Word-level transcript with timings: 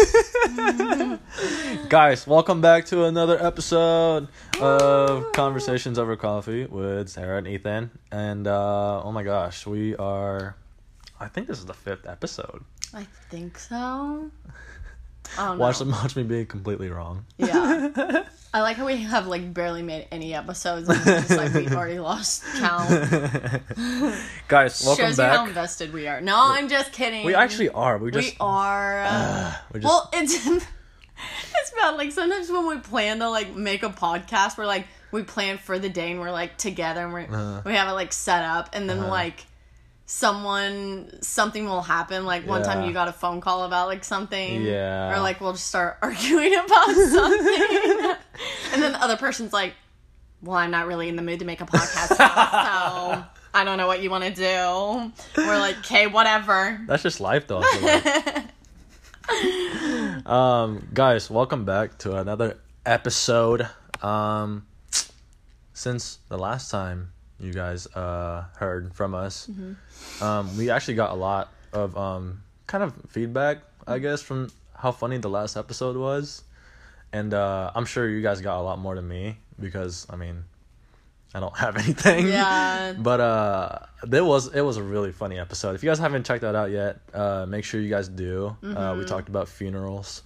Guys, 1.88 2.26
welcome 2.26 2.60
back 2.60 2.86
to 2.86 3.04
another 3.04 3.42
episode 3.44 4.28
of 4.60 5.32
Conversations 5.32 5.98
Over 5.98 6.16
Coffee 6.16 6.64
with 6.66 7.08
Sarah 7.08 7.38
and 7.38 7.46
Ethan. 7.46 7.90
And 8.10 8.46
uh, 8.46 9.02
oh 9.02 9.12
my 9.12 9.22
gosh, 9.22 9.66
we 9.66 9.94
are. 9.96 10.56
I 11.18 11.28
think 11.28 11.48
this 11.48 11.58
is 11.58 11.66
the 11.66 11.74
fifth 11.74 12.06
episode. 12.08 12.64
I 12.94 13.06
think 13.30 13.58
so. 13.58 13.76
I 15.36 15.46
don't 15.46 15.58
know. 15.58 15.64
Watch, 15.64 15.80
watch 15.82 16.16
me 16.16 16.22
being 16.22 16.46
completely 16.46 16.88
wrong. 16.88 17.26
Yeah. 17.36 18.24
I 18.52 18.62
like 18.62 18.76
how 18.76 18.86
we 18.86 18.96
have 18.96 19.28
like 19.28 19.54
barely 19.54 19.82
made 19.82 20.08
any 20.10 20.34
episodes 20.34 20.88
and 20.88 20.98
it's 20.98 21.28
just 21.28 21.36
like 21.40 21.54
we've 21.54 21.72
already 21.76 22.00
lost 22.00 22.42
count. 22.56 22.88
Guys, 24.48 24.82
welcome 24.84 25.04
Shows 25.06 25.18
you 25.18 25.24
how 25.24 25.36
back. 25.38 25.48
invested 25.48 25.92
we 25.92 26.08
are. 26.08 26.20
No, 26.20 26.36
I'm 26.36 26.68
just 26.68 26.92
kidding. 26.92 27.24
We 27.24 27.34
actually 27.36 27.68
are. 27.68 27.96
We 27.98 28.10
just. 28.10 28.32
we 28.32 28.36
are. 28.40 29.02
uh, 29.04 29.54
we 29.72 29.80
just 29.80 29.84
well, 29.88 30.10
it's 30.12 30.34
it's 30.48 31.70
bad. 31.80 31.96
Like 31.96 32.10
sometimes 32.10 32.50
when 32.50 32.66
we 32.66 32.78
plan 32.78 33.20
to 33.20 33.30
like 33.30 33.54
make 33.54 33.84
a 33.84 33.88
podcast, 33.90 34.58
we're 34.58 34.66
like 34.66 34.86
we 35.12 35.22
plan 35.22 35.56
for 35.58 35.78
the 35.78 35.88
day 35.88 36.10
and 36.10 36.18
we're 36.20 36.32
like 36.32 36.56
together 36.56 37.04
and 37.04 37.12
we're 37.12 37.20
Uh-huh. 37.20 37.62
we 37.64 37.74
have 37.74 37.88
it 37.88 37.92
like 37.92 38.12
set 38.12 38.42
up, 38.44 38.70
and 38.72 38.90
then 38.90 38.98
Uh-huh. 38.98 39.10
like 39.10 39.46
someone 40.10 41.22
something 41.22 41.66
will 41.66 41.82
happen. 41.82 42.24
Like 42.26 42.44
one 42.44 42.64
time 42.64 42.84
you 42.84 42.92
got 42.92 43.06
a 43.06 43.12
phone 43.12 43.40
call 43.40 43.62
about 43.62 43.86
like 43.86 44.02
something, 44.02 44.62
Yeah. 44.62 45.14
or 45.14 45.20
like 45.20 45.40
we'll 45.40 45.52
just 45.52 45.68
start 45.68 45.98
arguing 46.02 46.52
about 46.54 46.90
something, 46.90 48.14
and 48.72 48.82
then 48.82 48.92
the 48.92 49.02
other 49.02 49.16
person's 49.16 49.52
like, 49.52 49.74
"Well, 50.42 50.56
I'm 50.56 50.72
not 50.72 50.88
really 50.88 51.08
in 51.08 51.14
the 51.14 51.22
mood 51.22 51.38
to 51.38 51.44
make 51.44 51.60
a 51.60 51.66
podcast, 51.66 52.18
now, 52.18 53.12
so." 53.14 53.24
I 53.52 53.64
don't 53.64 53.78
know 53.78 53.88
what 53.88 54.00
you 54.00 54.10
want 54.10 54.22
to 54.22 54.30
do. 54.30 55.12
We're 55.36 55.58
like, 55.58 55.78
okay, 55.78 56.06
whatever. 56.06 56.80
That's 56.86 57.02
just 57.02 57.18
life, 57.20 57.48
though. 57.48 57.58
Like. 57.58 58.44
um, 60.24 60.86
guys, 60.94 61.28
welcome 61.28 61.64
back 61.64 61.98
to 61.98 62.16
another 62.16 62.58
episode. 62.86 63.68
Um, 64.02 64.66
since 65.72 66.18
the 66.28 66.38
last 66.38 66.70
time 66.70 67.10
you 67.40 67.52
guys 67.52 67.86
uh 67.96 68.44
heard 68.56 68.94
from 68.94 69.14
us, 69.14 69.48
um, 70.20 70.56
we 70.56 70.70
actually 70.70 70.94
got 70.94 71.10
a 71.10 71.14
lot 71.14 71.52
of 71.72 71.96
um 71.96 72.42
kind 72.66 72.84
of 72.84 72.94
feedback, 73.08 73.58
I 73.86 73.98
guess, 73.98 74.22
from 74.22 74.50
how 74.76 74.92
funny 74.92 75.18
the 75.18 75.28
last 75.30 75.56
episode 75.56 75.96
was, 75.96 76.42
and 77.12 77.34
uh, 77.34 77.70
I'm 77.74 77.84
sure 77.86 78.08
you 78.08 78.22
guys 78.22 78.40
got 78.40 78.58
a 78.60 78.62
lot 78.62 78.78
more 78.78 78.94
than 78.94 79.08
me 79.08 79.38
because 79.58 80.06
I 80.10 80.16
mean. 80.16 80.44
I 81.32 81.38
don't 81.38 81.56
have 81.56 81.76
anything. 81.84 82.26
Yeah. 82.26 82.92
But 82.98 83.20
uh 83.20 83.78
there 84.02 84.24
was 84.24 84.48
it 84.52 84.62
was 84.62 84.78
a 84.78 84.82
really 84.82 85.12
funny 85.12 85.38
episode. 85.38 85.76
If 85.76 85.84
you 85.84 85.88
guys 85.88 86.00
haven't 86.00 86.26
checked 86.26 86.40
that 86.42 86.56
out 86.56 86.72
yet, 86.72 86.98
uh 87.14 87.46
make 87.46 87.62
sure 87.64 87.80
you 87.80 87.88
guys 87.88 88.08
do. 88.08 88.56
Uh 88.60 88.66
Mm-hmm. 88.66 88.98
we 88.98 89.04
talked 89.04 89.28
about 89.28 89.46
funerals. 89.48 90.24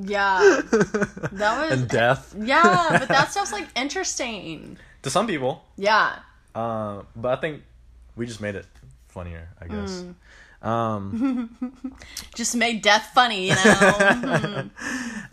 Yeah. 0.00 0.38
That 1.32 1.58
was 1.58 1.72
and 1.80 1.88
death. 1.88 2.36
Yeah, 2.38 2.98
but 3.00 3.08
that 3.08 3.30
stuff's 3.34 3.50
like 3.50 3.66
interesting. 3.74 4.78
To 5.02 5.10
some 5.10 5.26
people. 5.26 5.64
Yeah. 5.76 6.18
Uh, 6.54 7.02
but 7.16 7.38
I 7.38 7.40
think 7.40 7.62
we 8.16 8.26
just 8.26 8.40
made 8.40 8.54
it 8.54 8.66
funnier, 9.08 9.48
I 9.60 9.66
guess. 9.66 10.02
Mm. 10.02 10.14
Um 10.62 11.50
Just 12.36 12.54
made 12.54 12.82
death 12.82 13.10
funny, 13.14 13.48
you 13.48 13.54
know. 13.54 14.70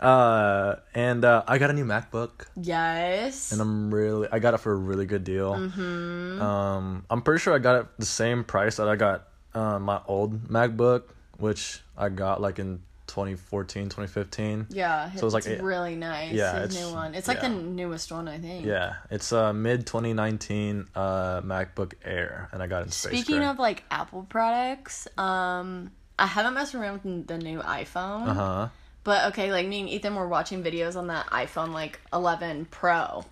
uh 0.00 0.76
and 0.92 1.24
uh 1.24 1.44
I 1.46 1.58
got 1.58 1.70
a 1.70 1.72
new 1.72 1.84
MacBook 1.84 2.46
yes. 2.56 3.52
and 3.52 3.60
I'm 3.60 3.94
really 3.94 4.26
I 4.32 4.40
got 4.40 4.54
it 4.54 4.58
for 4.58 4.72
a 4.72 4.76
really 4.76 5.06
good 5.06 5.22
deal. 5.22 5.54
Mm-hmm. 5.54 6.42
Um 6.42 7.06
I'm 7.08 7.22
pretty 7.22 7.40
sure 7.40 7.54
I 7.54 7.58
got 7.58 7.76
it 7.80 7.86
the 7.98 8.06
same 8.06 8.42
price 8.42 8.76
that 8.76 8.88
I 8.88 8.96
got 8.96 9.28
uh, 9.54 9.78
my 9.78 10.00
old 10.06 10.48
MacBook, 10.48 11.04
which 11.38 11.80
I 11.96 12.08
got 12.08 12.40
like 12.40 12.58
in 12.58 12.82
2014, 13.10 13.84
2015. 13.90 14.66
yeah, 14.70 15.12
So 15.12 15.26
it's 15.26 15.34
like 15.34 15.46
it's 15.46 15.62
really 15.62 15.96
nice. 15.96 16.32
yeah, 16.32 16.56
it's- 16.64 16.74
new 16.74 16.90
one. 16.94 17.14
It's 17.14 17.28
like 17.28 17.40
the 17.40 17.48
newest 17.48 18.10
one, 18.10 18.28
I 18.28 18.38
think. 18.38 18.64
Yeah, 18.64 18.94
it's 19.10 19.32
a 19.32 19.52
mid 19.52 19.86
2019 19.86 20.86
uh 20.94 21.40
MacBook 21.42 21.94
Air, 22.04 22.48
and 22.52 22.62
I 22.62 22.66
got 22.66 22.82
it 22.82 22.86
in 22.86 22.90
space. 22.92 23.12
Speaking 23.12 23.38
gray. 23.38 23.46
of 23.48 23.58
like 23.58 23.84
Apple 23.90 24.24
products, 24.28 25.06
um, 25.18 25.90
I 26.18 26.26
haven't 26.26 26.54
messed 26.54 26.74
around 26.74 27.02
with 27.04 27.26
the 27.26 27.38
new 27.38 27.58
iPhone. 27.60 28.28
uh 28.28 28.34
huh, 28.34 28.68
But 29.04 29.26
okay, 29.32 29.50
like 29.52 29.66
me 29.66 29.80
and 29.80 29.88
Ethan 29.88 30.14
were 30.14 30.28
watching 30.28 30.62
videos 30.62 30.96
on 30.96 31.08
that 31.08 31.26
iPhone 31.26 31.72
like 31.72 31.98
11 32.12 32.66
Pro. 32.70 33.24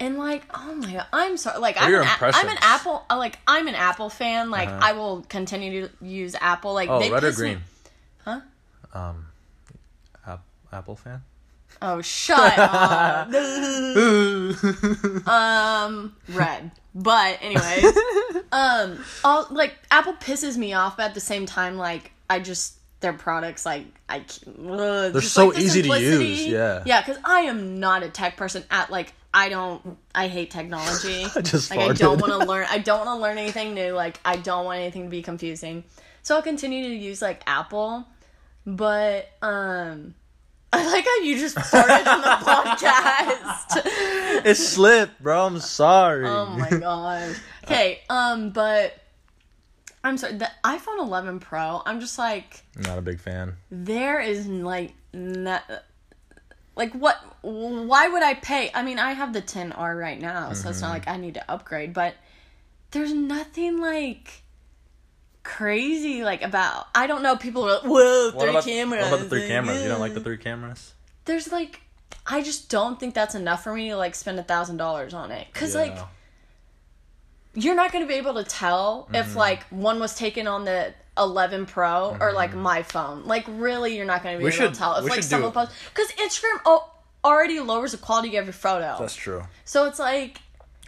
And 0.00 0.18
like, 0.18 0.42
oh 0.52 0.74
my 0.74 0.92
god, 0.92 1.06
I'm 1.12 1.36
sorry. 1.36 1.60
Like, 1.60 1.76
I'm 1.80 1.94
an, 1.94 2.02
A- 2.02 2.16
I'm 2.20 2.48
an? 2.48 2.56
Apple. 2.60 3.04
uh, 3.08 3.16
Like, 3.16 3.38
I'm 3.46 3.68
an 3.68 3.76
Apple 3.76 4.10
fan. 4.10 4.50
Like, 4.50 4.68
Uh-huh. 4.68 4.80
I 4.82 4.92
will 4.92 5.22
continue 5.28 5.86
to 5.86 6.04
use 6.04 6.34
Apple. 6.40 6.74
Like, 6.74 6.88
oh, 6.90 6.98
they 6.98 7.12
red 7.12 7.22
or 7.22 7.30
me- 7.30 7.36
green? 7.36 7.56
Huh? 7.58 7.62
Um, 8.94 9.26
Ap- 10.26 10.44
Apple 10.72 10.96
fan. 10.96 11.22
Oh, 11.82 12.00
shut 12.00 12.58
up. 12.58 13.28
um, 15.28 16.16
red. 16.28 16.70
But 16.94 17.38
anyways, 17.42 17.84
um, 18.52 19.04
all 19.24 19.46
like 19.50 19.74
Apple 19.90 20.14
pisses 20.14 20.56
me 20.56 20.72
off, 20.72 20.96
but 20.96 21.06
at 21.06 21.14
the 21.14 21.20
same 21.20 21.46
time, 21.46 21.76
like 21.76 22.12
I 22.30 22.38
just 22.38 22.76
their 23.00 23.12
products 23.12 23.66
like 23.66 23.86
I 24.08 24.24
they're 24.46 25.10
They're 25.10 25.20
so 25.20 25.52
easy 25.52 25.82
to 25.82 26.00
use, 26.00 26.46
yeah. 26.46 26.82
yeah. 26.86 27.02
Because 27.02 27.20
I 27.24 27.40
am 27.40 27.80
not 27.80 28.02
a 28.02 28.08
tech 28.08 28.36
person. 28.36 28.62
At 28.70 28.90
like 28.90 29.12
I 29.34 29.48
don't 29.48 29.98
I 30.14 30.28
hate 30.28 30.50
technology. 30.52 31.26
I 31.36 31.40
just 31.40 31.70
like 31.70 31.80
I 31.80 31.92
don't 31.92 32.18
farted. 32.18 32.28
want 32.28 32.42
to 32.42 32.48
learn. 32.48 32.66
I 32.70 32.78
don't 32.78 33.04
want 33.04 33.18
to 33.18 33.22
learn 33.22 33.38
anything 33.38 33.74
new. 33.74 33.92
Like 33.92 34.20
I 34.24 34.36
don't 34.36 34.64
want 34.64 34.80
anything 34.80 35.04
to 35.04 35.10
be 35.10 35.22
confusing. 35.22 35.84
So 36.22 36.36
I'll 36.36 36.42
continue 36.42 36.84
to 36.88 36.94
use 36.94 37.20
like 37.20 37.42
Apple, 37.46 38.06
but 38.66 39.28
um. 39.42 40.14
I 40.72 40.84
like 40.86 41.04
how 41.04 41.18
you 41.18 41.38
just 41.38 41.56
farted 41.56 42.04
on 42.06 42.20
the 42.20 42.28
podcast. 42.44 43.90
It 44.44 44.56
slipped, 44.56 45.22
bro. 45.22 45.46
I'm 45.46 45.60
sorry. 45.60 46.26
Oh 46.26 46.46
my 46.46 46.68
gosh. 46.68 47.36
Okay, 47.62 48.00
um, 48.10 48.50
but 48.50 49.00
I'm 50.02 50.18
sorry. 50.18 50.34
The 50.34 50.50
iPhone 50.64 50.98
11 50.98 51.38
Pro. 51.38 51.80
I'm 51.86 52.00
just 52.00 52.18
like, 52.18 52.62
Not 52.76 52.98
a 52.98 53.02
big 53.02 53.20
fan. 53.20 53.54
there 53.70 54.20
is 54.20 54.46
like 54.48 54.92
not. 55.12 55.62
Like 56.76 56.92
what? 56.92 57.16
Why 57.42 58.08
would 58.08 58.22
I 58.24 58.34
pay? 58.34 58.70
I 58.74 58.82
mean, 58.82 58.98
I 58.98 59.12
have 59.12 59.32
the 59.32 59.40
10R 59.42 59.98
right 59.98 60.20
now, 60.20 60.52
so 60.52 60.70
it's 60.70 60.80
not 60.80 60.90
like 60.90 61.06
I 61.06 61.16
need 61.16 61.34
to 61.34 61.50
upgrade. 61.50 61.94
But 61.94 62.14
there's 62.90 63.12
nothing 63.14 63.78
like 63.80 64.42
crazy 65.44 66.24
like 66.24 66.42
about. 66.42 66.88
I 66.94 67.06
don't 67.06 67.22
know. 67.22 67.36
People 67.36 67.64
are 67.68 67.74
like, 67.74 67.82
"Whoa, 67.84 68.30
What 68.32 68.40
three 68.40 68.50
about, 68.50 68.64
cameras." 68.64 69.02
what 69.02 69.08
about 69.14 69.20
the 69.24 69.28
three 69.28 69.46
cameras? 69.46 69.82
You 69.82 69.88
don't 69.88 70.00
like 70.00 70.14
the 70.14 70.20
three 70.20 70.38
cameras? 70.38 70.92
There's 71.26 71.52
like, 71.52 71.80
I 72.26 72.42
just 72.42 72.68
don't 72.68 72.98
think 72.98 73.14
that's 73.14 73.34
enough 73.34 73.62
for 73.62 73.72
me 73.74 73.90
to 73.90 73.96
like 73.96 74.14
spend 74.14 74.38
a 74.38 74.42
thousand 74.42 74.78
dollars 74.78 75.14
on 75.14 75.30
it. 75.30 75.46
Cause 75.54 75.74
like 75.74 75.96
you're 77.54 77.74
not 77.76 77.92
going 77.92 78.02
to 78.04 78.08
be 78.08 78.14
able 78.14 78.34
to 78.34 78.44
tell 78.44 79.04
Mm-hmm. 79.04 79.14
if 79.16 79.36
like 79.36 79.62
one 79.68 80.00
was 80.00 80.14
taken 80.16 80.46
on 80.48 80.64
the 80.64 80.92
11 81.16 81.66
Pro 81.66 82.16
or 82.20 82.32
like 82.32 82.54
my 82.54 82.82
phone. 82.82 83.24
Like 83.24 83.44
really, 83.48 83.96
you're 83.96 84.06
not 84.06 84.22
going 84.22 84.34
to 84.34 84.38
be 84.38 84.44
We 84.44 84.50
able 84.50 84.56
should- 84.66 84.74
to 84.74 84.78
tell 84.78 84.96
if 84.96 85.08
like 85.08 85.22
someone 85.22 85.52
posts 85.52 85.74
because 85.94 86.08
Instagram 86.12 86.60
oh, 86.66 86.90
already 87.24 87.60
lowers 87.60 87.92
the 87.92 87.98
quality 87.98 88.36
of 88.36 88.46
your 88.46 88.52
photo. 88.52 88.96
That's 88.98 89.14
true. 89.14 89.44
so 89.64 89.86
it's 89.86 89.98
like 89.98 90.40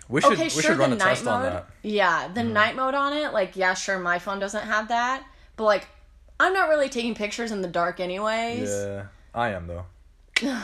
We 0.09 0.21
should 0.21 0.33
okay, 0.35 0.45
we 0.45 0.49
sure 0.51 0.63
should 0.63 0.79
run 0.79 0.91
the 0.91 0.97
a 0.97 0.99
night 0.99 1.09
test 1.09 1.25
mode. 1.25 1.35
on 1.35 1.43
that. 1.43 1.63
Mm-hmm. 1.65 1.89
Yeah, 1.89 2.29
the 2.29 2.43
night 2.45 2.77
mode 2.77 2.95
on 2.95 3.13
it. 3.13 3.33
Like 3.33 3.57
yeah, 3.57 3.75
sure, 3.75 3.99
my 3.99 4.19
phone 4.19 4.39
doesn't 4.39 4.65
have 4.67 4.89
that, 4.89 5.25
but 5.57 5.65
like 5.65 5.87
I'm 6.39 6.53
not 6.53 6.69
really 6.69 6.89
taking 6.89 7.15
pictures 7.15 7.51
in 7.53 7.63
the 7.63 7.69
dark 7.69 7.99
anyways. 8.01 8.69
Yeah, 8.71 9.07
I 9.35 9.51
am 9.51 9.67
though. 9.67 9.87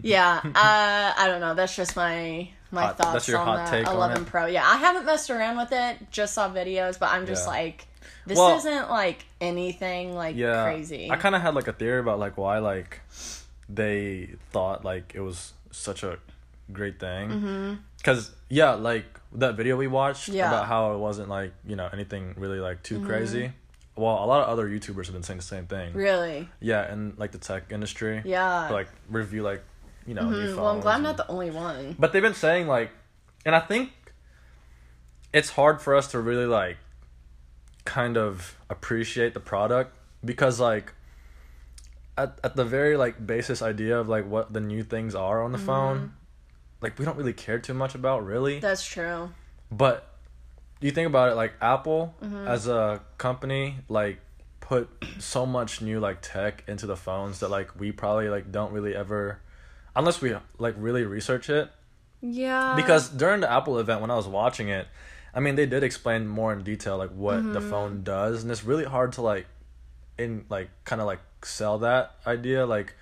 Yeah, 0.00 0.40
uh, 0.44 0.50
I 0.54 1.24
don't 1.26 1.40
know. 1.40 1.54
That's 1.54 1.74
just 1.74 1.96
my 1.96 2.48
my 2.70 2.82
Hot- 2.82 2.98
thoughts 2.98 3.12
that's 3.12 3.28
your 3.28 3.38
on 3.40 3.46
hot 3.58 3.64
the 3.66 3.70
take 3.78 3.88
on 3.88 3.96
11 3.96 4.22
it? 4.22 4.26
Pro. 4.28 4.46
Yeah, 4.46 4.64
I 4.64 4.76
haven't 4.76 5.04
messed 5.06 5.28
around 5.28 5.56
with 5.56 5.72
it. 5.72 5.96
Just 6.12 6.34
saw 6.34 6.48
videos, 6.48 6.98
but 7.00 7.10
I'm 7.10 7.26
just 7.26 7.46
Yeah. 7.46 7.50
like, 7.52 7.86
this 8.26 8.38
Well- 8.38 8.56
isn't 8.58 8.88
like 8.90 9.24
anything 9.40 10.14
like 10.14 10.36
Yeah, 10.36 10.62
crazy. 10.62 11.10
I 11.10 11.16
kind 11.16 11.34
of 11.34 11.42
had 11.42 11.54
like 11.56 11.66
a 11.66 11.72
theory 11.72 11.98
about 11.98 12.20
like 12.20 12.36
why 12.38 12.58
like 12.58 13.00
they 13.68 14.36
thought 14.52 14.84
like 14.84 15.12
it 15.16 15.20
was 15.20 15.52
such 15.72 16.04
a 16.04 16.18
great 16.72 17.00
thing. 17.00 17.80
Because 18.06 18.30
yeah, 18.48 18.74
like 18.74 19.04
that 19.32 19.56
video 19.56 19.76
we 19.76 19.88
watched 19.88 20.28
Mm-hmm. 20.28 20.36
Yeah. 20.38 20.48
about 20.48 20.66
how 20.68 20.94
it 20.94 20.98
wasn't 20.98 21.28
like 21.28 21.52
you 21.66 21.74
know 21.74 21.88
anything 21.92 22.34
really 22.36 22.60
like 22.60 22.84
too 22.84 23.04
crazy. 23.04 23.50
Well, 23.96 24.22
a 24.22 24.26
lot 24.26 24.42
of 24.42 24.48
other 24.48 24.68
YouTubers 24.68 25.06
have 25.06 25.14
been 25.14 25.22
saying 25.24 25.38
the 25.38 25.42
same 25.44 25.66
thing. 25.66 25.92
really, 25.94 26.48
Yeah, 26.60 26.82
and 26.82 27.18
like 27.18 27.32
the 27.32 27.38
tech 27.38 27.72
industry. 27.72 28.22
yeah. 28.24 28.68
Like 28.70 28.88
review 29.10 29.42
like 29.42 29.64
you 30.06 30.14
know 30.14 30.28
new 30.30 30.36
Mm, 30.54 30.56
well, 30.56 30.68
I'm 30.68 30.80
glad 30.80 30.94
I'm 30.96 31.02
not 31.02 31.16
the 31.16 31.26
only 31.28 31.50
one. 31.50 31.96
But 31.98 32.12
they've 32.12 32.22
been 32.22 32.34
saying 32.34 32.68
like, 32.68 32.90
and 33.44 33.56
I 33.56 33.60
think 33.60 33.90
it's 35.32 35.50
hard 35.50 35.80
for 35.82 35.96
us 35.96 36.06
to 36.12 36.20
really 36.20 36.46
like 36.46 36.76
kind 37.84 38.16
of 38.16 38.56
appreciate 38.70 39.34
the 39.34 39.40
product 39.40 39.96
because 40.24 40.60
like 40.60 40.92
at 42.16 42.38
at 42.44 42.54
the 42.54 42.64
very 42.64 42.96
like 42.96 43.26
basis 43.26 43.62
idea 43.62 43.98
of 43.98 44.08
like 44.08 44.26
what 44.28 44.52
the 44.52 44.60
new 44.60 44.84
things 44.84 45.16
are 45.16 45.42
on 45.42 45.50
the 45.50 45.58
Mm-hmm. 45.58 45.66
phone, 45.66 46.12
like 46.80 46.98
we 46.98 47.04
don't 47.04 47.16
really 47.16 47.32
care 47.32 47.58
too 47.58 47.74
much 47.74 47.94
about 47.94 48.24
really. 48.24 48.58
That's 48.60 48.84
true. 48.86 49.30
But 49.70 50.08
you 50.80 50.90
think 50.90 51.06
about 51.06 51.30
it, 51.32 51.34
like 51.34 51.54
Apple 51.60 52.14
Mm-hmm. 52.22 52.46
as 52.48 52.68
a 52.68 53.00
company, 53.18 53.76
like 53.88 54.20
put 54.60 54.88
so 55.18 55.46
much 55.46 55.80
new 55.80 56.00
like 56.00 56.18
tech 56.22 56.64
into 56.66 56.86
the 56.86 56.96
phones 56.96 57.40
that 57.40 57.50
like 57.50 57.78
we 57.78 57.92
probably 57.92 58.28
like 58.28 58.50
don't 58.50 58.72
really 58.72 58.94
ever 58.96 59.40
unless 59.94 60.20
we 60.20 60.34
like 60.58 60.74
really 60.76 61.04
research 61.04 61.48
it 61.48 61.70
Yeah. 62.20 62.74
because 62.76 63.08
during 63.08 63.40
the 63.40 63.50
Apple 63.50 63.78
event 63.78 64.00
when 64.00 64.10
I 64.10 64.16
was 64.16 64.26
watching 64.26 64.68
it, 64.68 64.88
I 65.32 65.38
mean 65.40 65.54
they 65.54 65.66
did 65.66 65.82
explain 65.84 66.26
more 66.26 66.52
in 66.52 66.62
detail 66.64 66.98
like 66.98 67.10
what 67.10 67.36
the 67.52 67.60
Mm-hmm. 67.60 67.70
phone 67.70 68.02
does 68.02 68.42
and 68.42 68.50
it's 68.50 68.64
really 68.64 68.84
hard 68.84 69.12
to 69.12 69.22
like 69.22 69.46
in 70.18 70.44
like 70.48 70.68
kind 70.84 71.00
of 71.00 71.06
like 71.06 71.20
sell 71.44 71.78
that 71.78 72.16
idea 72.26 72.66
like 72.66 72.94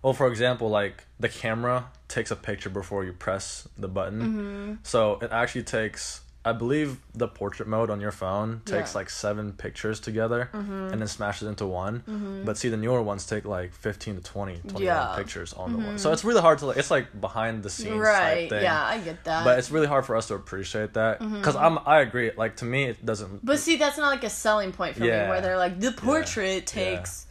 well 0.00 0.14
for 0.14 0.28
example 0.28 0.70
like 0.70 1.04
the 1.20 1.28
camera 1.28 1.84
takes 2.12 2.30
a 2.30 2.36
picture 2.36 2.70
before 2.70 3.04
you 3.04 3.12
press 3.12 3.66
the 3.78 3.88
button. 3.88 4.20
Mm-hmm. 4.20 4.72
So 4.82 5.18
it 5.22 5.32
actually 5.32 5.62
takes 5.64 6.20
I 6.44 6.50
believe 6.52 6.98
the 7.14 7.28
portrait 7.28 7.68
mode 7.68 7.88
on 7.88 8.00
your 8.00 8.10
phone 8.10 8.62
takes 8.64 8.70
Yeah. 8.72 8.82
Mm-hmm. 8.82 8.96
like 8.98 9.10
seven 9.10 9.52
pictures 9.52 10.00
together 10.00 10.50
and 10.52 11.00
then 11.00 11.06
smashes 11.06 11.46
into 11.46 11.66
one. 11.68 12.42
But 12.44 12.58
see, 12.58 12.68
the 12.68 12.76
newer 12.76 13.00
ones 13.00 13.24
take 13.26 13.44
like 13.44 13.72
15 13.72 14.16
to 14.16 14.22
20, 14.22 14.56
21 14.58 14.82
Yeah. 14.82 14.96
Mm-hmm. 14.98 15.18
pictures 15.20 15.52
on 15.52 15.72
the 15.72 15.78
one. 15.78 15.98
So 15.98 16.10
it's 16.12 16.24
really 16.24 16.40
hard 16.40 16.58
to 16.58 16.66
like, 16.66 16.78
it's 16.78 16.90
like 16.90 17.06
behind 17.20 17.62
the 17.62 17.70
scenes 17.70 18.00
right. 18.00 18.40
type 18.40 18.50
thing. 18.50 18.62
Yeah, 18.64 18.84
I 18.84 18.98
get 18.98 19.22
that. 19.22 19.44
But 19.44 19.60
it's 19.60 19.70
really 19.70 19.86
hard 19.86 20.04
for 20.04 20.16
us 20.16 20.26
to 20.28 20.34
appreciate 20.34 20.94
that 20.94 21.20
because 21.20 21.54
I'm 21.54 21.78
I 21.86 22.00
agree. 22.00 22.32
Like 22.36 22.56
to 22.56 22.64
me, 22.64 22.80
it 22.92 23.06
doesn't. 23.06 23.28
Mm-hmm. 23.28 23.46
But 23.46 23.60
see, 23.60 23.76
that's 23.76 23.96
not 23.96 24.08
like 24.10 24.24
a 24.24 24.30
selling 24.30 24.72
point 24.72 24.96
for 24.96 25.04
Yeah. 25.04 25.22
me 25.24 25.30
where 25.30 25.40
they're 25.42 25.58
like, 25.58 25.78
the 25.78 25.92
portrait 25.92 26.66
takes 26.66 27.26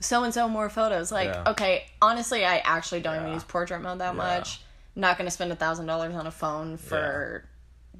so 0.00 0.24
and 0.24 0.34
so 0.34 0.48
more 0.48 0.68
photos. 0.68 1.10
Like, 1.12 1.28
Yeah. 1.28 1.50
okay, 1.52 1.86
honestly, 2.02 2.44
I 2.44 2.58
actually 2.58 3.00
don't 3.00 3.16
even 3.20 3.32
use 3.34 3.44
portrait 3.44 3.80
mode 3.80 3.98
that 4.00 4.14
much. 4.16 4.60
Not 4.96 5.16
going 5.18 5.26
to 5.26 5.30
spend 5.30 5.50
a 5.52 5.56
thousand 5.56 5.86
dollars 5.86 6.14
on 6.14 6.26
a 6.26 6.30
phone 6.30 6.76
for 6.76 7.44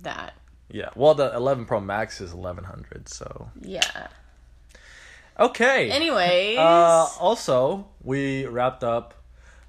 that. 0.02 0.34
yeah. 0.70 0.90
Well, 0.94 1.14
the 1.14 1.34
11 1.34 1.66
Pro 1.66 1.80
Max 1.80 2.20
is 2.20 2.32
1100. 2.34 3.08
So 3.08 3.50
Yeah. 3.60 4.08
okay. 5.38 5.90
Anyways. 5.90 6.58
Uh, 6.58 7.06
also, 7.20 7.88
we 8.02 8.46
wrapped 8.46 8.84
up 8.84 9.14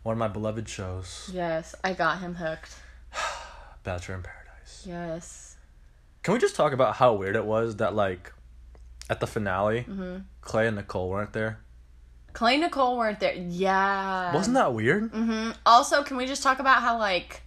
one 0.04 0.14
of 0.14 0.20
my 0.20 0.28
beloved 0.28 0.70
shows, 0.70 1.30
yes, 1.34 1.74
I 1.84 1.94
got 1.94 2.20
him 2.20 2.36
hooked. 2.36 2.76
Bachelor 3.84 4.16
in 4.16 4.22
Paradise. 4.24 4.84
Yes. 4.86 5.56
Can 6.22 6.34
we 6.36 6.40
just 6.40 6.56
talk 6.56 6.74
about 6.74 6.96
how 6.98 7.14
weird 7.14 7.36
it 7.36 7.46
was 7.46 7.78
that 7.78 7.96
like 7.96 8.32
at 9.10 9.20
the 9.20 9.26
finale, 9.28 9.82
Mm-hmm. 9.82 10.18
Clay 10.42 10.68
and 10.68 10.76
Nicole 10.76 11.10
weren't 11.10 11.34
there? 11.34 11.60
Clay 12.36 12.56
and 12.56 12.64
Nicole 12.64 12.98
weren't 12.98 13.22
there. 13.22 13.34
Yeah. 13.34 14.34
Wasn't 14.34 14.56
that 14.56 14.74
weird? 14.74 15.12
Mm-hmm. 15.12 15.52
Also, 15.66 16.04
can 16.04 16.18
we 16.18 16.26
just 16.26 16.44
talk 16.44 16.60
about 16.60 16.82
how 16.82 17.00
like 17.00 17.42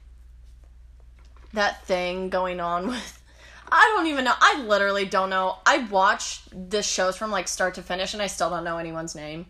that 1.53 1.85
thing 1.85 2.31
going 2.31 2.59
on 2.59 2.89
with 2.89 3.23
I 3.71 3.93
don't 3.95 4.07
even 4.07 4.25
know. 4.25 4.33
I 4.41 4.63
literally 4.63 5.05
don't 5.05 5.29
know. 5.29 5.59
I 5.67 5.79
watched 5.91 6.71
the 6.71 6.83
shows 6.83 7.19
from 7.19 7.31
like 7.31 7.49
start 7.49 7.75
to 7.75 7.83
finish 7.83 8.15
and 8.15 8.23
I 8.23 8.27
still 8.29 8.49
don't 8.49 8.65
know 8.65 8.79
anyone's 8.79 9.15
name. 9.15 9.45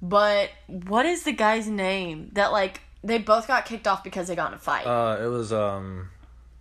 But 0.00 0.48
what 0.66 1.04
is 1.04 1.24
the 1.24 1.32
guy's 1.32 1.68
name 1.68 2.30
that 2.32 2.52
like 2.52 2.80
they 3.04 3.18
both 3.18 3.46
got 3.46 3.66
kicked 3.66 3.86
off 3.86 4.02
because 4.02 4.28
they 4.28 4.34
got 4.34 4.48
in 4.48 4.54
a 4.54 4.58
fight? 4.58 4.86
Uh, 4.86 5.18
it 5.22 5.26
was 5.26 5.52
um, 5.52 6.08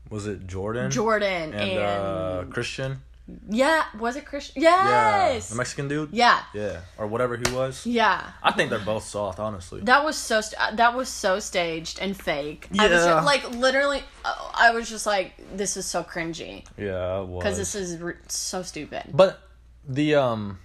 was 0.09 0.27
it 0.27 0.45
Jordan? 0.45 0.91
Jordan 0.91 1.53
and, 1.53 1.71
and 1.71 1.79
uh, 1.79 2.43
Christian. 2.49 3.01
Yeah, 3.49 3.83
was 3.97 4.15
it 4.15 4.25
Christian? 4.25 4.61
Yeah, 4.61 5.29
Yes. 5.33 5.49
the 5.49 5.55
Mexican 5.55 5.87
dude. 5.87 6.09
yeah. 6.11 6.41
Yeah, 6.53 6.81
or 6.97 7.07
whatever 7.07 7.37
he 7.37 7.51
was. 7.53 7.85
Yeah. 7.85 8.31
I 8.43 8.51
think 8.51 8.69
they're 8.69 8.79
both 8.79 9.03
soft, 9.03 9.39
honestly. 9.39 9.81
That 9.81 10.03
was 10.03 10.17
so 10.17 10.41
st- 10.41 10.77
that 10.77 10.95
was 10.95 11.09
so 11.09 11.39
staged 11.39 11.99
and 11.99 12.15
fake. 12.15 12.67
I 12.77 12.83
was 12.87 12.91
Yeah. 12.91 13.13
just, 13.15 13.25
like 13.25 13.49
literally 13.51 14.03
uh, 14.25 14.35
I 14.53 14.71
was 14.71 14.89
just 14.89 15.05
like 15.05 15.33
this 15.55 15.77
is 15.77 15.85
so 15.85 16.03
cringy 16.03 16.65
Yeah, 16.77 17.25
cuz 17.41 17.57
this 17.57 17.75
is 17.75 17.97
re- 17.97 18.15
so 18.27 18.61
stupid. 18.63 19.03
But 19.13 19.39
the 19.87 20.15
um, 20.15 20.59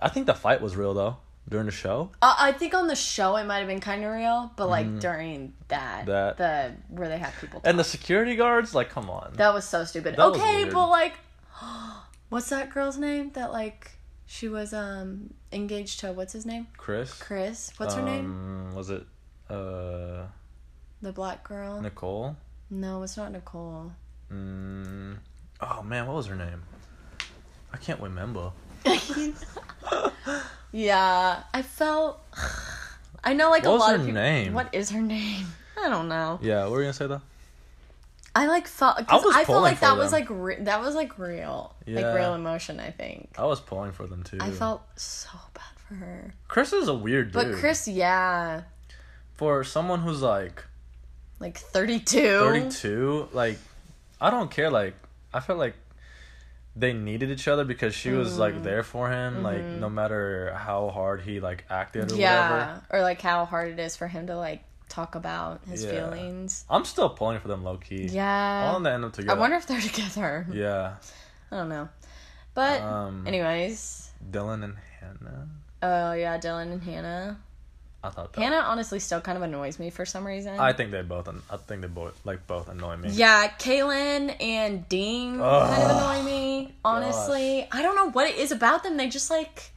I 0.00 0.08
think 0.08 0.26
the 0.26 0.34
fight 0.34 0.60
was 0.60 0.76
real 0.76 0.94
though 0.94 1.16
during 1.48 1.66
the 1.66 1.72
show. 1.72 2.10
Uh, 2.20 2.34
I 2.38 2.50
think 2.52 2.74
on 2.74 2.88
the 2.88 2.96
show 2.96 3.36
it 3.36 3.44
might 3.44 3.58
have 3.58 3.68
been 3.68 3.80
kind 3.80 4.04
of 4.04 4.12
real, 4.12 4.50
but 4.56 4.68
like 4.68 4.98
during 4.98 5.52
that. 5.68 6.06
That- 6.06 6.36
the 6.38 6.72
where 6.88 7.08
they 7.08 7.18
had 7.18 7.32
people, 7.40 7.60
And 7.64 7.78
the 7.78 7.84
security 7.84 8.34
guards, 8.34 8.74
like, 8.74 8.90
come 8.90 9.08
on. 9.08 9.32
that 9.36 9.54
was 9.54 9.64
so 9.64 9.84
stupid. 9.84 10.16
That 10.16 10.26
okay, 10.26 10.64
but 10.64 10.88
like, 10.88 11.14
what's 12.28 12.48
that 12.50 12.70
girl's 12.70 12.98
name? 12.98 13.30
That 13.34 13.52
like 13.52 13.92
she 14.26 14.48
was 14.48 14.72
um 14.72 15.34
engaged 15.52 16.00
to 16.00 16.12
what's 16.12 16.32
his 16.32 16.44
name? 16.46 16.66
Chris. 16.76 17.12
Chris. 17.14 17.72
What's 17.76 17.94
her 17.94 18.02
name? 18.02 18.26
Um, 18.70 18.74
Was 18.74 18.90
it 18.90 19.04
uh 19.48 20.26
The 21.02 21.12
black 21.12 21.44
girl. 21.44 21.80
Nicole? 21.80 22.36
No, 22.70 23.02
it's 23.02 23.16
not 23.16 23.30
Nicole. 23.32 23.92
Mm, 24.32 25.18
oh 25.60 25.82
man, 25.82 26.06
what 26.06 26.16
was 26.16 26.26
her 26.26 26.34
name? 26.34 26.62
I 27.72 27.76
can't 27.78 28.00
remember. 28.00 28.50
yeah, 30.72 31.42
I 31.54 31.62
felt. 31.62 32.20
I 33.24 33.32
know 33.34 33.50
like 33.50 33.64
What 33.64 33.72
a 33.72 33.76
lot 33.76 33.94
of 33.94 34.00
people. 34.02 34.14
name? 34.14 34.52
What 34.52 34.72
is 34.74 34.90
her 34.90 35.00
name? 35.00 35.46
I 35.80 35.88
don't 35.88 36.08
know. 36.08 36.38
Yeah, 36.42 36.62
what 36.64 36.72
were 36.72 36.78
you 36.78 36.84
gonna 36.84 36.92
say 36.92 37.06
though? 37.06 37.22
I 38.38 38.46
like 38.48 38.66
felt 38.68 38.98
I 38.98 39.16
I, 39.16 39.44
felt 39.44 39.62
like 39.62 39.80
that 39.80 39.96
was 39.96 40.12
like 40.12 40.26
re- 40.28 40.60
that 40.60 40.80
was 40.80 40.94
like 40.94 41.18
real, 41.18 41.74
Yeah. 41.86 42.00
like 42.00 42.14
real 42.16 42.34
emotion. 42.34 42.78
I 42.80 42.90
think 42.90 43.34
I 43.38 43.44
was 43.44 43.60
pulling 43.60 43.92
for 43.92 44.06
them 44.06 44.22
too. 44.22 44.38
I 44.40 44.50
felt 44.50 44.82
so 44.98 45.30
bad 45.54 45.62
for 45.88 45.94
her, 45.94 46.34
Chris 46.48 46.72
is 46.72 46.88
a 46.88 46.94
weird 46.94 47.32
dude. 47.32 47.34
but 47.52 47.54
Chris, 47.60 47.88
yeah, 47.88 48.62
for 49.34 49.64
someone 49.64 50.00
who's 50.00 50.20
like 50.22 50.62
like 51.40 51.56
thirty 51.58 51.98
two. 52.00 52.40
32, 52.40 53.28
like 53.32 53.58
I 54.20 54.30
don't 54.30 54.50
care. 54.50 54.70
Like 54.70 54.94
I 55.32 55.40
felt 55.40 55.58
like 55.58 55.74
they 56.74 56.92
needed 56.92 57.30
each 57.30 57.48
other 57.48 57.64
because 57.64 57.94
she 57.94 58.10
was 58.10 58.34
Mm. 58.34 58.38
like 58.38 58.62
there 58.62 58.82
for 58.82 59.10
him. 59.10 59.42
Like 59.42 59.62
no 59.64 59.88
matter 59.88 60.52
how 60.54 60.90
hard 60.90 61.22
he 61.22 61.40
like 61.40 61.64
acted 61.70 62.02
or 62.04 62.06
Mm-hmm. 62.14 62.20
Yeah, 62.20 62.50
whatever. 62.52 62.82
or 62.90 63.00
like 63.02 63.22
how 63.22 63.44
hard 63.46 63.70
it 63.72 63.78
is 63.78 63.96
for 63.96 64.08
him 64.08 64.26
to 64.26 64.36
like 64.36 64.62
talk 64.88 65.14
about 65.14 65.60
his 65.68 65.84
Yeah. 65.84 65.90
feelings. 65.90 66.64
I'm 66.70 66.84
still 66.84 67.08
pulling 67.10 67.40
for 67.40 67.48
them 67.48 67.64
low 67.64 67.76
key. 67.76 68.04
I 68.08 68.12
Yeah, 68.12 68.72
want 68.72 68.84
them 68.84 68.90
to 68.90 68.94
end 68.94 69.04
up 69.04 69.12
together. 69.12 69.36
I 69.36 69.40
wonder 69.40 69.56
if 69.56 69.66
they're 69.66 69.80
together. 69.92 70.46
Yeah. 70.52 70.94
I 71.50 71.56
don't 71.56 71.68
know, 71.68 71.88
but 72.54 72.80
Um, 72.80 73.26
anyways, 73.26 74.10
Dylan 74.30 74.64
and 74.64 74.76
Hannah. 75.00 75.48
oh 75.82 76.12
yeah, 76.12 76.38
Dylan 76.38 76.72
and 76.72 76.82
Hannah. 76.82 77.38
I 78.04 78.10
thought 78.10 78.32
that. 78.34 78.40
Hannah 78.40 78.58
honestly 78.58 79.00
still 79.00 79.20
kind 79.20 79.36
of 79.36 79.42
annoys 79.42 79.78
me 79.80 79.90
for 79.90 80.04
some 80.06 80.24
reason. 80.24 80.58
I 80.60 80.72
think 80.72 80.92
they 80.92 81.02
both. 81.02 81.28
I 81.28 81.56
think 81.56 81.82
they 81.82 81.88
both 81.88 82.18
like 82.24 82.46
both 82.46 82.68
annoy 82.68 82.96
me. 82.96 83.08
Yeah, 83.10 83.48
Caelynn 83.58 84.40
and 84.40 84.88
Dean 84.88 85.40
Ugh. 85.40 85.70
kind 85.70 85.82
of 85.82 85.90
annoy 85.96 86.22
me. 86.22 86.74
Honestly, 86.84 87.66
I 87.72 87.82
don't 87.82 87.96
know 87.96 88.10
what 88.10 88.28
it 88.28 88.36
is 88.36 88.52
about 88.52 88.84
them. 88.84 88.96
They 88.96 89.08
just 89.08 89.28
like 89.30 89.70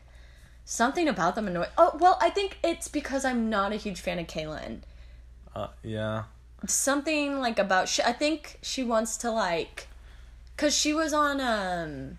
something 0.66 1.08
about 1.08 1.34
them 1.36 1.48
annoy. 1.48 1.66
Oh 1.78 1.98
well, 2.00 2.18
I 2.22 2.30
think 2.30 2.58
it's 2.64 2.88
because 2.88 3.26
I'm 3.26 3.50
not 3.50 3.72
a 3.72 3.78
huge 3.78 4.00
fan 4.02 4.20
of 4.20 4.28
Caelynn. 4.28 4.82
Uh, 5.64 5.68
yeah. 5.84 6.24
Something 6.68 7.40
like 7.40 7.60
about. 7.60 7.88
She, 7.88 8.02
I 8.04 8.14
think 8.14 8.60
she 8.62 8.84
wants 8.84 9.18
to 9.18 9.32
like, 9.32 9.88
cause 10.58 10.76
she 10.76 10.94
was 10.94 11.14
on 11.14 11.40
um. 11.40 12.18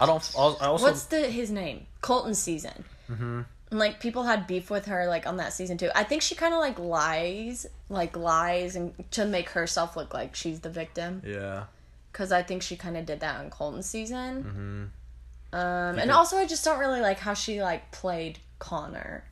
I 0.00 0.06
don't. 0.06 0.32
I 0.36 0.66
also. 0.66 0.84
What's 0.84 1.04
the 1.04 1.20
his 1.28 1.50
name? 1.50 1.86
Colton 2.00 2.34
season. 2.34 2.84
Mm-hmm. 3.10 3.42
And 3.70 3.78
like 3.78 4.00
people 4.00 4.22
had 4.24 4.46
beef 4.46 4.70
with 4.70 4.86
her 4.86 5.06
like 5.06 5.26
on 5.26 5.36
that 5.36 5.52
season 5.52 5.76
too. 5.76 5.90
I 5.94 6.04
think 6.04 6.22
she 6.22 6.34
kind 6.34 6.54
of 6.54 6.60
like 6.60 6.78
lies, 6.78 7.66
like 7.88 8.16
lies, 8.16 8.76
and 8.76 8.92
to 9.12 9.26
make 9.26 9.50
herself 9.50 9.96
look 9.96 10.14
like 10.14 10.34
she's 10.34 10.60
the 10.60 10.70
victim. 10.70 11.22
yeah. 11.26 11.64
because 12.12 12.30
I 12.32 12.42
think 12.42 12.62
she 12.62 12.76
kind 12.76 12.96
of 12.96 13.04
did 13.04 13.20
that 13.20 13.40
on 13.40 13.50
Colton 13.50 13.82
season. 13.82 14.44
Mm-hmm. 14.44 15.58
Um, 15.58 15.98
and 15.98 16.10
also, 16.10 16.36
I 16.36 16.46
just 16.46 16.64
don't 16.64 16.78
really 16.78 17.00
like 17.00 17.18
how 17.18 17.34
she 17.34 17.62
like 17.62 17.90
played 17.90 18.38
Connor. 18.58 19.24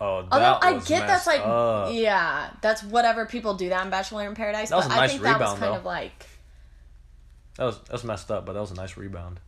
Oh, 0.00 0.22
that 0.22 0.32
Although 0.32 0.58
I 0.60 0.80
get 0.80 1.06
that's 1.06 1.26
like, 1.26 1.40
up. 1.44 1.90
yeah, 1.92 2.50
that's 2.60 2.82
whatever 2.82 3.26
people 3.26 3.54
do 3.54 3.68
that 3.68 3.84
in 3.84 3.90
Bachelor 3.90 4.26
in 4.28 4.34
Paradise. 4.34 4.70
That 4.70 4.76
was 4.76 4.86
but 4.88 4.92
a 4.94 4.96
I 4.96 5.00
nice 5.02 5.10
think 5.12 5.22
that 5.22 5.40
was 5.40 5.50
kind 5.50 5.62
though. 5.62 5.74
of 5.76 5.84
like, 5.84 6.26
That 7.56 7.64
was 7.64 7.78
that 7.78 7.92
was 7.92 8.04
messed 8.04 8.30
up, 8.30 8.44
but 8.44 8.54
that 8.54 8.60
was 8.60 8.70
a 8.72 8.74
nice 8.74 8.96
rebound. 8.96 9.38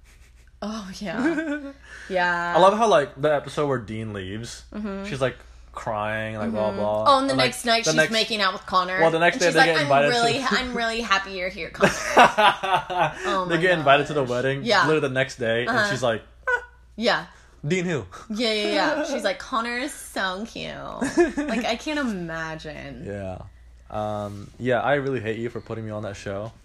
oh 0.62 0.90
yeah, 1.00 1.72
yeah. 2.08 2.54
I 2.56 2.60
love 2.60 2.78
how 2.78 2.86
like 2.88 3.20
the 3.20 3.34
episode 3.34 3.66
where 3.66 3.78
Dean 3.78 4.12
leaves, 4.12 4.62
she's 5.06 5.20
like 5.20 5.36
crying, 5.72 6.36
like 6.36 6.52
blah 6.52 6.70
blah. 6.70 6.98
Mm-hmm. 7.04 7.08
Oh, 7.10 7.18
and 7.20 7.28
the 7.28 7.34
like, 7.34 7.46
next 7.48 7.64
night 7.66 7.84
the 7.84 7.90
she's 7.90 7.96
next- 7.96 8.12
making 8.12 8.40
out 8.40 8.52
with 8.54 8.64
Connor. 8.66 9.00
Well, 9.00 9.10
the 9.10 9.18
next 9.18 9.36
and 9.36 9.40
day 9.40 9.46
she's 9.48 9.54
they 9.54 9.60
like, 9.60 9.66
get 9.70 9.76
I'm 9.76 9.82
invited 9.82 10.08
to- 10.08 10.14
really, 10.14 10.38
I'm 10.42 10.74
really 10.76 11.00
happy 11.00 11.32
you're 11.32 11.48
here, 11.50 11.70
Connor. 11.70 11.92
they 13.48 13.56
my 13.56 13.60
get 13.60 13.76
invited 13.78 14.06
to 14.06 14.14
the 14.14 14.24
wedding. 14.24 14.62
Yeah. 14.64 14.86
Literally 14.86 15.08
the 15.08 15.14
next 15.14 15.36
day, 15.36 15.66
Uh-huh. 15.66 15.76
and 15.78 15.90
she's 15.90 16.02
like, 16.02 16.22
yeah, 16.96 17.26
Dean 17.66 17.84
who? 17.84 18.04
yeah, 18.30 18.52
yeah, 18.52 18.68
yeah. 18.72 19.04
She's 19.10 19.24
like, 19.24 19.38
Connor 19.38 19.76
is 19.78 19.92
so 19.92 20.44
cute. 20.46 20.74
Like 21.36 21.64
I 21.64 21.76
can't 21.76 21.98
imagine. 21.98 23.04
Yeah. 23.16 23.38
Um, 23.88 24.50
yeah, 24.58 24.80
I 24.80 24.94
really 24.94 25.20
hate 25.20 25.38
you 25.38 25.48
for 25.48 25.60
putting 25.60 25.84
me 25.84 25.92
on 25.92 26.02
that 26.02 26.16
show 26.16 26.50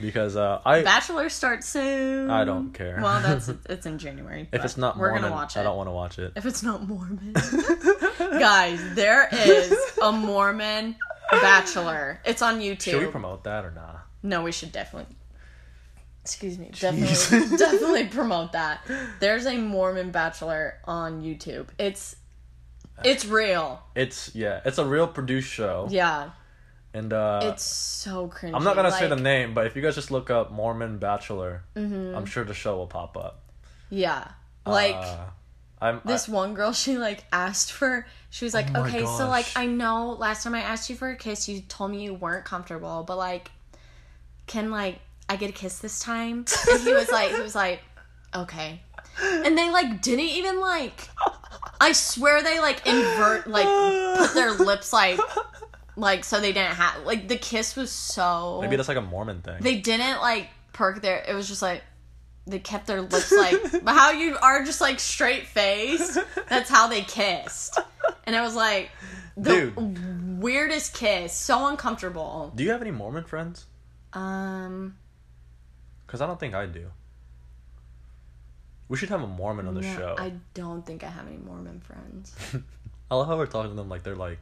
because 0.00 0.36
uh, 0.36 0.60
I 0.64 0.82
Bachelor 0.82 1.28
starts 1.28 1.68
soon. 1.68 2.30
I 2.30 2.44
don't 2.44 2.72
care. 2.72 3.00
Well, 3.02 3.20
that's 3.20 3.48
it's 3.68 3.84
in 3.84 3.98
January. 3.98 4.48
if 4.52 4.64
it's 4.64 4.76
not 4.76 4.96
we're 4.96 5.08
Mormon, 5.08 5.22
gonna 5.22 5.34
watch 5.34 5.56
it. 5.56 5.60
I 5.60 5.62
don't 5.64 5.76
want 5.76 5.88
to 5.88 5.92
watch 5.92 6.18
it. 6.20 6.32
If 6.36 6.46
it's 6.46 6.62
not 6.62 6.86
Mormon, 6.86 7.32
guys, 8.38 8.80
there 8.94 9.28
is 9.32 9.74
a 10.00 10.12
Mormon 10.12 10.94
Bachelor. 11.32 12.20
It's 12.24 12.42
on 12.42 12.60
YouTube. 12.60 12.90
Should 12.92 13.00
we 13.06 13.10
promote 13.10 13.42
that 13.44 13.64
or 13.64 13.72
not? 13.72 14.06
no, 14.22 14.42
we 14.42 14.52
should 14.52 14.70
definitely 14.70 15.12
excuse 16.32 16.58
me, 16.58 16.70
definitely 16.78 17.56
definitely 17.56 18.06
promote 18.06 18.52
that. 18.52 18.80
There's 19.18 19.46
a 19.46 19.56
Mormon 19.58 20.10
bachelor 20.10 20.74
on 20.84 21.22
YouTube. 21.22 21.68
It's 21.78 22.16
it's 23.04 23.24
real. 23.24 23.82
It's 23.94 24.34
yeah, 24.34 24.60
it's 24.64 24.78
a 24.78 24.84
real 24.84 25.06
produced 25.06 25.50
show. 25.50 25.88
Yeah. 25.90 26.30
And 26.92 27.12
uh 27.12 27.40
It's 27.44 27.62
so 27.64 28.28
cringy. 28.28 28.54
I'm 28.54 28.64
not 28.64 28.76
gonna 28.76 28.92
say 28.92 29.06
the 29.08 29.16
name, 29.16 29.54
but 29.54 29.66
if 29.66 29.76
you 29.76 29.82
guys 29.82 29.94
just 29.94 30.10
look 30.10 30.30
up 30.30 30.50
Mormon 30.52 30.98
Bachelor, 30.98 31.62
Mm-hmm. 31.76 32.16
I'm 32.16 32.26
sure 32.26 32.44
the 32.44 32.54
show 32.54 32.76
will 32.76 32.86
pop 32.86 33.16
up. 33.16 33.42
Yeah. 33.90 34.28
Like 34.66 34.96
Uh, 34.96 35.16
I'm 35.80 36.00
this 36.04 36.28
one 36.28 36.54
girl 36.54 36.72
she 36.84 36.98
like 36.98 37.24
asked 37.32 37.72
for 37.72 38.06
she 38.28 38.44
was 38.44 38.54
like 38.54 38.68
Oh 38.74 38.84
okay 38.84 39.04
so 39.06 39.28
like 39.28 39.46
i 39.56 39.66
know 39.66 40.10
last 40.10 40.44
time 40.44 40.54
i 40.54 40.60
asked 40.60 40.90
you 40.90 40.94
for 40.96 41.08
a 41.08 41.16
kiss 41.16 41.48
you 41.48 41.60
told 41.62 41.90
me 41.90 42.04
you 42.04 42.12
weren't 42.14 42.44
comfortable 42.44 43.02
but 43.02 43.16
like 43.16 43.50
can 44.46 44.70
like 44.70 45.00
i 45.30 45.36
get 45.36 45.48
a 45.48 45.52
kiss 45.52 45.78
this 45.78 46.00
time 46.00 46.44
and 46.70 46.82
he 46.82 46.92
was 46.92 47.08
like 47.10 47.30
he 47.34 47.40
was 47.40 47.54
like 47.54 47.80
okay 48.34 48.80
and 49.22 49.56
they 49.56 49.70
like 49.70 50.02
didn't 50.02 50.24
even 50.24 50.60
like 50.60 51.08
i 51.80 51.92
swear 51.92 52.42
they 52.42 52.58
like 52.58 52.84
invert 52.86 53.46
like 53.46 53.66
put 54.18 54.34
their 54.34 54.52
lips 54.52 54.92
like 54.92 55.18
like 55.96 56.24
so 56.24 56.40
they 56.40 56.52
didn't 56.52 56.74
have 56.74 57.04
like 57.04 57.28
the 57.28 57.36
kiss 57.36 57.76
was 57.76 57.92
so 57.92 58.58
maybe 58.60 58.76
that's 58.76 58.88
like 58.88 58.96
a 58.96 59.02
Mormon 59.02 59.40
thing. 59.42 59.58
they 59.60 59.76
didn't 59.76 60.20
like 60.20 60.48
perk 60.72 61.00
their 61.00 61.22
it 61.28 61.34
was 61.34 61.46
just 61.46 61.62
like 61.62 61.82
they 62.46 62.58
kept 62.58 62.86
their 62.86 63.02
lips 63.02 63.30
like 63.30 63.54
but 63.84 63.94
how 63.94 64.10
you 64.10 64.36
are 64.42 64.64
just 64.64 64.80
like 64.80 64.98
straight 64.98 65.46
faced. 65.46 66.18
that's 66.48 66.70
how 66.70 66.88
they 66.88 67.02
kissed 67.02 67.78
and 68.24 68.34
it 68.34 68.40
was 68.40 68.56
like 68.56 68.90
the 69.36 69.70
Dude. 69.76 70.42
weirdest 70.42 70.94
kiss 70.94 71.32
so 71.32 71.68
uncomfortable 71.68 72.52
do 72.56 72.64
you 72.64 72.70
have 72.70 72.80
any 72.80 72.90
Mormon 72.90 73.24
friends? 73.24 73.66
um 74.12 74.96
Because 76.10 76.20
I 76.20 76.26
don't 76.26 76.40
think 76.40 76.54
I 76.54 76.66
do. 76.66 76.90
We 78.88 78.96
should 78.96 79.10
have 79.10 79.22
a 79.22 79.26
Mormon 79.28 79.68
on 79.68 79.74
the 79.74 79.82
no, 79.82 79.96
show. 79.96 80.14
i 80.18 80.32
don't 80.52 80.84
think 80.84 81.04
i 81.04 81.08
have 81.08 81.24
any 81.28 81.36
mormon 81.36 81.78
friends 81.78 82.34
I 83.10 83.14
love 83.14 83.28
how 83.28 83.36
we're 83.36 83.46
talking 83.46 83.70
to 83.70 83.76
them 83.76 83.88
like 83.88 84.02
they're 84.02 84.16
like 84.16 84.40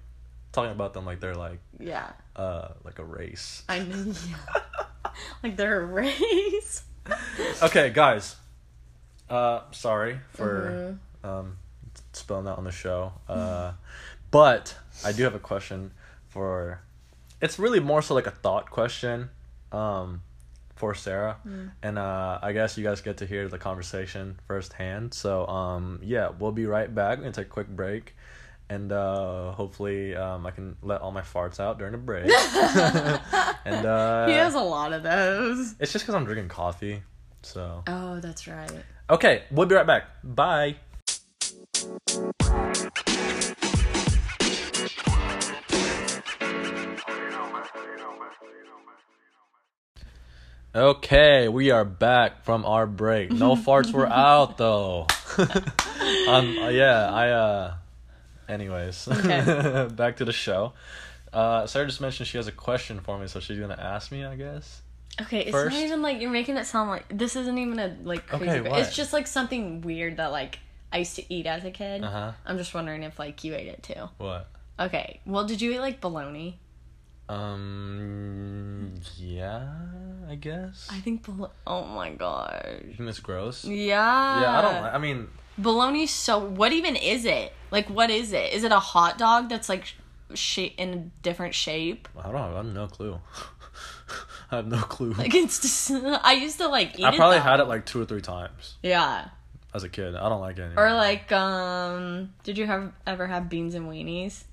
talking 0.52 0.72
about 0.72 0.94
them 0.94 1.04
like 1.04 1.20
they're 1.20 1.34
like 1.34 1.58
yeah 1.78 2.08
uh 2.34 2.68
like 2.82 2.98
a 2.98 3.04
race. 3.04 3.62
i 3.68 3.80
know 3.80 4.14
yeah. 4.30 5.10
like 5.42 5.56
they're 5.58 5.82
a 5.82 5.84
race 5.84 6.84
Okay, 7.62 7.90
guys. 7.90 8.37
Uh 9.28 9.60
sorry 9.72 10.18
for 10.30 10.96
Mm-hmm. 11.22 11.28
um 11.28 11.56
spilling 12.14 12.44
that 12.46 12.56
on 12.56 12.64
the 12.64 12.70
show. 12.72 13.12
Uh 13.28 13.72
but 14.30 14.76
I 15.04 15.12
do 15.12 15.25
have 15.25 15.34
a 15.34 15.38
question 15.38 15.90
for 16.28 16.80
it's 17.42 17.58
really 17.58 17.80
more 17.80 18.00
so 18.02 18.14
like 18.14 18.26
a 18.26 18.30
thought 18.30 18.70
question 18.70 19.28
um 19.72 20.22
for 20.78 20.94
Sarah. 20.94 21.37
Mm. 21.47 21.70
And 21.82 21.99
uh 21.99 22.38
I 22.42 22.52
guess 22.52 22.78
you 22.78 22.85
guys 22.85 23.00
get 23.00 23.18
to 23.18 23.26
hear 23.26 23.49
the 23.49 23.58
conversation 23.58 24.38
firsthand. 24.47 25.14
So 25.14 25.47
um 25.47 26.00
yeah, 26.02 26.30
we'll 26.38 26.52
be 26.52 26.66
right 26.66 26.92
back. 26.92 27.18
We're 27.18 27.25
gonna 27.25 27.35
take 27.35 27.47
a 27.47 27.50
quick 27.50 27.68
break. 27.68 28.14
And 28.70 28.92
uh 28.92 29.52
hopefully 29.52 30.14
um 30.14 30.47
I 30.47 30.50
can 30.50 30.76
let 30.82 31.00
all 31.00 31.12
my 31.12 31.23
farts 31.23 31.61
out 31.61 31.78
during 31.78 31.92
the 31.92 31.99
break. 31.99 32.25
and 33.64 33.87
uh 33.87 34.26
he 34.26 34.35
has 34.35 34.54
a 34.54 34.61
lot 34.61 34.92
of 34.92 35.02
those 35.02 35.75
it's 35.80 35.92
just 35.92 36.04
because 36.04 36.14
I'm 36.14 36.25
drinking 36.25 36.49
coffee. 36.49 37.02
So. 37.42 37.85
oh 37.87 38.20
that's 38.20 38.49
right 38.49 38.85
Okay, 39.11 39.44
we'll 39.50 39.66
be 39.66 39.75
right 39.75 39.87
back. 39.87 40.04
Bye. 40.23 40.76
Okay, 50.75 51.48
we 51.48 51.70
are 51.70 51.84
back 51.84 52.44
from 52.44 52.64
our 52.64 52.87
break. 52.87 53.32
No 53.32 53.56
farts 53.56 53.92
were 53.92 54.06
out 54.06 54.58
though. 54.58 55.06
um, 56.28 56.54
yeah, 56.72 57.10
I 57.12 57.28
uh. 57.30 57.75
Anyways, 58.48 59.08
Okay. 59.08 59.88
back 59.94 60.16
to 60.18 60.25
the 60.25 60.32
show. 60.32 60.72
Uh, 61.32 61.66
Sarah 61.66 61.84
just 61.87 62.00
mentioned 62.00 62.26
she 62.26 62.38
has 62.38 62.46
a 62.46 62.52
question 62.52 63.00
for 63.00 63.18
me, 63.18 63.26
so 63.26 63.40
she's 63.40 63.58
gonna 63.58 63.78
ask 63.78 64.10
me, 64.10 64.25
I 64.25 64.37
guess. 64.37 64.80
Okay, 65.20 65.40
it's 65.40 65.50
First- 65.50 65.75
not 65.75 65.82
even 65.84 66.00
like 66.02 66.20
you're 66.20 66.30
making 66.30 66.56
it 66.56 66.64
sound 66.64 66.90
like 66.90 67.04
this 67.10 67.34
isn't 67.37 67.58
even 67.58 67.78
a 67.78 67.96
like 68.04 68.26
crazy. 68.26 68.60
Okay? 68.60 68.80
It's 68.80 68.94
just 68.94 69.12
like 69.12 69.26
something 69.26 69.80
weird 69.82 70.18
that 70.18 70.32
like 70.32 70.58
I 70.92 70.98
used 70.98 71.16
to 71.16 71.34
eat 71.34 71.46
as 71.46 71.64
a 71.64 71.70
kid. 71.70 72.04
Uh 72.04 72.10
huh. 72.10 72.32
I'm 72.46 72.56
just 72.56 72.72
wondering 72.72 73.02
if 73.02 73.18
like 73.18 73.42
you 73.44 73.54
ate 73.54 73.68
it 73.68 73.82
too. 73.82 74.08
What? 74.18 74.48
Okay, 74.80 75.20
well, 75.26 75.44
did 75.44 75.60
you 75.60 75.72
eat 75.72 75.80
like 75.80 76.00
bologna? 76.00 76.58
Um. 77.28 78.94
Yeah, 79.16 79.68
I 80.28 80.35
guess. 80.37 80.88
I 80.90 80.99
think 81.00 81.25
bolo- 81.26 81.50
Oh 81.66 81.85
my 81.85 82.11
gosh. 82.11 82.64
You 82.87 82.94
think 82.94 83.08
it's 83.08 83.20
gross? 83.20 83.64
Yeah. 83.64 84.40
Yeah, 84.40 84.58
I 84.58 84.62
don't. 84.62 84.94
I 84.94 84.99
mean, 84.99 85.28
Bologna's 85.56 86.11
so. 86.11 86.38
What 86.38 86.73
even 86.73 86.97
is 86.97 87.25
it? 87.25 87.52
Like, 87.70 87.88
what 87.88 88.11
is 88.11 88.32
it? 88.32 88.52
Is 88.52 88.64
it 88.64 88.73
a 88.73 88.78
hot 88.78 89.18
dog 89.18 89.49
that's 89.49 89.68
like 89.68 89.94
shape 90.35 90.75
in 90.78 90.94
a 90.94 91.23
different 91.23 91.54
shape? 91.54 92.08
I 92.18 92.23
don't. 92.30 92.37
I 92.37 92.56
have 92.56 92.66
no 92.66 92.87
clue. 92.87 93.18
I 94.50 94.56
have 94.56 94.66
no 94.66 94.80
clue. 94.80 95.12
Like 95.12 95.35
it's 95.35 95.61
just. 95.61 95.90
I 96.25 96.32
used 96.32 96.58
to 96.58 96.68
like 96.68 96.99
eat 96.99 97.04
I 97.04 97.14
probably 97.16 97.37
though. 97.38 97.42
had 97.42 97.61
it 97.61 97.64
like 97.64 97.85
two 97.87 98.00
or 98.00 98.04
three 98.06 98.23
times 98.23 98.76
Yeah. 98.82 99.28
as 99.75 99.85
a 99.85 99.88
kid. 99.88 100.14
I 100.14 100.28
don't 100.28 100.40
like 100.40 100.58
it 100.58 100.62
anymore. 100.62 100.87
Or 100.87 100.94
like, 100.94 101.30
um, 101.32 102.32
did 102.44 102.56
you 102.58 102.66
have 102.66 102.92
ever 103.06 103.26
have 103.26 103.49
beans 103.50 103.75
and 103.75 103.87
weenies? 103.88 104.44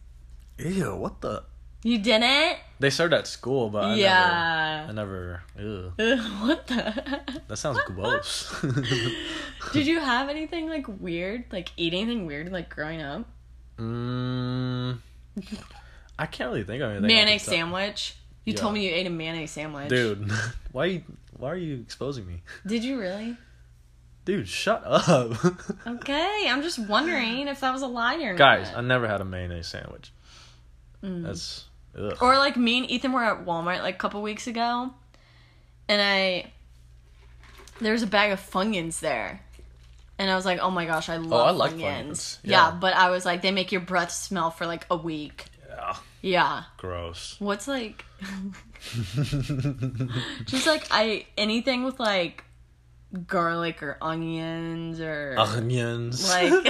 ew, 0.58 0.96
what 0.96 1.22
the? 1.22 1.44
You 1.86 2.00
didn't? 2.00 2.58
They 2.80 2.90
served 2.90 3.14
at 3.14 3.28
school, 3.28 3.70
but 3.70 3.84
I 3.86 3.94
yeah. 3.96 4.88
never. 4.92 5.44
I 5.56 5.62
never. 5.62 5.92
Ew, 5.98 6.18
what 6.48 6.66
the? 6.66 7.22
that 7.48 7.58
sounds 7.58 7.78
gross. 7.86 8.50
Did 9.72 9.86
you 9.86 10.00
have 10.00 10.28
anything 10.30 10.68
like 10.68 10.88
weird, 11.00 11.44
like 11.52 11.72
eat 11.78 11.94
anything 11.94 12.26
weird, 12.26 12.52
like 12.52 12.70
growing 12.74 13.04
up? 13.04 13.26
mm, 13.78 14.98
I 16.18 16.26
can't 16.26 16.50
really 16.50 16.64
think 16.64 16.82
of 16.82 16.90
anything. 16.90 17.06
mayonnaise 17.08 17.44
sandwich. 17.44 18.16
You 18.46 18.54
Yeah. 18.54 18.60
told 18.62 18.74
me 18.74 18.88
you 18.88 18.92
ate 18.96 19.06
a 19.06 19.12
mayonnaise 19.12 19.52
sandwich, 19.52 19.90
Dude, 19.90 20.32
why? 20.72 20.86
You, 20.86 21.04
why 21.38 21.52
are 21.52 21.56
you 21.56 21.82
exposing 21.82 22.26
me? 22.26 22.42
Did 22.66 22.84
you 22.84 23.00
really? 23.00 23.38
Dude, 24.26 24.48
shut 24.50 24.82
up. 24.84 25.34
Okay, 25.86 26.48
I'm 26.50 26.64
just 26.64 26.80
wondering 26.80 27.48
if 27.48 27.60
that 27.60 27.72
was 27.72 27.84
a 27.84 27.88
lie 27.88 28.16
or 28.24 28.32
not. 28.32 28.38
Guys, 28.40 28.72
I 28.76 28.82
never 28.82 29.08
had 29.08 29.22
a 29.22 29.26
mayonnaise 29.26 29.68
sandwich. 29.68 30.12
Mm. 31.04 31.22
That's. 31.24 31.66
Ugh. 31.98 32.18
Or 32.22 32.38
like 32.38 32.58
me 32.58 32.80
and 32.80 32.90
Ethan 32.92 33.12
were 33.14 33.24
at 33.24 33.46
Walmart 33.46 33.82
like 33.82 33.96
a 33.96 33.98
couple 33.98 34.22
weeks 34.22 34.48
ago, 34.48 34.94
and 35.88 36.02
I 36.02 36.52
there 37.80 37.94
was 37.94 38.04
a 38.04 38.08
bag 38.08 38.32
of 38.32 38.40
Funyuns 38.40 39.00
there, 39.00 39.42
and 40.20 40.30
I 40.30 40.36
was 40.36 40.46
like, 40.46 40.60
oh 40.60 40.72
my 40.72 40.86
gosh, 40.86 41.10
I 41.10 41.16
oh, 41.18 41.22
love 41.22 41.32
Oh, 41.42 41.44
I 41.46 41.52
like 41.52 41.74
Funyuns. 41.74 41.80
Funyuns, 41.80 42.38
Yeah. 42.44 42.70
yeah. 42.70 42.78
but 42.80 42.96
I 42.96 43.10
was 43.10 43.26
like, 43.26 43.42
they 43.42 43.52
make 43.52 43.72
your 43.72 43.82
breath 43.82 44.12
smell 44.12 44.52
for 44.52 44.66
like 44.66 44.86
a 44.90 44.98
week. 44.98 45.46
Yeah, 45.70 45.96
Yeah. 46.22 46.64
gross. 46.78 47.36
What's 47.40 47.68
like 47.68 48.04
just 50.46 50.68
like 50.68 50.86
I 50.92 51.26
anything 51.38 51.84
with 51.84 52.00
like 52.00 52.44
garlic 53.28 53.82
or 53.84 53.98
onions 54.02 55.00
or 55.00 55.36
Onions. 55.38 56.28
Like- 56.30 56.52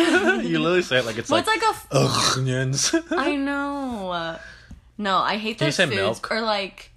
you 0.45 0.59
literally 0.59 0.81
say 0.81 0.97
it 0.99 1.05
like 1.05 1.17
it's 1.17 1.29
what's 1.29 1.47
like, 1.47 1.61
like, 1.61 1.71
a 1.71 1.73
f- 1.73 2.37
onions. 2.37 2.93
I 3.11 3.35
know. 3.35 4.37
No, 4.97 5.17
I 5.17 5.37
hate 5.37 5.59
you 5.61 5.67
those 5.67 5.75
say 5.75 5.85
foods 5.85 5.95
milk? 5.97 6.31
or 6.31 6.41
like 6.41 6.91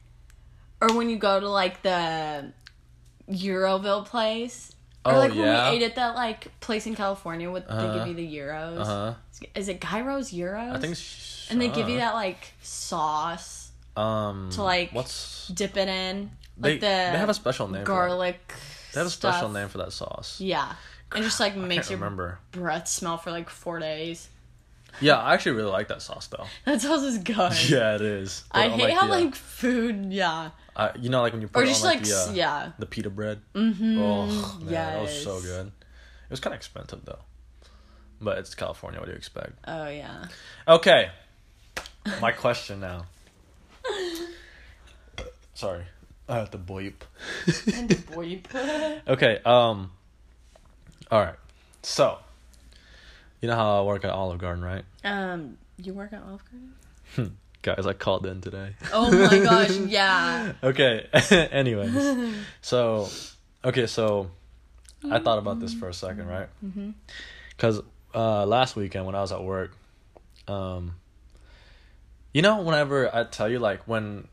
or 0.80 0.94
when 0.96 1.10
you 1.10 1.16
go 1.16 1.40
to 1.40 1.48
like 1.48 1.82
the 1.82 2.52
Euroville 3.30 4.04
place. 4.06 4.72
Or 5.04 5.14
Oh, 5.14 5.18
like 5.18 5.30
when 5.30 5.38
yeah. 5.40 5.70
we 5.70 5.76
ate 5.76 5.82
at 5.82 5.94
that 5.96 6.14
like 6.14 6.48
place 6.60 6.86
in 6.86 6.94
California 6.94 7.50
with 7.50 7.66
they 7.66 7.72
Uh-huh. 7.74 7.98
give 8.04 8.08
you 8.08 8.14
the 8.14 8.36
euros. 8.36 8.80
Uh 8.80 8.84
huh. 8.84 9.14
Is 9.54 9.68
it 9.68 9.80
gyros 9.80 10.30
euros? 10.32 10.76
I 10.76 10.78
think. 10.80 10.96
And 11.50 11.60
they 11.60 11.68
give 11.68 11.88
you 11.88 11.96
uh, 11.96 12.00
that 12.00 12.14
like 12.14 12.52
sauce 12.62 13.70
Um. 13.96 14.50
to, 14.52 14.62
like, 14.62 14.90
What's 14.92 15.48
dip 15.48 15.76
it 15.76 15.88
in. 15.88 16.30
they? 16.56 16.72
Like 16.72 16.80
the 16.80 16.86
they 16.86 17.18
have 17.18 17.28
a 17.30 17.34
special 17.34 17.68
name. 17.68 17.82
For 17.82 17.86
garlic. 17.86 18.48
that. 18.48 18.56
They 18.94 19.00
have 19.00 19.06
a 19.06 19.10
special 19.10 19.38
stuff. 19.48 19.52
name 19.52 19.68
for 19.68 19.78
that 19.78 19.92
sauce. 19.92 20.40
Yeah. 20.40 20.72
And 21.12 21.24
just 21.24 21.40
like 21.40 21.56
makes 21.56 21.90
your 21.90 21.98
remember. 21.98 22.38
breath 22.52 22.86
smell 22.88 23.16
for 23.16 23.30
like 23.30 23.48
four 23.48 23.78
days. 23.78 24.28
Yeah, 25.00 25.16
I 25.18 25.34
actually 25.34 25.52
really 25.52 25.70
like 25.70 25.88
that 25.88 26.02
sauce 26.02 26.26
though. 26.26 26.46
That 26.64 26.80
sauce 26.80 27.02
is 27.02 27.18
good. 27.18 27.52
Yeah, 27.70 27.94
it 27.94 28.00
is. 28.02 28.44
Put 28.50 28.58
I 28.58 28.68
on, 28.68 28.78
hate 28.78 28.94
how 28.94 29.06
the, 29.06 29.12
uh, 29.12 29.20
like 29.20 29.34
food, 29.34 30.12
yeah. 30.12 30.50
uh, 30.76 30.90
you 30.98 31.08
know, 31.08 31.20
like 31.22 31.32
when 31.32 31.42
you 31.42 31.48
put 31.48 31.60
Or 31.60 31.64
it 31.64 31.68
just 31.68 31.82
on 31.84 31.90
like, 31.90 31.98
like, 32.00 32.08
the, 32.08 32.30
uh, 32.30 32.32
yeah. 32.32 32.72
the 32.78 32.86
pita 32.86 33.10
bread. 33.10 33.40
Mm-hmm. 33.54 33.98
Oh 34.00 34.58
man, 34.60 34.72
that 34.72 35.00
was 35.02 35.22
so 35.22 35.40
good. 35.40 35.66
It 35.68 36.30
was 36.30 36.40
kind 36.40 36.52
of 36.54 36.58
expensive 36.58 37.04
though, 37.04 37.20
but 38.20 38.38
it's 38.38 38.54
California. 38.54 39.00
What 39.00 39.06
do 39.06 39.12
you 39.12 39.16
expect? 39.18 39.52
Oh 39.66 39.88
yeah. 39.88 40.26
Okay, 40.66 41.10
my 42.20 42.32
question 42.32 42.80
now. 42.80 43.06
Sorry, 45.54 45.84
I 46.28 46.36
have 46.36 46.50
to 46.52 46.58
bleep. 46.58 46.94
And 47.74 48.06
boy, 48.10 48.40
Okay, 49.08 49.40
um, 49.44 49.90
all 51.10 51.20
right. 51.20 51.34
So, 51.82 52.18
you 53.40 53.48
know 53.48 53.54
how 53.56 53.80
I 53.80 53.86
work 53.86 54.04
at 54.04 54.10
Olive 54.10 54.38
Garden, 54.38 54.64
right? 54.64 54.84
um, 55.04 55.56
you 55.76 55.92
work 55.94 56.12
at 56.12 56.22
Olive 56.22 56.42
Garden? 57.14 57.36
Guys, 57.62 57.86
I 57.86 57.92
called 57.92 58.24
in 58.26 58.40
today. 58.40 58.74
Oh 58.92 59.10
my 59.10 59.38
gosh, 59.42 59.76
yeah. 59.76 60.52
okay. 60.62 61.06
Anyways, 61.52 62.34
so 62.62 63.08
Okay, 63.64 63.86
so 63.86 64.30
I 65.10 65.18
thought 65.18 65.38
about 65.38 65.58
this 65.60 65.74
for 65.74 65.88
a 65.88 65.94
second, 65.94 66.28
right? 66.28 66.48
Because 67.50 67.80
uh, 68.14 68.46
last 68.46 68.76
weekend 68.76 69.06
when 69.06 69.14
I 69.16 69.20
was 69.20 69.32
at 69.32 69.42
work, 69.42 69.72
um, 70.46 70.94
you 72.32 72.42
know, 72.42 72.62
whenever 72.62 73.14
I 73.14 73.24
tell 73.24 73.48
you 73.48 73.58
like 73.58 73.82
when 73.88 74.28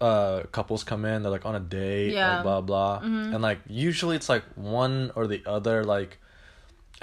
uh 0.00 0.42
couples 0.52 0.84
come 0.84 1.04
in, 1.04 1.22
they're 1.22 1.30
like 1.32 1.46
on 1.46 1.54
a 1.54 1.60
date, 1.60 2.12
Yeah. 2.14 2.34
like 2.36 2.42
blah 2.44 2.60
blah, 2.60 2.98
and 3.02 3.40
like 3.42 3.58
usually 3.68 4.16
it's 4.16 4.28
like 4.28 4.44
one 4.54 5.10
or 5.16 5.26
the 5.26 5.42
other 5.46 5.84
like 5.84 6.18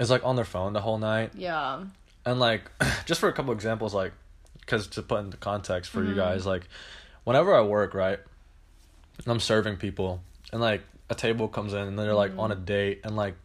is 0.02 0.10
like 0.10 0.24
on 0.24 0.36
their 0.36 0.44
phone 0.44 0.72
the 0.72 0.80
whole 0.80 0.98
night, 0.98 1.30
Yeah. 1.34 1.84
and 2.26 2.38
like 2.40 2.70
just 3.06 3.20
for 3.20 3.28
a 3.28 3.32
couple 3.32 3.52
examples, 3.52 3.94
like 3.94 4.12
because 4.60 4.86
to 4.88 5.02
put 5.02 5.20
into 5.24 5.36
context 5.36 5.90
for 5.90 6.00
Mm-hmm. 6.00 6.10
you 6.10 6.16
guys, 6.16 6.44
like 6.46 6.68
whenever 7.24 7.54
I 7.54 7.62
work, 7.62 7.94
right, 7.94 8.18
I'm 9.26 9.40
serving 9.40 9.76
people, 9.76 10.20
and 10.52 10.60
like 10.60 10.82
a 11.10 11.14
table 11.14 11.48
comes 11.48 11.72
in 11.72 11.80
and 11.80 11.98
they're 11.98 12.14
like 12.14 12.32
on 12.38 12.50
a 12.52 12.54
Mm-hmm. 12.56 12.64
date, 12.64 13.00
and 13.04 13.16
like 13.16 13.36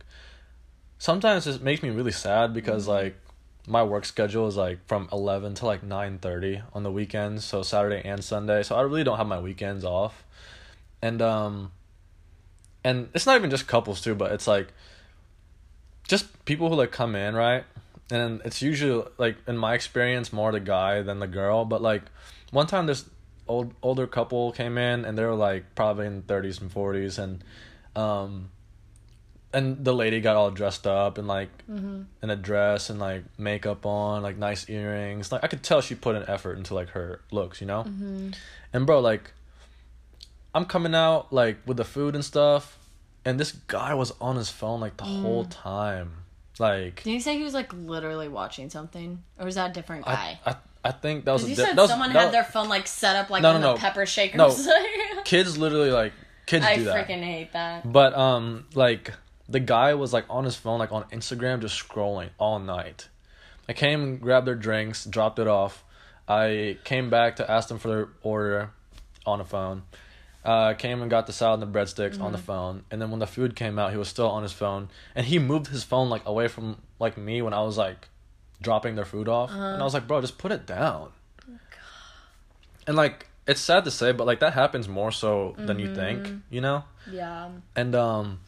sometimes 0.98 1.48
it 1.48 1.62
makes 1.62 1.84
me 1.84 1.90
really 1.90 2.12
sad 2.12 2.54
because 2.54 2.84
Mm-hmm. 2.84 2.92
like 3.06 3.16
my 3.68 3.84
work 3.84 4.06
schedule 4.06 4.48
is 4.48 4.56
like 4.56 4.80
from 4.88 5.10
11 5.12 5.54
to 5.56 5.66
like 5.66 5.82
9:30 5.84 6.62
on 6.74 6.84
the 6.84 6.92
weekends 6.92 7.44
so 7.44 7.62
Saturday 7.64 8.02
and 8.08 8.24
Sunday 8.24 8.64
so 8.64 8.76
I 8.78 8.82
really 8.82 9.04
don't 9.04 9.18
have 9.18 9.28
my 9.28 9.40
weekends 9.42 9.84
off 9.84 10.24
and 11.02 11.22
um 11.22 11.72
and 12.86 13.10
it's 13.14 13.26
not 13.26 13.36
even 13.36 13.50
just 13.50 13.68
couples 13.68 14.00
too 14.00 14.16
but 14.16 14.32
it's 14.32 14.48
like 14.48 14.70
just 16.08 16.46
people 16.46 16.70
who 16.70 16.76
like 16.76 16.92
come 16.92 17.16
in 17.16 17.36
right? 17.36 17.64
And 18.10 18.42
it's 18.46 18.62
usually 18.62 19.06
like 19.18 19.38
in 19.48 19.58
my 19.58 19.74
experience 19.74 20.32
more 20.32 20.52
the 20.52 20.62
guy 20.62 21.02
than 21.02 21.20
the 21.20 21.28
girl. 21.28 21.66
But 21.66 21.82
like 21.82 22.04
one 22.52 22.68
time 22.68 22.86
this 22.88 23.06
old 23.48 23.74
older 23.82 24.08
couple 24.08 24.52
came 24.52 24.78
in 24.78 25.06
and 25.06 25.18
they 25.18 25.24
were 25.24 25.36
like 25.36 25.76
probably 25.76 26.06
in 26.08 26.22
30s 26.24 26.62
and 26.62 26.74
40s 26.74 27.18
and 27.18 27.44
um 27.96 28.50
and 29.54 29.84
the 29.86 29.94
lady 29.94 30.20
got 30.20 30.36
all 30.36 30.52
dressed 30.52 30.86
up 30.86 31.18
and 31.18 31.28
like 31.28 31.50
in 32.22 32.30
a 32.30 32.36
dress 32.36 32.90
and 32.90 33.00
like 33.00 33.24
makeup 33.38 33.86
on 33.86 34.22
like 34.22 34.38
nice 34.38 34.70
earrings. 34.70 35.32
Like 35.32 35.44
i 35.44 35.48
could 35.48 35.64
tell 35.64 35.82
she 35.82 35.96
put 35.96 36.16
an 36.16 36.26
effort 36.28 36.58
into 36.58 36.74
like 36.74 36.90
her 36.90 37.22
looks 37.32 37.62
you 37.62 37.68
know? 37.68 37.84
And 38.74 38.86
bro 38.86 39.00
like 39.00 39.32
i'm 40.54 40.66
coming 40.66 40.96
out 40.96 41.32
like 41.32 41.58
with 41.66 41.78
the 41.78 41.86
food 41.86 42.16
and 42.16 42.24
stuff 42.26 42.77
and 43.28 43.40
this 43.40 43.52
guy 43.68 43.94
was 43.94 44.12
on 44.22 44.36
his 44.36 44.50
phone 44.50 44.80
like 44.80 44.98
the 44.98 45.04
whole 45.04 45.46
time 45.46 46.12
like 46.60 47.04
Did 47.04 47.12
you 47.14 47.20
say 47.20 47.38
he 47.38 47.44
was 47.44 47.54
like 47.54 47.72
literally 47.74 48.28
watching 48.28 48.70
something, 48.70 49.22
or 49.38 49.46
was 49.46 49.56
that 49.56 49.72
a 49.72 49.74
different 49.74 50.06
guy? 50.06 50.40
I, 50.46 50.52
I 50.52 50.56
i 50.86 50.92
think 50.92 51.26
that 51.26 51.34
was 51.34 51.44
a 51.44 51.50
you 51.50 51.56
di- 51.56 51.64
said 51.66 51.76
was- 51.78 51.90
someone 51.90 52.12
had 52.12 52.26
was- 52.26 52.32
their 52.32 52.44
phone 52.44 52.70
like 52.70 52.88
set 52.88 53.16
up 53.16 53.30
like 53.30 53.44
No, 53.44 53.54
on 53.54 53.62
no, 53.62 53.68
the 53.70 53.74
no. 53.76 53.80
pepper 53.80 54.06
shakers. 54.06 54.38
No. 54.66 54.76
kids 55.26 55.58
literally 55.58 55.92
like 55.92 56.14
kids 56.46 56.66
I 56.66 56.78
do 56.78 56.84
that 56.86 56.96
I 56.96 57.04
freaking 57.04 57.24
hate 57.24 57.54
that. 57.54 57.92
But 57.92 58.16
um, 58.18 58.66
like 58.74 59.14
the 59.50 59.60
guy 59.60 59.94
was 59.96 60.14
like 60.14 60.26
on 60.30 60.44
his 60.46 60.56
phone, 60.56 60.80
like 60.80 60.92
on 60.92 61.04
Instagram, 61.12 61.62
just 61.62 61.78
scrolling 61.88 62.30
all 62.38 62.60
night. 62.60 63.10
I 63.70 63.74
came 63.74 64.02
and 64.02 64.22
grabbed 64.22 64.48
their 64.48 64.56
drinks, 64.56 65.04
dropped 65.06 65.40
it 65.40 65.48
off. 65.48 65.84
I 66.28 66.78
came 66.86 67.10
back 67.10 67.36
to 67.38 67.50
ask 67.52 67.68
them 67.70 67.80
for 67.80 67.88
their 67.90 68.08
order 68.24 68.72
on 69.26 69.40
the 69.40 69.46
phone. 69.46 69.84
Uh, 70.48 70.74
came 70.76 71.02
and 71.02 71.12
got 71.12 71.28
the 71.28 71.34
salad 71.34 71.62
and 71.62 71.74
the 71.74 71.78
breadsticks 71.80 72.22
on 72.22 72.32
the 72.32 72.38
phone, 72.38 72.86
and 72.90 73.02
then 73.02 73.12
when 73.12 73.20
the 73.20 73.28
food 73.28 73.54
came 73.54 73.78
out, 73.78 73.92
he 73.92 73.98
was 73.98 74.08
still 74.08 74.30
on 74.30 74.44
his 74.44 74.54
phone, 74.54 74.88
and 75.14 75.26
he 75.26 75.40
moved 75.40 75.68
his 75.68 75.84
phone 75.84 76.10
like 76.10 76.26
away 76.26 76.48
from 76.48 76.78
like 77.00 77.18
me 77.18 77.42
when 77.42 77.54
I 77.54 77.62
was 77.64 77.78
like 77.78 78.08
dropping 78.62 78.96
their 78.96 79.04
food 79.06 79.28
off, 79.28 79.52
and 79.52 79.82
I 79.82 79.84
was 79.84 79.94
like, 79.94 80.08
bro, 80.08 80.22
just 80.22 80.38
put 80.38 80.54
it 80.54 80.66
down. 80.66 81.12
And 82.88 82.96
like 82.96 83.28
it's 83.46 83.60
sad 83.60 83.84
to 83.86 83.92
say, 83.92 84.14
but 84.14 84.26
like 84.26 84.40
that 84.40 84.54
happens 84.54 84.88
more 84.88 85.12
so 85.12 85.54
than 85.58 85.80
you 85.80 85.94
think, 85.94 86.28
you 86.50 86.62
know? 86.62 86.84
Yeah. 87.12 87.50
and 87.76 87.94
um 87.96 88.40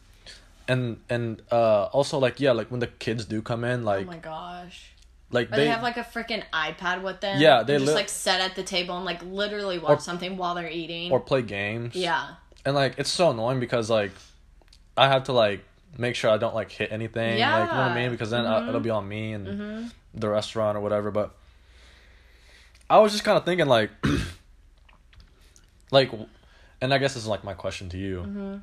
and 0.68 1.00
and 1.10 1.42
uh 1.50 1.84
also 1.92 2.18
like 2.18 2.40
yeah 2.40 2.52
like 2.52 2.70
when 2.70 2.80
the 2.80 2.86
kids 2.86 3.24
do 3.24 3.42
come 3.42 3.64
in 3.64 3.84
like 3.84 4.06
oh 4.06 4.10
my 4.10 4.18
gosh. 4.18 4.92
Like 5.32 5.50
they, 5.50 5.56
they, 5.58 5.66
have 5.68 5.82
like 5.82 5.96
a 5.96 6.02
freaking 6.02 6.42
iPad 6.52 7.02
with 7.02 7.20
them. 7.20 7.40
Yeah, 7.40 7.62
they 7.62 7.76
and 7.76 7.84
just 7.84 7.94
like 7.94 8.08
sit 8.08 8.40
at 8.40 8.56
the 8.56 8.62
table 8.62 8.96
and 8.96 9.04
like 9.04 9.22
literally 9.22 9.78
watch 9.78 9.98
Or- 9.98 10.00
something 10.00 10.36
while 10.36 10.54
they're 10.54 10.68
eating. 10.70 11.12
or 11.12 11.20
play 11.20 11.42
games 11.42 11.94
yeah. 11.94 12.34
and 12.64 12.74
like 12.74 12.94
it's 12.98 13.10
so 13.10 13.30
annoying 13.30 13.60
because 13.60 13.88
like 13.88 14.10
i 14.96 15.06
have 15.08 15.24
to 15.24 15.32
like 15.32 15.64
make 15.96 16.14
sure 16.16 16.30
i 16.30 16.36
don't 16.36 16.54
like 16.54 16.70
hit 16.72 16.90
anything 16.92 17.38
like 17.38 17.38
you 17.38 17.44
know 17.76 17.82
what 17.82 17.90
i 17.90 17.94
mean 17.94 18.10
because 18.10 18.30
then 18.30 18.44
uh, 18.44 18.60
Mhm. 18.60 18.68
it'll 18.68 18.80
be 18.80 18.90
on 18.90 19.08
me 19.08 19.32
and 19.32 19.46
Mm-hmm. 19.46 19.86
the 20.14 20.28
restaurant 20.28 20.76
or 20.76 20.80
whatever 20.80 21.10
but 21.10 21.30
i 22.90 22.98
was 22.98 23.12
just 23.12 23.24
kind 23.24 23.38
of 23.38 23.44
thinking 23.44 23.66
like 23.66 23.90
like 25.90 26.10
and 26.80 26.92
i 26.94 26.98
guess 26.98 27.14
this 27.14 27.22
is 27.22 27.28
like 27.28 27.44
my 27.44 27.54
question 27.54 27.88
to 27.90 27.98
you 27.98 28.18
Mm-hmm. 28.22 28.56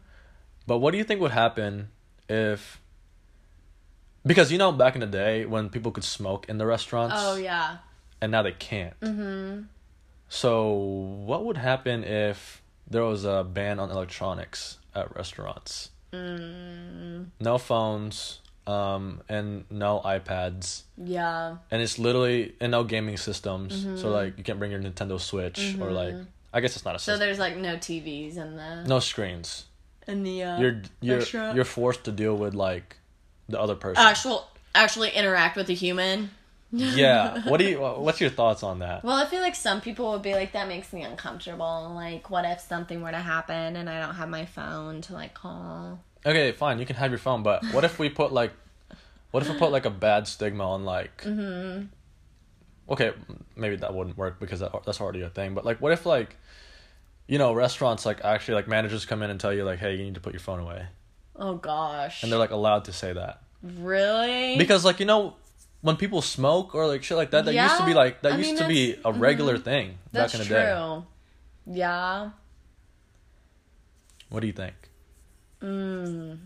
but 0.67 0.77
what 0.79 0.91
do 0.91 0.97
you 0.97 1.03
think 1.03 1.21
would 1.21 1.31
happen 1.31 1.89
if 2.29 2.79
because 4.27 4.51
you 4.51 4.57
know 4.57 4.71
back 4.71 4.93
in 4.95 5.01
the 5.01 5.07
day 5.23 5.45
when 5.45 5.69
people 5.69 5.91
could 5.91 6.03
smoke 6.03 6.45
in 6.49 6.57
the 6.57 6.65
restaurants 6.65 7.15
Oh 7.17 7.35
yeah. 7.35 7.77
and 8.21 8.31
now 8.31 8.41
they 8.43 8.51
can't 8.69 8.99
Mm-hmm. 8.99 9.61
so 10.29 10.71
what 11.29 11.45
would 11.45 11.57
happen 11.57 12.03
if 12.03 12.61
there 12.89 13.03
was 13.03 13.25
a 13.25 13.43
ban 13.43 13.79
on 13.79 13.89
electronics 13.91 14.77
at 14.95 15.15
restaurants 15.15 15.89
Mm, 16.13 17.27
no 17.41 17.57
phones 17.57 18.39
um 18.65 19.21
and 19.29 19.65
no 19.69 20.01
ipads 20.05 20.83
yeah. 20.97 21.57
and 21.69 21.81
it's 21.81 21.99
literally 21.99 22.55
and 22.61 22.71
no 22.71 22.83
gaming 22.85 23.17
systems 23.17 23.83
Mm-hmm. 23.83 23.97
so 23.97 24.09
like 24.09 24.37
you 24.37 24.43
can't 24.43 24.57
bring 24.59 24.71
your 24.71 24.79
nintendo 24.81 25.19
switch 25.19 25.75
or 25.81 25.91
like 25.91 26.15
i 26.53 26.59
guess 26.61 26.75
it's 26.77 26.85
not 26.85 26.95
a 26.95 26.99
So 26.99 27.17
there's 27.17 27.39
like 27.39 27.55
no 27.57 27.75
TVs 27.75 28.37
in 28.37 28.55
the 28.55 28.83
no 28.85 28.99
screens 28.99 29.65
in 30.07 30.23
the 30.23 30.43
uh, 30.43 30.59
you're 30.61 30.81
you're 31.01 31.17
restaurant? 31.19 31.55
you're 31.55 31.65
forced 31.79 32.03
to 32.05 32.11
deal 32.11 32.35
with 32.37 32.53
like 32.55 32.95
the 33.49 33.59
other 33.59 33.75
person 33.75 34.03
actual 34.03 34.47
actually 34.75 35.09
interact 35.11 35.55
with 35.55 35.69
a 35.69 35.73
human. 35.73 36.29
yeah 36.71 37.41
what 37.49 37.57
do 37.59 37.65
you 37.65 37.79
what's 37.79 38.19
your 38.19 38.29
thoughts 38.29 38.61
on 38.63 38.79
that 38.79 39.03
Well, 39.03 39.15
I 39.17 39.25
feel 39.25 39.41
like 39.41 39.55
some 39.55 39.79
people 39.81 40.11
would 40.11 40.21
be 40.21 40.33
like, 40.33 40.51
that 40.51 40.67
makes 40.67 40.91
me 40.91 41.01
uncomfortable. 41.01 41.91
Like, 41.95 42.29
what 42.29 42.43
if 42.45 42.59
something 42.59 43.01
were 43.01 43.11
to 43.11 43.17
happen 43.19 43.75
and 43.77 43.89
I 43.89 43.99
don't 44.05 44.15
have 44.15 44.27
my 44.29 44.45
phone 44.45 45.01
to 45.01 45.13
like 45.13 45.33
call? 45.33 45.99
okay 46.25 46.51
fine 46.51 46.77
you 46.79 46.85
can 46.85 46.95
have 46.97 47.09
your 47.11 47.19
phone 47.19 47.41
but 47.41 47.63
what 47.71 47.83
if 47.85 47.99
we 47.99 48.09
put 48.09 48.33
like 48.33 48.51
what 49.31 49.43
if 49.43 49.49
we 49.49 49.57
put 49.57 49.71
like 49.71 49.85
a 49.85 49.89
bad 49.89 50.27
stigma 50.27 50.67
on 50.69 50.83
like 50.83 51.21
Mm-hmm. 51.21 51.85
okay 52.91 53.11
maybe 53.55 53.75
that 53.77 53.93
wouldn't 53.93 54.17
work 54.17 54.39
because 54.39 54.59
that, 54.59 54.71
that's 54.85 54.99
already 54.99 55.21
a 55.21 55.29
thing 55.29 55.53
but 55.53 55.63
like 55.63 55.79
what 55.79 55.91
if 55.93 56.05
like 56.05 56.35
you 57.27 57.37
know 57.37 57.53
restaurants 57.53 58.05
like 58.05 58.25
actually 58.25 58.55
like 58.55 58.67
managers 58.67 59.05
come 59.05 59.21
in 59.21 59.29
and 59.29 59.39
tell 59.39 59.53
you 59.53 59.63
like 59.63 59.79
hey 59.79 59.95
you 59.95 60.03
need 60.03 60.15
to 60.15 60.19
put 60.21 60.33
your 60.33 60.39
phone 60.41 60.59
away 60.59 60.87
Oh 61.39 61.55
gosh. 61.55 62.23
and 62.23 62.31
they're 62.31 62.39
like 62.39 62.51
allowed 62.51 62.85
to 62.85 62.93
say 62.93 63.13
that 63.13 63.41
really? 63.61 64.57
because 64.57 64.83
like 64.85 64.99
you 64.99 65.05
know 65.05 65.35
when 65.81 65.95
people 65.95 66.21
smoke 66.21 66.73
or 66.75 66.87
like 66.87 67.03
shit 67.03 67.17
like 67.17 67.31
that 67.31 67.45
that 67.45 67.53
used 67.53 67.77
to 67.77 67.85
be 67.85 67.93
like 67.93 68.21
that 68.23 68.33
I 68.33 68.37
used 68.37 68.49
mean, 68.51 68.57
to 68.59 68.67
be 68.67 68.95
a 69.05 69.13
regular 69.13 69.57
mhm. 69.57 69.63
thing 69.63 69.97
that's 70.11 70.33
back 70.33 70.41
in 70.41 70.47
the 70.47 70.53
true. 70.55 71.03
day 71.75 71.77
Yeah. 71.79 72.29
what 74.29 74.39
do 74.41 74.47
you 74.47 74.53
think 74.53 74.73
Mm. 75.61 76.37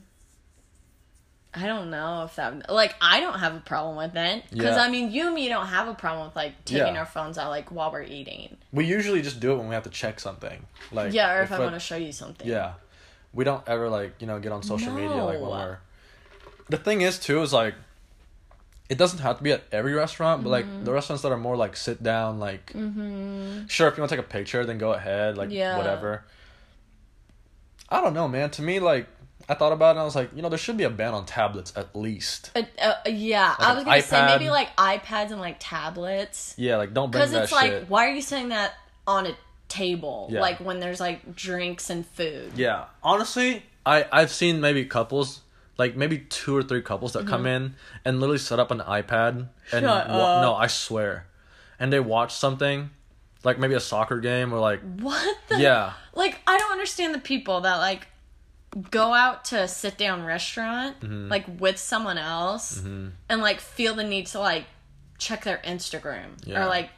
I 1.53 1.67
don't 1.67 1.89
know 1.89 2.23
if 2.23 2.37
that 2.37 2.69
like 2.71 2.95
I 3.01 3.19
don't 3.19 3.39
have 3.39 3.53
a 3.55 3.59
problem 3.59 3.97
with 3.97 4.15
it 4.15 4.45
because 4.49 4.77
Yeah. 4.77 4.83
I 4.83 4.89
mean 4.89 5.11
you 5.11 5.25
and 5.25 5.35
me 5.35 5.49
don't 5.49 5.67
have 5.67 5.89
a 5.89 5.93
problem 5.93 6.27
with 6.27 6.35
like 6.35 6.63
taking 6.63 6.93
Yeah. 6.93 6.99
our 7.01 7.05
phones 7.05 7.37
out 7.37 7.49
like 7.49 7.71
while 7.71 7.91
we're 7.91 8.03
eating. 8.03 8.55
we 8.71 8.85
usually 8.85 9.21
just 9.21 9.41
do 9.41 9.51
it 9.51 9.57
when 9.57 9.67
we 9.67 9.73
have 9.73 9.83
to 9.83 9.89
check 9.89 10.21
something 10.21 10.65
like 10.93 11.11
yeah, 11.13 11.33
or 11.33 11.41
if, 11.43 11.51
I 11.51 11.59
want 11.59 11.73
to 11.73 11.79
show 11.81 11.97
you 11.97 12.13
something. 12.13 12.47
Yeah. 12.47 12.73
We 13.33 13.43
don't 13.43 13.63
ever 13.67 13.89
like, 13.89 14.15
you 14.19 14.27
know, 14.27 14.39
get 14.39 14.51
on 14.51 14.63
social 14.63 14.93
media 14.93 15.23
like 15.23 15.39
when 15.41 15.49
we're 15.51 15.79
The 16.69 16.77
thing 16.77 17.01
is 17.01 17.17
too 17.19 17.41
is 17.41 17.53
like 17.53 17.75
it 18.89 18.97
doesn't 18.97 19.19
have 19.19 19.37
to 19.37 19.43
be 19.43 19.51
at 19.53 19.63
every 19.71 19.93
restaurant, 19.93 20.43
but 20.43 20.49
like 20.49 20.65
Mm-hmm. 20.65 20.83
the 20.85 20.91
restaurants 20.91 21.23
that 21.23 21.31
are 21.31 21.37
more 21.37 21.55
like 21.55 21.75
sit 21.77 22.03
down, 22.03 22.39
like 22.39 22.73
Mm-hmm. 22.73 23.67
sure 23.67 23.87
if 23.87 23.95
you 23.97 24.01
want 24.01 24.09
to 24.09 24.17
take 24.17 24.25
a 24.25 24.27
picture, 24.27 24.65
then 24.65 24.77
go 24.77 24.91
ahead, 24.93 25.37
like 25.37 25.49
Yeah. 25.51 25.77
whatever. 25.77 26.25
I 27.89 28.01
don't 28.01 28.13
know, 28.13 28.27
man. 28.27 28.49
To 28.51 28.61
me, 28.61 28.79
like 28.79 29.07
I 29.49 29.53
thought 29.53 29.71
about 29.73 29.87
it 29.87 29.91
and 29.91 29.99
I 29.99 30.03
was 30.03 30.15
like, 30.15 30.29
you 30.35 30.41
know, 30.41 30.49
there 30.49 30.57
should 30.57 30.77
be 30.77 30.83
a 30.83 30.89
ban 30.89 31.13
on 31.13 31.25
tablets 31.25 31.73
at 31.75 31.95
least. 31.95 32.51
Uh, 32.55 32.63
uh, 32.81 32.93
yeah, 33.07 33.55
Like 33.59 33.67
I 33.67 33.73
was 33.73 33.83
gonna 33.83 34.01
say 34.01 34.25
maybe 34.25 34.49
like 34.49 34.75
iPads 34.77 35.31
and 35.31 35.39
like 35.41 35.57
tablets 35.59 36.53
Yeah, 36.57 36.77
like 36.77 36.93
don't 36.93 37.11
bring 37.11 37.21
because 37.21 37.31
that 37.33 37.43
it's 37.43 37.51
like 37.51 37.71
shit. 37.71 37.89
why 37.89 38.07
are 38.07 38.13
you 38.13 38.21
saying 38.21 38.49
that 38.49 38.73
on 39.07 39.25
a 39.25 39.35
table 39.71 40.27
Yeah. 40.31 40.41
like 40.41 40.57
when 40.59 40.79
there's 40.79 40.99
like 40.99 41.35
drinks 41.35 41.89
and 41.89 42.05
food? 42.05 42.51
Yeah, 42.55 42.85
honestly, 43.03 43.63
I 43.85 44.05
I've 44.11 44.31
seen 44.31 44.59
maybe 44.61 44.85
couples, 44.85 45.41
like 45.77 45.95
maybe 45.95 46.19
two 46.19 46.55
or 46.55 46.63
three 46.63 46.81
couples 46.81 47.13
that 47.13 47.25
come 47.27 47.45
in 47.45 47.75
and 48.05 48.19
literally 48.19 48.37
set 48.39 48.59
up 48.59 48.71
an 48.71 48.79
iPad 48.79 49.47
and 49.71 49.85
Mm-hmm. 49.85 50.11
Wa- 50.13 50.41
no, 50.41 50.55
I 50.55 50.67
swear, 50.67 51.25
and 51.79 51.91
they 51.93 51.99
watch 51.99 52.33
something, 52.33 52.89
like 53.43 53.57
maybe 53.59 53.73
a 53.75 53.79
soccer 53.79 54.19
game 54.19 54.53
or 54.53 54.59
like 54.59 54.81
What 54.99 55.37
the? 55.49 55.59
yeah, 55.59 55.93
Like 56.13 56.39
I 56.45 56.57
don't 56.57 56.71
understand 56.73 57.13
the 57.15 57.19
people 57.19 57.61
that 57.61 57.77
like 57.77 58.07
go 58.89 59.13
out 59.13 59.43
to 59.45 59.61
a 59.63 59.67
sit 59.67 59.97
down 59.97 60.23
restaurant 60.25 60.99
Mm-hmm. 61.01 61.29
like 61.29 61.45
with 61.59 61.77
someone 61.77 62.17
else 62.17 62.79
and 62.83 63.41
like 63.41 63.59
feel 63.59 63.93
the 63.95 64.03
need 64.03 64.27
to 64.27 64.39
like 64.39 64.65
check 65.17 65.43
their 65.43 65.59
Instagram 65.63 66.29
Yeah. 66.45 66.63
or 66.63 66.67
like 66.67 66.89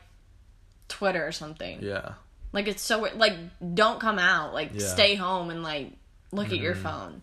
Twitter 0.87 1.25
or 1.25 1.31
something. 1.31 1.79
yeah, 1.81 2.13
Like 2.53 2.67
it's 2.67 2.81
so 2.81 3.01
weird. 3.01 3.17
like 3.17 3.33
don't 3.75 3.99
come 3.99 4.19
out. 4.19 4.53
Like 4.53 4.71
Yeah. 4.73 4.85
stay 4.87 5.15
home 5.15 5.49
and 5.49 5.61
like 5.63 5.91
look 6.31 6.47
at 6.47 6.57
your 6.57 6.73
Mm-hmm. 6.75 6.83
phone. 6.83 7.21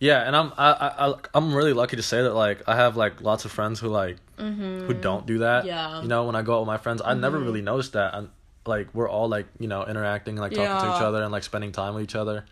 Yeah, 0.00 0.20
and 0.26 0.36
I'm 0.36 0.52
I, 0.58 0.70
I 1.08 1.14
I'm 1.32 1.54
really 1.54 1.72
lucky 1.72 1.96
to 1.96 2.02
say 2.02 2.20
that 2.22 2.34
like 2.34 2.68
I 2.68 2.76
have 2.76 2.96
like 2.96 3.22
lots 3.22 3.44
of 3.46 3.52
friends 3.52 3.80
who 3.80 3.88
like 3.88 4.16
who 4.36 4.92
don't 4.94 5.24
do 5.26 5.38
that. 5.38 5.60
Mm-hmm. 5.60 5.68
Yeah. 5.68 6.02
You 6.02 6.08
know, 6.08 6.24
when 6.24 6.34
I 6.34 6.42
go 6.42 6.56
out 6.56 6.60
with 6.60 6.66
my 6.66 6.76
friends, 6.78 7.00
I 7.02 7.14
never 7.14 7.38
really 7.38 7.62
noticed 7.62 7.92
that. 7.94 8.14
And 8.14 8.28
like 8.66 8.88
we're 8.94 9.08
all 9.08 9.28
like 9.28 9.46
you 9.60 9.68
know 9.68 9.84
interacting, 9.86 10.36
like 10.36 10.52
talking 10.52 10.66
to 10.88 10.96
each 10.96 11.02
other 11.02 11.22
and 11.22 11.30
like 11.32 11.44
spending 11.44 11.70
time 11.72 11.94
with 11.94 12.02
each 12.02 12.16
other. 12.16 12.44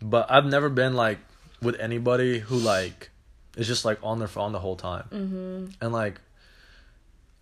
But 0.00 0.30
I've 0.30 0.46
never 0.46 0.68
been 0.68 0.94
like 0.94 1.18
with 1.60 1.78
anybody 1.80 2.38
who 2.38 2.56
like 2.56 3.10
is 3.56 3.66
just 3.66 3.84
like 3.84 3.98
on 4.02 4.18
their 4.18 4.28
phone 4.28 4.52
the 4.52 4.58
whole 4.60 4.76
time. 4.76 5.04
Mm-hmm. 5.12 5.66
And 5.80 5.92
like, 5.92 6.20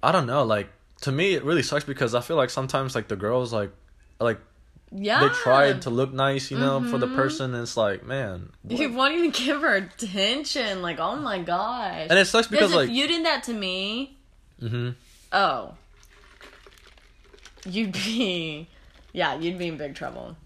I 0.02 0.10
don't 0.12 0.26
know. 0.26 0.42
Like 0.44 0.68
to 1.02 1.12
me, 1.12 1.34
it 1.34 1.44
really 1.44 1.62
sucks 1.62 1.84
because 1.84 2.14
I 2.14 2.20
feel 2.20 2.36
like 2.36 2.50
sometimes 2.50 2.94
like 2.94 3.08
the 3.08 3.16
girls 3.16 3.52
like 3.52 3.70
like 4.18 4.38
Yeah. 4.92 5.20
they 5.20 5.28
tried 5.28 5.82
to 5.82 5.90
look 5.90 6.12
nice, 6.12 6.50
you 6.50 6.58
know, 6.58 6.82
for 6.90 6.98
the 6.98 7.06
person, 7.08 7.54
and 7.54 7.62
it's 7.62 7.76
like, 7.76 8.04
man, 8.04 8.50
You 8.68 8.92
won't 8.92 9.14
even 9.14 9.30
give 9.30 9.60
her 9.62 9.76
attention. 9.76 10.82
Like, 10.82 10.98
oh 10.98 11.16
my 11.16 11.38
gosh. 11.38 12.06
and 12.10 12.18
it 12.18 12.26
sucks 12.26 12.48
because 12.48 12.70
if 12.70 12.76
like, 12.76 12.90
you 12.90 13.06
did 13.08 13.24
that 13.24 13.44
to 13.44 13.52
me, 13.54 14.16
mm-hmm 14.60 14.90
oh, 15.32 15.74
you'd 17.66 17.92
be, 17.92 18.66
yeah, 19.12 19.38
you'd 19.38 19.58
be 19.58 19.68
in 19.68 19.76
big 19.76 19.94
trouble. 19.94 20.36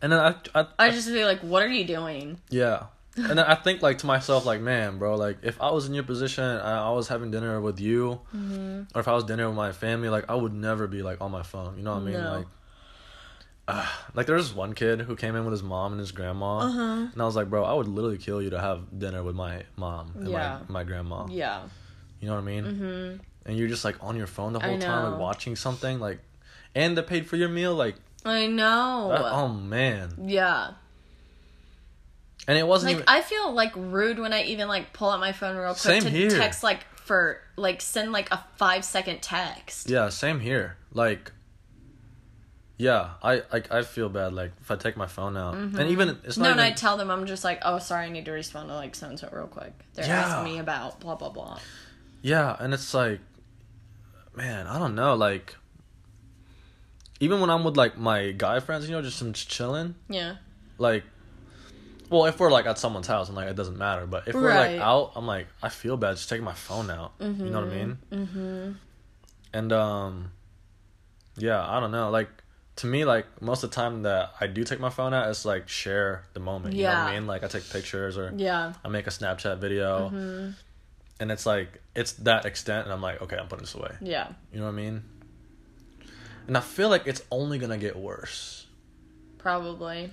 and 0.00 0.12
then 0.12 0.18
I, 0.18 0.34
I, 0.60 0.66
I 0.78 0.90
just 0.90 1.08
be 1.08 1.24
like, 1.24 1.40
what 1.40 1.62
are 1.62 1.68
you 1.68 1.84
doing? 1.84 2.38
yeah, 2.50 2.84
and 3.16 3.30
then 3.38 3.40
I 3.40 3.54
think 3.54 3.82
like 3.82 3.98
to 3.98 4.06
myself, 4.06 4.46
like, 4.46 4.60
man, 4.60 4.98
bro, 4.98 5.16
like 5.16 5.38
if 5.42 5.60
I 5.60 5.70
was 5.70 5.86
in 5.86 5.94
your 5.94 6.04
position, 6.04 6.44
and 6.44 6.60
I 6.62 6.90
was 6.90 7.08
having 7.08 7.30
dinner 7.30 7.60
with 7.60 7.78
you, 7.80 8.20
Mm-hmm. 8.34 8.96
or 8.96 9.00
if 9.00 9.08
I 9.08 9.12
was 9.12 9.24
dinner 9.24 9.46
with 9.48 9.56
my 9.56 9.72
family, 9.72 10.08
like 10.08 10.26
I 10.30 10.34
would 10.34 10.54
never 10.54 10.86
be 10.86 11.02
like 11.02 11.20
on 11.20 11.30
my 11.30 11.42
phone. 11.42 11.76
You 11.76 11.82
know 11.84 11.92
what 11.94 12.02
I 12.02 12.04
mean? 12.04 12.14
No. 12.14 12.32
Like. 12.38 12.46
Uh, 13.68 13.86
like 14.14 14.26
there 14.26 14.34
was 14.34 14.52
one 14.52 14.72
kid 14.74 15.00
who 15.02 15.14
came 15.14 15.36
in 15.36 15.44
with 15.44 15.52
his 15.52 15.62
mom 15.62 15.92
and 15.92 16.00
his 16.00 16.10
grandma, 16.10 16.58
Uh-huh. 16.58 16.80
and 17.12 17.22
I 17.22 17.24
was 17.24 17.36
like, 17.36 17.48
"Bro, 17.48 17.62
I 17.64 17.72
would 17.74 17.86
literally 17.86 18.18
kill 18.18 18.42
you 18.42 18.50
to 18.50 18.60
have 18.60 18.98
dinner 18.98 19.22
with 19.22 19.36
my 19.36 19.62
mom 19.76 20.12
and 20.16 20.28
Yeah. 20.28 20.58
my, 20.68 20.80
my 20.80 20.84
grandma." 20.84 21.26
Yeah. 21.30 21.62
You 22.20 22.26
know 22.28 22.34
what 22.34 22.40
I 22.42 22.44
mean? 22.44 22.64
Mm-hmm. 22.64 23.16
And 23.46 23.56
you're 23.58 23.68
just 23.68 23.84
like 23.84 23.96
on 24.00 24.16
your 24.16 24.26
phone 24.26 24.52
the 24.52 24.58
whole 24.60 24.78
time, 24.78 25.12
like 25.12 25.20
watching 25.20 25.54
something, 25.54 26.00
like, 26.00 26.18
and 26.74 26.96
they 26.98 27.02
paid 27.02 27.26
for 27.28 27.36
your 27.36 27.48
meal, 27.48 27.74
like, 27.74 27.94
I 28.24 28.46
know. 28.48 29.08
that- 29.10 29.32
oh 29.32 29.48
man. 29.48 30.14
yeah. 30.24 30.72
And 32.48 32.58
it 32.58 32.66
wasn't 32.66 32.88
Like 32.94 33.02
even. 33.02 33.08
I 33.08 33.20
feel 33.22 33.52
like 33.52 33.72
rude 33.76 34.18
when 34.18 34.32
I 34.32 34.42
even 34.44 34.66
like 34.68 34.92
pull 34.92 35.10
out 35.10 35.20
my 35.20 35.32
phone 35.32 35.56
real 35.56 35.68
quick 35.74 35.78
Same 35.78 36.02
to 36.02 36.10
here. 36.10 36.30
text 36.30 36.62
like 36.62 36.80
for 36.96 37.38
like 37.56 37.80
send 37.80 38.10
like 38.12 38.30
a 38.32 38.44
five 38.56 38.84
second 38.84 39.22
text. 39.22 39.88
Yeah, 39.88 40.08
same 40.08 40.40
here. 40.40 40.76
Like, 40.92 41.30
yeah, 42.78 43.10
I 43.22 43.42
like 43.52 43.70
I 43.70 43.82
feel 43.82 44.08
bad. 44.08 44.32
Like 44.32 44.52
if 44.60 44.70
I 44.70 44.76
take 44.76 44.96
my 44.96 45.06
phone 45.06 45.36
out, 45.36 45.54
and 45.54 45.78
even 45.88 46.18
it's 46.24 46.36
not 46.36 46.42
Mm-hmm. 46.42 46.42
No, 46.42 46.50
and 46.50 46.60
I 46.60 46.72
tell 46.72 46.96
them 46.96 47.10
I'm 47.10 47.26
just 47.26 47.44
like, 47.44 47.60
oh, 47.62 47.78
sorry, 47.78 48.06
I 48.06 48.08
need 48.08 48.24
to 48.24 48.32
respond 48.32 48.68
to 48.70 48.74
like 48.74 48.94
so 48.96 49.06
and 49.08 49.18
so 49.18 49.28
real 49.32 49.46
quick. 49.46 49.72
They're 49.94 50.06
Yeah. 50.06 50.22
asking 50.22 50.52
me 50.52 50.58
about 50.58 50.98
blah 51.00 51.14
blah 51.14 51.30
blah. 51.30 51.58
yeah, 52.22 52.56
and 52.58 52.74
it's 52.74 52.92
like, 52.92 53.20
man, 54.34 54.66
I 54.66 54.78
don't 54.80 54.96
know. 54.96 55.14
Like, 55.14 55.54
even 57.20 57.40
when 57.40 57.50
I'm 57.50 57.62
with 57.62 57.76
like 57.76 57.96
my 57.98 58.32
guy 58.32 58.58
friends, 58.58 58.88
you 58.88 58.96
know, 58.96 59.02
just 59.02 59.18
some 59.18 59.32
chilling. 59.32 59.94
Yeah. 60.08 60.36
Like, 60.78 61.04
well, 62.12 62.26
if 62.26 62.38
we're 62.38 62.50
like 62.52 62.66
at 62.66 62.78
someone's 62.78 63.06
house 63.08 63.26
and 63.28 63.36
like 63.36 63.48
it 63.48 63.56
doesn't 63.56 63.76
matter, 63.78 64.06
but 64.06 64.28
if 64.28 64.34
we're 64.34 64.54
like 64.54 64.78
out, 64.80 65.12
I'm 65.16 65.26
like 65.26 65.48
I 65.62 65.68
feel 65.68 65.96
bad 65.96 66.16
just 66.16 66.28
taking 66.28 66.44
my 66.44 66.52
phone 66.54 66.90
out. 66.90 67.12
You 67.18 67.28
know 67.32 67.60
what 67.62 67.70
I 67.72 67.74
mean? 67.74 67.98
Mm-hmm. 68.12 68.72
And 69.54 69.72
um, 69.72 70.30
yeah, 71.36 71.66
I 71.68 71.80
don't 71.80 71.90
know. 71.90 72.10
Like 72.10 72.28
to 72.76 72.86
me, 72.86 73.04
like 73.04 73.26
most 73.42 73.64
of 73.64 73.70
the 73.70 73.74
time 73.74 74.02
that 74.02 74.30
I 74.40 74.46
do 74.46 74.64
take 74.64 74.80
my 74.80 74.90
phone 74.90 75.12
out, 75.12 75.28
it's 75.28 75.44
like 75.44 75.68
share 75.68 76.24
the 76.34 76.40
moment. 76.40 76.74
You 76.74 76.84
know 76.84 76.88
what 76.90 76.96
I 76.98 77.14
mean? 77.14 77.26
Like 77.26 77.42
I 77.44 77.48
take 77.48 77.68
pictures 77.68 78.16
or 78.16 78.32
Yeah. 78.36 78.72
I 78.84 78.88
make 78.88 79.06
a 79.06 79.10
Snapchat 79.10 79.58
video, 79.58 80.08
Mm-hmm. 80.10 80.50
and 81.20 81.32
it's 81.32 81.46
like 81.46 81.80
it's 81.94 82.12
that 82.24 82.44
extent, 82.46 82.84
and 82.86 82.92
I'm 82.92 83.02
like, 83.02 83.20
okay, 83.22 83.36
I'm 83.36 83.46
putting 83.48 83.64
this 83.64 83.74
away. 83.74 83.94
Yeah. 84.00 84.28
You 84.52 84.60
know 84.60 84.66
what 84.66 84.72
I 84.72 84.76
mean? 84.76 85.02
And 86.46 86.56
I 86.56 86.60
feel 86.60 86.88
like 86.88 87.06
it's 87.06 87.22
only 87.30 87.58
gonna 87.58 87.78
get 87.78 87.96
worse. 87.96 88.66
Probably. 89.38 90.10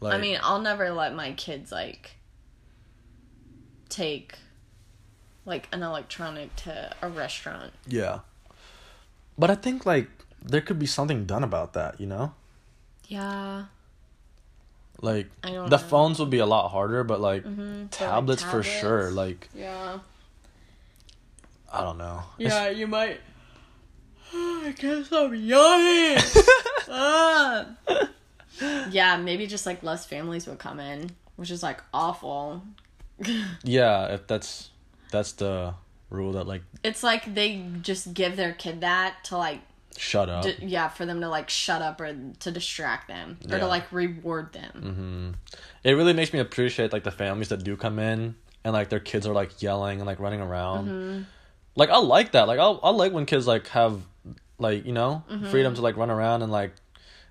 Like, 0.00 0.14
I 0.14 0.18
mean, 0.18 0.38
I'll 0.42 0.60
never 0.60 0.90
let 0.90 1.14
my 1.14 1.32
kids 1.32 1.70
like 1.70 2.12
take 3.88 4.34
like 5.44 5.68
an 5.72 5.82
electronic 5.82 6.54
to 6.56 6.94
a 7.02 7.08
restaurant. 7.08 7.72
yeah. 7.86 8.20
But 9.38 9.50
I 9.50 9.54
think 9.54 9.86
like 9.86 10.08
there 10.42 10.60
could 10.60 10.78
be 10.78 10.86
something 10.86 11.24
done 11.24 11.42
about 11.44 11.72
that. 11.74 12.00
You 12.00 12.06
know, 12.06 12.34
Yeah. 13.08 13.64
like 15.00 15.30
I 15.42 15.50
don't 15.52 15.70
the 15.70 15.76
know. 15.78 15.82
phones 15.82 16.18
would 16.18 16.30
be 16.30 16.38
a 16.38 16.46
lot 16.46 16.68
harder, 16.70 17.04
but 17.04 17.20
like 17.20 17.44
Mhm, 17.44 17.56
but, 17.56 17.66
like, 17.80 17.90
tablets, 17.90 18.42
for 18.42 18.62
sure. 18.62 19.10
Like 19.10 19.48
Yeah. 19.54 19.98
I 21.72 21.80
don't 21.82 21.98
know. 21.98 22.22
It's- 22.38 22.52
Yeah, 22.52 22.68
you 22.70 22.86
might. 22.86 23.20
I 24.32 24.74
can't 24.78 25.04
stop 25.06 25.30
yawning. 25.34 26.18
Ah. 26.88 27.66
yeah, 28.90 29.16
maybe 29.16 29.46
just 29.46 29.66
like 29.66 29.82
less 29.82 30.04
families 30.06 30.46
would 30.46 30.58
come 30.58 30.80
in, 30.80 31.10
which 31.36 31.50
is 31.50 31.62
like 31.62 31.80
awful. 31.92 32.62
Yeah, 33.64 34.06
if 34.14 34.26
that's 34.26 34.70
that's 35.10 35.32
the 35.32 35.74
rule 36.08 36.32
that 36.32 36.46
like 36.46 36.62
It's 36.82 37.02
like 37.02 37.34
they 37.34 37.64
just 37.82 38.14
give 38.14 38.36
their 38.36 38.52
kid 38.52 38.80
that 38.80 39.16
to 39.24 39.36
like, 39.36 39.60
shut 39.96 40.28
up. 40.28 40.44
d- 40.44 40.56
yeah, 40.60 40.88
for 40.88 41.04
them 41.06 41.20
to 41.20 41.28
like 41.28 41.50
shut 41.50 41.82
up 41.82 42.00
or 42.00 42.14
to 42.40 42.50
distract 42.50 43.08
them 43.08 43.38
or 43.48 43.52
Yeah. 43.56 43.58
to 43.58 43.66
like 43.66 43.90
reward 43.92 44.52
them. 44.52 44.72
hmm 45.44 45.58
It 45.84 45.92
really 45.92 46.12
makes 46.14 46.32
me 46.32 46.38
appreciate 46.38 46.92
like 46.92 47.04
the 47.04 47.10
families 47.10 47.48
that 47.48 47.62
do 47.64 47.76
come 47.76 47.98
in 47.98 48.34
and 48.64 48.72
like 48.72 48.88
their 48.88 49.00
kids 49.00 49.26
are 49.26 49.34
like 49.34 49.60
yelling 49.62 49.98
and 50.00 50.06
like 50.06 50.18
running 50.20 50.40
around. 50.40 50.88
Mm-hmm. 50.88 51.22
Like 51.76 51.90
I 51.90 51.98
like 51.98 52.32
that. 52.32 52.48
Like 52.48 52.58
I 52.58 52.64
I 52.70 52.90
like 52.90 53.12
when 53.12 53.26
kids 53.26 53.46
like 53.46 53.68
have 53.68 54.00
like 54.58 54.84
you 54.86 54.92
know 54.92 55.22
Mm-hmm. 55.30 55.46
freedom 55.50 55.74
to 55.74 55.80
like 55.82 55.96
run 55.96 56.10
around 56.10 56.42
and 56.42 56.50
like 56.52 56.72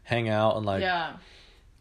hang 0.10 0.28
out 0.28 0.58
and 0.58 0.65
like 0.65 0.82
yeah. 0.82 1.13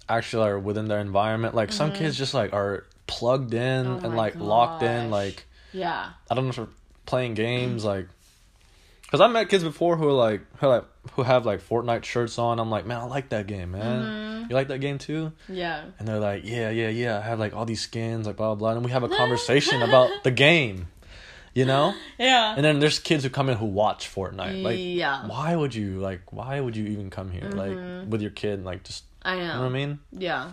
actually 0.09 0.47
are 0.49 0.59
within 0.59 0.87
their 0.87 1.01
environment. 1.01 1.55
Like 1.55 1.73
some 1.73 1.93
kids 1.93 2.17
just 2.17 2.35
like 2.35 2.53
are 2.53 2.85
plugged 3.07 3.55
in 3.55 3.87
Mm-hmm. 3.87 4.05
Oh 4.05 4.09
and 4.09 4.17
like 4.17 4.37
locked 4.37 4.83
in. 4.83 5.11
Like 5.11 5.47
Yeah. 5.73 6.11
I 6.31 6.35
don't 6.35 6.45
know 6.45 6.51
if 6.51 6.57
they're 6.57 6.69
playing 7.07 7.35
games 7.35 7.85
like. 7.85 8.07
Cause 9.11 9.23
I 9.23 9.27
met 9.27 9.49
kids 9.49 9.65
before 9.65 9.97
who 9.97 10.07
are 10.07 10.13
like 10.13 10.43
who 10.59 10.67
like 10.67 10.85
who 11.13 11.23
have 11.23 11.47
like 11.47 11.67
Fortnite 11.67 12.05
shirts 12.05 12.39
on. 12.39 12.59
I'm 12.61 12.69
like, 12.71 12.85
man, 12.85 13.01
I 13.01 13.05
like 13.05 13.31
that 13.31 13.47
game, 13.47 13.71
man. 13.73 14.03
Mm-hmm. 14.03 14.51
You 14.51 14.55
like 14.55 14.69
that 14.69 14.81
game 14.81 14.99
too? 14.99 15.33
Yeah. 15.49 15.85
And 15.99 16.07
they're 16.07 16.21
like, 16.21 16.43
yeah, 16.45 16.69
yeah, 16.69 16.91
yeah. 16.91 17.19
I 17.19 17.23
have 17.23 17.39
like 17.39 17.55
all 17.55 17.65
these 17.65 17.81
skins, 17.81 18.27
like 18.27 18.37
blah 18.37 18.55
blah. 18.55 18.57
blah. 18.57 18.77
And 18.77 18.85
we 18.85 18.91
have 18.91 19.05
a 19.05 19.09
conversation 19.23 19.81
about 19.81 20.11
the 20.25 20.31
game, 20.31 20.89
you 21.59 21.65
know. 21.67 21.95
Yeah. 22.19 22.55
And 22.57 22.65
then 22.65 22.79
there's 22.79 22.99
kids 22.99 23.25
who 23.25 23.31
come 23.31 23.49
in 23.51 23.57
who 23.59 23.67
watch 23.67 24.03
Fortnite. 24.15 24.63
Like, 24.63 24.79
Yeah. 24.81 25.27
why 25.27 25.55
would 25.61 25.75
you 25.75 25.99
like? 26.09 26.33
Why 26.33 26.61
would 26.61 26.77
you 26.77 26.87
even 26.87 27.11
come 27.11 27.31
here, 27.31 27.51
like, 27.51 27.77
with 28.11 28.21
your 28.23 28.31
kid? 28.43 28.65
Like, 28.65 28.85
just 28.85 29.05
I 29.23 29.35
know. 29.35 29.41
you 29.43 29.49
know 29.49 29.61
what 29.61 29.67
I 29.67 29.81
mean. 29.81 29.99
Yeah. 30.13 30.53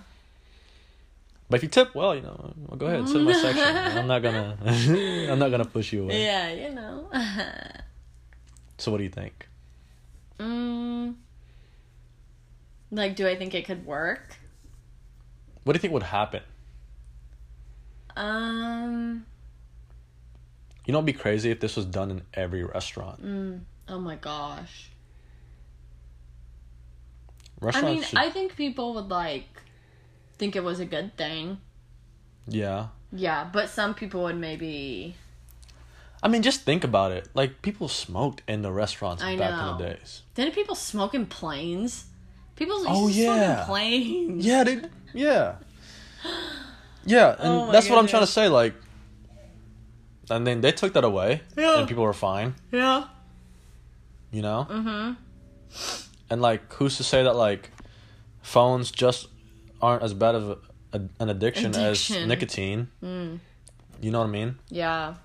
But 1.47 1.57
if 1.57 1.63
you 1.63 1.69
tip 1.69 1.93
well, 1.93 2.15
you 2.15 2.21
know, 2.21 2.53
well, 2.65 2.77
go 2.77 2.87
ahead, 2.87 3.07
sit 3.07 3.17
in 3.17 3.25
my 3.25 3.33
section. 3.33 3.75
I'm 3.99 4.07
not 4.07 4.23
gonna, 4.23 4.57
I'm 5.31 5.37
not 5.37 5.51
gonna 5.51 5.65
push 5.77 5.93
you 5.93 6.03
away. 6.03 6.23
Yeah, 6.23 6.49
you 6.51 6.73
know. 6.73 7.09
So 8.77 8.91
what 8.91 8.97
do 8.97 9.03
you 9.05 9.09
think? 9.21 9.47
mm, 10.37 11.15
like, 12.91 13.15
do 13.15 13.25
I 13.25 13.35
think 13.37 13.53
it 13.55 13.63
could 13.65 13.85
work? 13.85 14.35
What 15.63 15.71
do 15.73 15.77
you 15.77 15.81
think 15.81 15.93
would 15.93 16.03
happen? 16.03 16.41
Um. 18.17 19.25
You 20.85 20.91
know, 20.93 20.99
it'd 20.99 21.05
be 21.05 21.13
crazy 21.13 21.49
if 21.51 21.59
this 21.59 21.75
was 21.75 21.85
done 21.85 22.11
in 22.11 22.21
every 22.33 22.63
restaurant. 22.63 23.23
Mm, 23.25 23.61
oh 23.87 23.99
my 23.99 24.15
gosh. 24.15 24.89
I 27.63 27.81
mean, 27.81 28.03
should, 28.03 28.19
I 28.19 28.29
think 28.29 28.55
people 28.55 28.93
would 28.93 29.09
like 29.09 29.47
think 30.37 30.55
it 30.55 30.63
was 30.63 30.79
a 30.79 30.85
good 30.85 31.15
thing. 31.17 31.59
yeah. 32.47 32.87
Yeah, 33.11 33.47
but 33.51 33.69
some 33.69 33.93
people 33.93 34.23
would 34.23 34.35
maybe. 34.37 35.15
I 36.21 36.27
mean, 36.27 36.41
just 36.41 36.61
think 36.61 36.83
about 36.83 37.11
it. 37.13 37.29
Like 37.33 37.61
people 37.61 37.87
smoked 37.87 38.41
in 38.47 38.61
the 38.61 38.71
restaurants 38.71 39.23
I 39.23 39.37
back 39.37 39.51
in 39.51 39.77
the 39.77 39.93
days. 39.93 40.23
Didn't 40.33 40.53
people 40.53 40.75
smoke 40.75 41.13
in 41.15 41.25
planes? 41.25 42.05
People 42.57 42.79
used 42.79 42.89
Oh, 42.89 43.07
to 43.07 43.13
smoke 43.13 43.37
yeah. 43.37 43.59
in 43.61 43.65
planes. 43.65 44.45
Yeah, 44.45 44.63
they. 44.63 44.81
Yeah. 45.13 45.55
Yeah, 47.07 47.35
and 47.37 47.53
Oh 47.53 47.71
that's 47.71 47.87
what 47.87 47.99
I'm 47.99 48.07
trying 48.07 48.23
to 48.23 48.31
say. 48.31 48.47
Like, 48.49 48.73
and 50.29 50.45
then 50.45 50.61
they 50.61 50.71
took 50.71 50.93
that 50.93 51.03
away, 51.03 51.41
Yeah. 51.55 51.79
and 51.79 51.87
people 51.87 52.03
were 52.03 52.13
fine. 52.13 52.55
Yeah. 52.71 53.05
You 54.31 54.41
know. 54.41 54.67
Mm-hmm. 54.69 55.13
And 56.29 56.41
like, 56.41 56.71
who's 56.73 56.97
to 56.97 57.03
say 57.03 57.23
that 57.23 57.35
like, 57.35 57.71
phones 58.41 58.91
just 58.91 59.27
aren't 59.81 60.03
as 60.03 60.13
bad 60.13 60.35
of 60.35 60.59
a, 60.93 61.01
an 61.19 61.29
addiction, 61.29 61.75
as 61.75 62.09
nicotine? 62.09 62.87
Mm. 63.03 63.39
You 64.01 64.11
know 64.11 64.19
what 64.19 64.27
I 64.27 64.31
mean? 64.31 64.55
Yeah. 64.69 65.15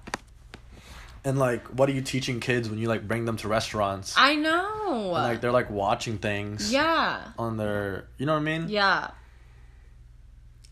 And 1.25 1.39
like, 1.39 1.67
what 1.69 1.89
are 1.89 1.93
you 1.93 2.01
teaching 2.01 2.41
kids 2.41 2.69
when 2.69 2.79
you 2.79 2.89
like 2.89 3.07
bring 3.07 3.25
them 3.25 3.37
to 3.39 3.49
restaurants? 3.49 4.15
I 4.17 4.37
know. 4.37 4.87
and, 4.89 5.11
like 5.11 5.41
they're 5.41 5.53
like 5.53 5.71
watching 5.71 6.19
things 6.19 6.73
yeah. 6.73 7.33
on 7.39 7.57
their, 7.57 8.09
you 8.17 8.27
know 8.27 8.33
what 8.33 8.41
I 8.41 8.59
mean? 8.59 8.69
Yeah. 8.69 9.11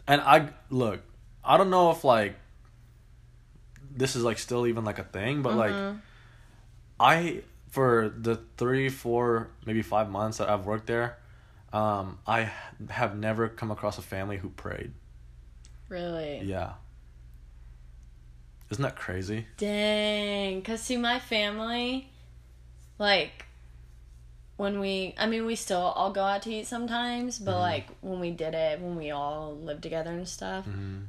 And 0.07 0.23
I 0.23 0.49
look, 0.71 1.03
I 1.45 1.59
don't 1.59 1.69
know 1.71 1.91
if 1.91 2.03
like 2.03 2.37
this 3.99 4.17
is 4.17 4.23
like 4.23 4.39
still 4.39 4.67
even 4.67 4.85
like 4.85 4.99
a 4.99 5.05
thing, 5.05 5.43
but 5.43 5.55
like 5.55 5.73
Mm-hmm. 5.73 5.99
I 7.01 7.43
for 7.71 8.09
the 8.09 8.41
three, 8.57 8.89
four, 8.89 9.49
maybe 9.67 9.83
five 9.83 10.11
months 10.11 10.39
that 10.39 10.49
I've 10.49 10.67
worked 10.67 10.87
there, 10.87 11.19
um, 11.73 12.19
I 12.27 12.51
have 12.89 13.17
never 13.17 13.49
come 13.49 13.71
across 13.71 13.99
a 13.99 14.03
family 14.03 14.39
who 14.39 14.49
prayed. 14.49 14.93
Really? 15.89 16.41
Yeah. 16.45 16.73
Isn't 18.71 18.83
that 18.83 18.97
crazy? 18.97 19.47
Dang. 19.57 20.63
Cause 20.63 20.83
see, 20.83 20.97
my 20.97 21.19
family, 21.19 22.11
like, 22.99 23.47
when 24.59 24.79
we, 24.81 25.15
I 25.17 25.27
mean, 25.27 25.47
we 25.47 25.57
still 25.57 25.81
all 25.81 26.13
go 26.13 26.23
out 26.23 26.43
to 26.43 26.53
eat 26.53 26.67
sometimes, 26.67 27.39
but 27.39 27.53
Mm-hmm. 27.53 27.61
like 27.61 27.87
when 28.03 28.21
we 28.21 28.31
did 28.31 28.53
it, 28.55 28.81
when 28.81 28.97
we 28.97 29.11
all 29.11 29.57
lived 29.57 29.83
together 29.83 30.11
and 30.11 30.29
stuff, 30.29 30.67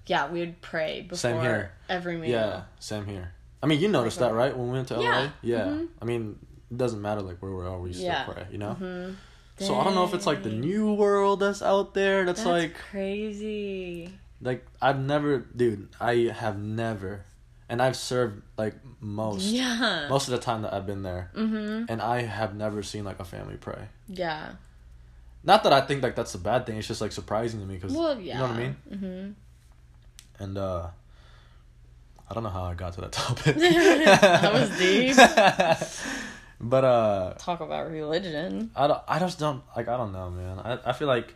yeah, 0.07 0.31
we 0.31 0.39
would 0.39 0.61
pray 0.61 1.01
before 1.01 1.31
Mm-hmm. 1.31 1.37
Same 1.39 1.41
here. 1.41 1.71
every 1.89 2.15
meal. 2.17 2.29
Yeah, 2.31 2.61
same 2.79 3.05
here. 3.05 3.33
I 3.61 3.67
mean, 3.67 3.81
you 3.81 3.89
noticed 3.89 4.19
that, 4.19 4.33
right? 4.33 4.55
When 4.57 4.67
we 4.67 4.73
went 4.77 4.87
to 4.87 4.95
LA? 4.97 5.03
Yeah. 5.03 5.29
Yeah. 5.41 5.65
Mhm. 5.65 5.87
I 6.01 6.05
mean, 6.05 6.39
it 6.71 6.77
doesn't 6.77 7.01
matter 7.01 7.21
like 7.21 7.41
where 7.41 7.51
we 7.51 7.65
are, 7.65 7.77
we 7.79 7.91
still 7.91 8.05
Yeah. 8.05 8.23
pray, 8.23 8.45
you 8.51 8.57
know? 8.57 8.73
hmm 8.73 9.11
So 9.57 9.75
I 9.75 9.83
don't 9.83 9.95
know 9.95 10.05
if 10.05 10.13
it's 10.13 10.25
like 10.25 10.43
the 10.43 10.49
new 10.69 10.93
world 10.93 11.41
that's 11.41 11.61
out 11.61 11.93
there 11.93 12.23
that's, 12.25 12.39
That's 12.43 12.49
like 12.49 12.75
crazy. 12.91 14.09
like 14.41 14.65
I've 14.81 14.99
never 14.99 15.39
dude, 15.39 15.89
I 15.99 16.31
have 16.33 16.57
never 16.57 17.25
and 17.69 17.81
I've 17.81 17.95
served 17.95 18.41
like 18.57 18.75
most 18.99 19.43
Yeah. 19.43 20.07
most 20.09 20.27
of 20.27 20.31
the 20.31 20.39
time 20.39 20.63
that 20.63 20.73
I've 20.73 20.85
been 20.87 21.03
there 21.03 21.31
Mm-hmm. 21.35 21.85
and 21.87 22.01
I 22.01 22.21
have 22.23 22.55
never 22.55 22.81
seen 22.83 23.05
like 23.05 23.19
a 23.19 23.23
family 23.25 23.55
pray. 23.57 23.87
Yeah. 24.07 24.53
Not 25.43 25.63
that 25.63 25.71
I 25.71 25.81
think 25.81 26.03
like 26.03 26.15
that's 26.15 26.35
a 26.35 26.39
bad 26.39 26.65
thing, 26.65 26.77
it's 26.77 26.87
just 26.87 26.99
like 27.01 27.11
surprising 27.13 27.59
to 27.61 27.65
me 27.65 27.77
cuz 27.79 27.93
Well, 27.93 28.19
yeah. 28.19 28.33
you 28.33 28.39
know 28.39 28.47
what 28.47 28.55
I 28.55 28.57
mean? 28.57 28.75
Mm-hmm. 28.91 30.43
And 30.43 30.57
uh 30.57 30.87
I 32.29 32.33
don't 32.33 32.43
know 32.43 32.49
how 32.49 32.63
I 32.63 32.73
got 32.75 32.93
to 32.93 33.01
that 33.01 33.11
topic. 33.23 33.55
That 33.57 34.53
was 34.53 34.69
deep. 34.77 35.15
but 36.61 36.83
uh 36.83 37.33
Talk 37.37 37.61
about 37.61 37.89
religion. 37.89 38.71
I 38.75 38.87
don't, 38.87 39.01
I 39.07 39.19
just 39.19 39.39
don't 39.39 39.61
like 39.75 39.87
I 39.87 39.95
don't 39.97 40.11
know 40.11 40.29
man 40.29 40.59
I, 40.59 40.79
I 40.89 40.93
feel 40.93 41.07
like 41.07 41.35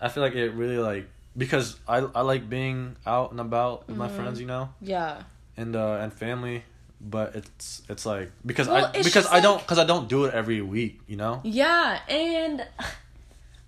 I 0.00 0.08
feel 0.08 0.22
like 0.22 0.34
it 0.34 0.50
really 0.52 0.78
like 0.78 1.08
because 1.38 1.78
I 1.86 1.98
I 2.14 2.22
like 2.22 2.50
being 2.50 2.96
out 3.06 3.30
and 3.30 3.40
about 3.40 3.86
with 3.88 3.96
my 3.96 4.06
Mm-hmm. 4.08 4.16
friends 4.16 4.40
you 4.40 4.46
know 4.46 4.68
Yeah. 4.82 5.22
and 5.56 5.74
uh 5.76 6.02
and 6.02 6.12
family 6.12 6.64
but 7.00 7.36
it's 7.36 7.82
it's 7.88 8.04
like 8.04 8.32
because 8.44 8.66
Well, 8.68 8.90
I 8.94 9.02
because 9.02 9.26
I 9.26 9.38
don't 9.40 9.60
because 9.62 9.78
I 9.78 9.86
don't 9.86 10.08
do 10.08 10.24
it 10.26 10.34
every 10.34 10.60
week 10.60 11.00
you 11.06 11.16
know 11.16 11.40
Yeah, 11.44 12.00
and 12.08 12.66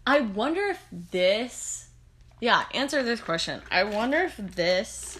I 0.06 0.20
wonder 0.20 0.62
if 0.74 0.80
this. 1.12 1.86
Yeah, 2.40 2.64
answer 2.74 3.02
this 3.04 3.20
question. 3.20 3.60
I 3.70 3.84
wonder 3.84 4.16
if 4.24 4.34
this, 4.38 5.18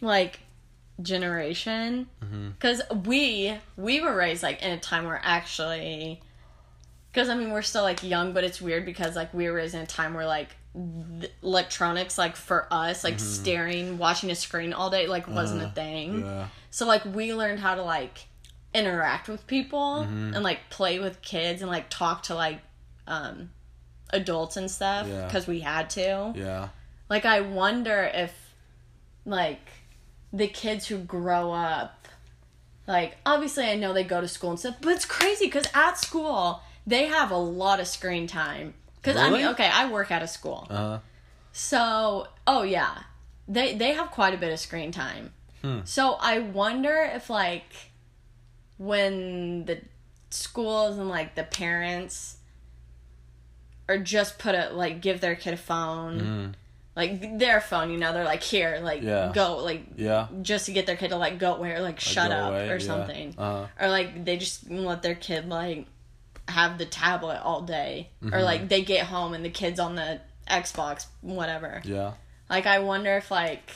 like, 0.00 0.40
generation, 1.00 2.08
Mm-hmm. 2.22 2.48
because 2.50 2.82
we 3.06 3.56
we 3.76 4.00
were 4.00 4.14
raised 4.14 4.42
like 4.42 4.60
in 4.62 4.72
a 4.72 4.78
time 4.80 5.04
where 5.06 5.20
actually, 5.22 6.20
because 7.14 7.28
I 7.28 7.36
mean 7.36 7.50
we're 7.52 7.62
still 7.62 7.82
like 7.84 8.02
young, 8.02 8.32
but 8.32 8.42
it's 8.44 8.60
weird 8.60 8.84
because 8.84 9.14
like 9.16 9.32
we 9.32 9.48
were 9.48 9.54
raised 9.54 9.74
in 9.74 9.80
a 9.80 9.86
time 9.86 10.12
where 10.14 10.26
like 10.26 10.48
th- 11.20 11.32
electronics 11.42 12.18
like 12.18 12.34
for 12.34 12.66
us 12.72 13.04
like 13.04 13.20
staring 13.20 13.96
watching 13.98 14.30
a 14.32 14.34
screen 14.34 14.72
all 14.72 14.90
day 14.90 15.06
like 15.06 15.28
wasn't 15.28 15.62
a 15.62 15.66
Uh, 15.66 15.70
thing 15.72 16.20
yeah 16.22 16.48
so 16.70 16.84
like 16.86 17.04
we 17.04 17.32
learned 17.32 17.60
how 17.60 17.76
to 17.76 17.82
like 17.82 18.26
interact 18.74 19.28
with 19.28 19.46
people 19.46 20.04
Mm-hmm. 20.04 20.34
and 20.34 20.42
like 20.42 20.68
play 20.70 20.98
with 20.98 21.22
kids 21.22 21.62
and 21.62 21.70
like 21.70 21.88
talk 21.90 22.24
to 22.24 22.34
like 22.34 22.58
um 23.06 23.50
adults 24.10 24.56
and 24.56 24.68
stuff 24.68 25.06
Yeah. 25.06 25.26
because 25.26 25.46
we 25.46 25.60
had 25.60 25.90
to. 25.90 26.32
yeah 26.34 26.68
Like 27.08 27.24
I 27.24 27.40
wonder 27.42 28.10
if 28.12 28.32
like 29.24 29.66
the 30.32 30.48
kids 30.48 30.86
who 30.88 30.98
grow 30.98 31.52
up 31.52 32.08
like 32.88 33.16
obviously 33.24 33.64
I 33.64 33.76
know 33.76 33.92
they 33.92 34.04
go 34.04 34.20
to 34.20 34.28
school 34.28 34.50
and 34.50 34.58
stuff, 34.58 34.76
but 34.80 34.90
it's 34.92 35.04
crazy 35.06 35.48
cuz 35.48 35.66
at 35.74 35.96
school 35.98 36.60
they 36.86 37.06
have 37.06 37.30
a 37.30 37.36
lot 37.36 37.80
of 37.80 37.86
screen 37.86 38.26
time. 38.26 38.74
Cuz 39.02 39.16
I 39.16 39.30
mean, 39.30 39.46
okay, 39.48 39.68
I 39.72 39.90
work 39.90 40.10
at 40.10 40.22
a 40.22 40.28
school. 40.28 40.66
uh 40.70 40.98
So, 41.52 42.28
oh 42.46 42.62
yeah, 42.62 43.02
they 43.48 43.74
they 43.74 43.92
have 43.94 44.10
quite 44.10 44.34
a 44.34 44.36
bit 44.36 44.52
of 44.52 44.58
screen 44.58 44.90
time. 44.92 45.32
Hmm. 45.62 45.80
So 45.84 46.16
I 46.20 46.38
wonder 46.40 47.10
if 47.14 47.30
like 47.30 47.72
when 48.76 49.64
the 49.66 49.80
schools 50.30 50.98
and 50.98 51.08
like 51.08 51.34
the 51.36 51.44
parents 51.44 52.38
or 53.88 53.98
just 53.98 54.38
put 54.38 54.54
a 54.54 54.70
like 54.70 55.00
give 55.00 55.20
their 55.20 55.34
kid 55.36 55.54
a 55.54 55.56
phone, 55.58 56.20
mm, 56.20 56.54
like 56.96 57.38
their 57.38 57.60
phone, 57.60 57.90
you 57.90 57.98
know, 57.98 58.12
they're 58.12 58.24
like 58.24 58.42
here, 58.42 58.80
like 58.82 59.02
Yeah. 59.02 59.30
go, 59.34 59.58
like 59.58 59.84
yeah 59.96 60.26
just 60.42 60.66
to 60.66 60.72
get 60.72 60.86
their 60.86 60.96
kid 60.96 61.08
to 61.10 61.16
like 61.16 61.38
go 61.38 61.56
where, 61.58 61.80
like 61.80 62.00
shut 62.00 62.30
up 62.32 62.50
away, 62.50 62.68
or 62.68 62.76
yeah. 62.76 62.86
something, 62.86 63.34
uh 63.38 63.66
or 63.80 63.88
like 63.88 64.24
they 64.24 64.36
just 64.36 64.68
let 64.70 65.02
their 65.02 65.14
kid 65.14 65.48
like 65.48 65.86
have 66.48 66.78
the 66.78 66.84
tablet 66.86 67.40
all 67.42 67.62
day, 67.62 68.10
or 68.22 68.28
Mm-hmm. 68.28 68.44
like 68.44 68.68
they 68.68 68.82
get 68.82 69.06
home 69.06 69.34
and 69.34 69.44
the 69.44 69.50
kid's 69.50 69.80
on 69.80 69.94
the 69.94 70.20
Xbox, 70.48 71.06
whatever. 71.22 71.80
yeah 71.84 72.12
Like 72.50 72.66
I 72.66 72.80
wonder 72.80 73.16
if 73.16 73.30
like 73.30 73.70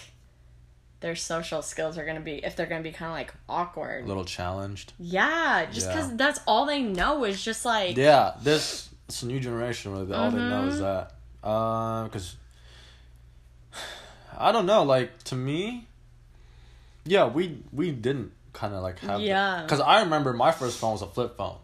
their 1.01 1.15
social 1.17 1.63
skills 1.63 1.97
are 1.97 2.05
gonna 2.05 2.21
be 2.21 2.45
if 2.45 2.57
they're 2.57 2.67
gonna 2.67 2.83
be 2.83 2.93
kind 2.93 3.11
of 3.11 3.17
like 3.17 3.33
awkward. 3.49 4.05
a 4.05 4.07
little 4.09 4.25
challenged 4.25 4.93
Yeah, 4.99 5.67
just 5.71 5.87
Yeah. 5.87 5.95
because 5.95 6.17
that's 6.17 6.41
all 6.47 6.67
they 6.67 6.83
know 6.83 7.25
is 7.25 7.43
just 7.43 7.65
like 7.65 7.97
yeah 7.97 8.35
this 8.43 8.91
it's 9.09 9.23
a 9.23 9.27
new 9.27 9.41
generation 9.41 9.93
where 9.93 10.19
all 10.19 10.31
they 10.31 10.39
know 10.39 10.63
Mm-hmm. 10.63 10.69
is 10.69 10.81
that 10.81 11.13
uh 11.43 12.05
because 12.05 12.37
i 14.39 14.53
don't 14.53 14.67
know 14.67 14.83
like 14.83 15.23
to 15.25 15.35
me 15.37 15.87
yeah 17.05 17.27
we 17.27 17.59
we 17.73 17.91
didn't 17.93 18.33
kind 18.53 18.75
of 18.75 18.83
like 18.83 18.99
have 19.01 19.21
Yeah. 19.21 19.63
because 19.63 19.81
i 19.81 20.01
remember 20.03 20.33
my 20.33 20.51
first 20.53 20.79
phone 20.79 20.93
was 20.93 21.03
a 21.03 21.07
flip 21.07 21.37
phone 21.37 21.57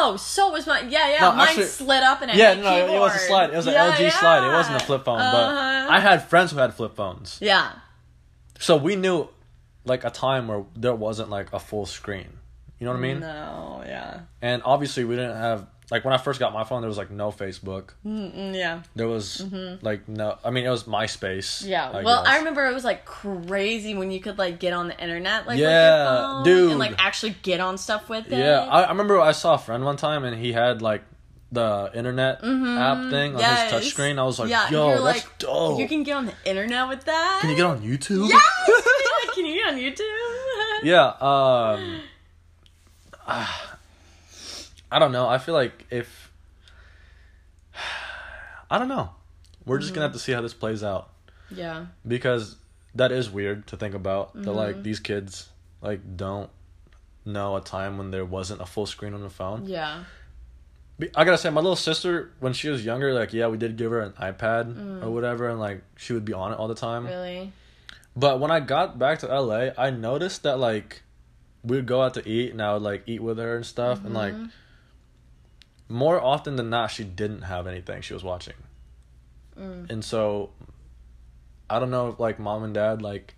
oh, 0.00 0.16
so 0.16 0.50
was 0.50 0.66
mine. 0.66 0.90
yeah 0.90 1.10
yeah 1.10 1.20
No, 1.20 1.32
mine 1.32 1.48
actually- 1.48 1.64
slid 1.66 2.02
up 2.02 2.22
and 2.22 2.30
I 2.30 2.34
yeah 2.34 2.54
no 2.54 2.62
keyboard. 2.74 2.90
it 2.96 3.00
was 3.00 3.14
a 3.14 3.18
slide. 3.18 3.50
It 3.50 3.56
was 3.56 3.66
an 3.66 3.72
Yeah, 3.74 3.90
lg 3.92 4.10
slide. 4.12 4.42
It 4.48 4.52
wasn't 4.52 4.76
a 4.82 4.84
flip 4.84 5.04
phone 5.04 5.18
Uh-huh. 5.20 5.86
but 5.88 5.94
i 5.96 6.00
had 6.00 6.28
friends 6.28 6.50
who 6.52 6.58
had 6.58 6.72
flip 6.74 6.94
phones. 6.96 7.38
Yeah. 7.40 7.72
So 8.58 8.76
we 8.76 8.96
knew 8.96 9.28
like 9.84 10.04
a 10.04 10.10
time 10.10 10.48
where 10.48 10.64
there 10.76 10.94
wasn't 10.94 11.30
like 11.30 11.52
a 11.52 11.58
full 11.58 11.86
screen. 11.86 12.28
You 12.78 12.84
know 12.86 12.92
what 12.92 12.98
i 12.98 13.02
mean? 13.02 13.20
No 13.20 13.82
yeah. 13.86 14.20
And 14.42 14.62
obviously 14.64 15.04
we 15.04 15.16
didn't 15.16 15.36
have 15.36 15.66
like 15.90 16.04
when 16.04 16.12
i 16.12 16.18
first 16.18 16.38
got 16.38 16.52
my 16.52 16.64
phone 16.64 16.82
there 16.82 16.88
was 16.88 16.98
like 16.98 17.10
no 17.10 17.30
facebook 17.30 17.90
Mm-mm, 18.04 18.54
yeah 18.54 18.82
there 18.94 19.08
was 19.08 19.44
like 19.82 20.08
no 20.08 20.36
i 20.44 20.50
mean 20.50 20.64
it 20.66 20.70
was 20.70 20.84
myspace 20.84 21.62
Mm-hmm. 21.62 21.68
yeah 21.70 21.90
I 21.90 22.02
well 22.02 22.22
guess. 22.24 22.32
I 22.34 22.38
remember 22.38 22.66
it 22.66 22.74
was 22.74 22.84
like 22.84 23.04
crazy 23.04 23.94
when 23.94 24.10
you 24.10 24.20
could 24.20 24.38
like 24.38 24.58
get 24.60 24.72
on 24.72 24.88
the 24.88 25.00
internet 25.02 25.46
like 25.46 25.56
with 25.56 25.64
Yeah, 25.64 25.96
your 25.96 26.06
phone 26.22 26.44
dude. 26.44 26.70
and 26.72 26.78
like 26.78 26.94
actually 26.98 27.36
get 27.42 27.60
on 27.60 27.78
stuff 27.78 28.08
with 28.08 28.26
it 28.32 28.38
Yeah, 28.38 28.60
I, 28.70 28.82
I 28.82 28.88
remember 28.90 29.20
I 29.20 29.32
saw 29.32 29.54
a 29.54 29.58
friend 29.58 29.84
one 29.84 29.96
time 29.96 30.24
and 30.24 30.36
he 30.38 30.52
had 30.52 30.82
like 30.82 31.02
the 31.50 31.90
internet 31.94 32.36
app 32.44 32.44
thing 32.44 32.52
on 32.52 32.78
Mm-hmm. 33.10 33.38
Yes. 33.40 33.72
his 33.72 33.94
touchscreen. 33.94 34.18
I 34.18 34.24
was 34.24 34.38
like, 34.38 34.50
Yeah, 34.50 34.68
yo, 34.68 35.02
that's 35.02 35.24
like, 35.24 35.38
dope. 35.38 35.80
you 35.80 35.88
can 35.88 36.02
get 36.02 36.14
on 36.18 36.26
the 36.26 36.34
internet 36.44 36.86
with 36.88 37.04
that 37.06 37.38
Can 37.40 37.48
you 37.48 37.56
get 37.56 37.64
on 37.64 37.80
YouTube? 37.80 38.28
Yes! 38.28 38.42
Can 39.34 39.46
you 39.46 39.54
get 39.54 39.72
on 39.72 39.78
YouTube? 39.80 40.82
Yeah, 40.82 41.06
um 41.20 42.00
I 44.90 44.98
don't 44.98 45.12
know. 45.12 45.28
I 45.28 45.38
feel 45.38 45.54
like 45.54 45.86
if 45.90 46.32
I 48.70 48.78
don't 48.78 48.88
know. 48.88 49.10
We're 49.64 49.78
just 49.78 49.92
gonna 49.94 50.06
have 50.06 50.12
to 50.14 50.18
see 50.18 50.32
how 50.32 50.40
this 50.40 50.54
plays 50.54 50.82
out. 50.82 51.10
Yeah. 51.50 51.86
Because 52.06 52.56
that 52.94 53.12
is 53.12 53.30
weird 53.30 53.66
to 53.68 53.76
think 53.76 53.94
about. 53.94 54.32
That 54.34 54.40
Mm-hmm. 54.40 54.50
like 54.50 54.82
these 54.82 54.98
kids 55.00 55.48
like 55.82 56.16
don't 56.16 56.50
know 57.24 57.56
a 57.56 57.60
time 57.60 57.98
when 57.98 58.10
there 58.10 58.24
wasn't 58.24 58.60
a 58.62 58.66
full 58.66 58.86
screen 58.86 59.14
on 59.14 59.22
the 59.22 59.30
phone. 59.30 59.66
Yeah. 59.66 60.04
I 61.14 61.24
gotta 61.24 61.38
say, 61.38 61.48
my 61.50 61.60
little 61.60 61.76
sister, 61.76 62.32
when 62.40 62.52
she 62.54 62.68
was 62.70 62.84
younger, 62.84 63.12
like 63.14 63.32
yeah, 63.32 63.46
we 63.46 63.56
did 63.56 63.76
give 63.76 63.90
her 63.92 64.00
an 64.00 64.12
iPad 64.12 65.02
or 65.04 65.10
whatever, 65.10 65.48
and 65.48 65.60
like 65.60 65.82
she 65.96 66.12
would 66.12 66.24
be 66.24 66.32
on 66.32 66.52
it 66.52 66.56
all 66.58 66.66
the 66.66 66.74
time. 66.74 67.04
Mm. 67.04 67.08
Really? 67.08 67.52
But 68.16 68.40
when 68.40 68.50
I 68.50 68.58
got 68.58 68.98
back 68.98 69.20
to 69.20 69.26
LA, 69.28 69.68
I 69.78 69.90
noticed 69.90 70.42
that 70.42 70.58
like 70.58 71.02
we'd 71.62 71.86
go 71.86 72.02
out 72.02 72.14
to 72.14 72.28
eat, 72.28 72.50
and 72.50 72.60
I 72.60 72.72
would 72.72 72.82
like 72.82 73.04
eat 73.06 73.22
with 73.22 73.38
her 73.38 73.56
and 73.56 73.64
stuff, 73.66 74.04
and 74.04 74.12
like 74.12 74.34
more 75.88 76.20
often 76.22 76.56
than 76.56 76.70
not, 76.70 76.90
she 76.90 77.04
didn't 77.04 77.42
have 77.42 77.66
anything 77.66 78.02
she 78.02 78.14
was 78.14 78.22
watching, 78.24 78.54
Mm. 79.58 79.90
and 79.90 80.04
so 80.04 80.50
I 81.68 81.78
don't 81.80 81.90
know 81.90 82.08
if 82.08 82.20
like 82.20 82.38
mom 82.38 82.62
and 82.62 82.72
dad 82.74 83.02
like 83.02 83.34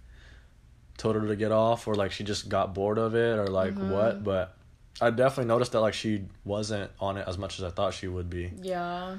told 0.99 1.15
her 1.17 1.27
to 1.27 1.37
get 1.37 1.51
off, 1.53 1.87
or 1.89 1.95
like 1.95 2.13
she 2.13 2.25
just 2.25 2.49
got 2.49 2.75
bored 2.75 2.99
of 2.99 3.15
it, 3.15 3.39
or 3.39 3.47
like 3.47 3.75
what, 3.75 4.23
but. 4.25 4.57
I 5.03 5.09
definitely 5.09 5.47
noticed 5.47 5.73
that 5.73 5.81
like 5.81 5.95
she 5.95 6.25
wasn't 6.45 6.91
on 7.01 7.17
it 7.17 7.27
as 7.27 7.39
much 7.39 7.59
as 7.59 7.65
I 7.65 7.71
thought 7.71 7.95
she 7.95 8.07
would 8.07 8.29
be. 8.29 8.53
Yeah. 8.61 9.17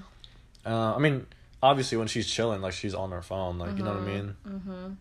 Uh, 0.64 0.94
I 0.94 1.00
mean, 1.00 1.26
obviously 1.64 1.98
when 1.98 2.06
she's 2.08 2.28
chilling, 2.28 2.62
like 2.62 2.74
she's 2.74 2.94
on 2.94 3.10
her 3.10 3.24
phone, 3.24 3.58
like 3.58 3.78
you 3.78 3.84
know 3.84 3.94
what 3.94 4.04
I 4.04 4.06
mean. 4.06 4.36
Mm-hmm. 4.48 4.92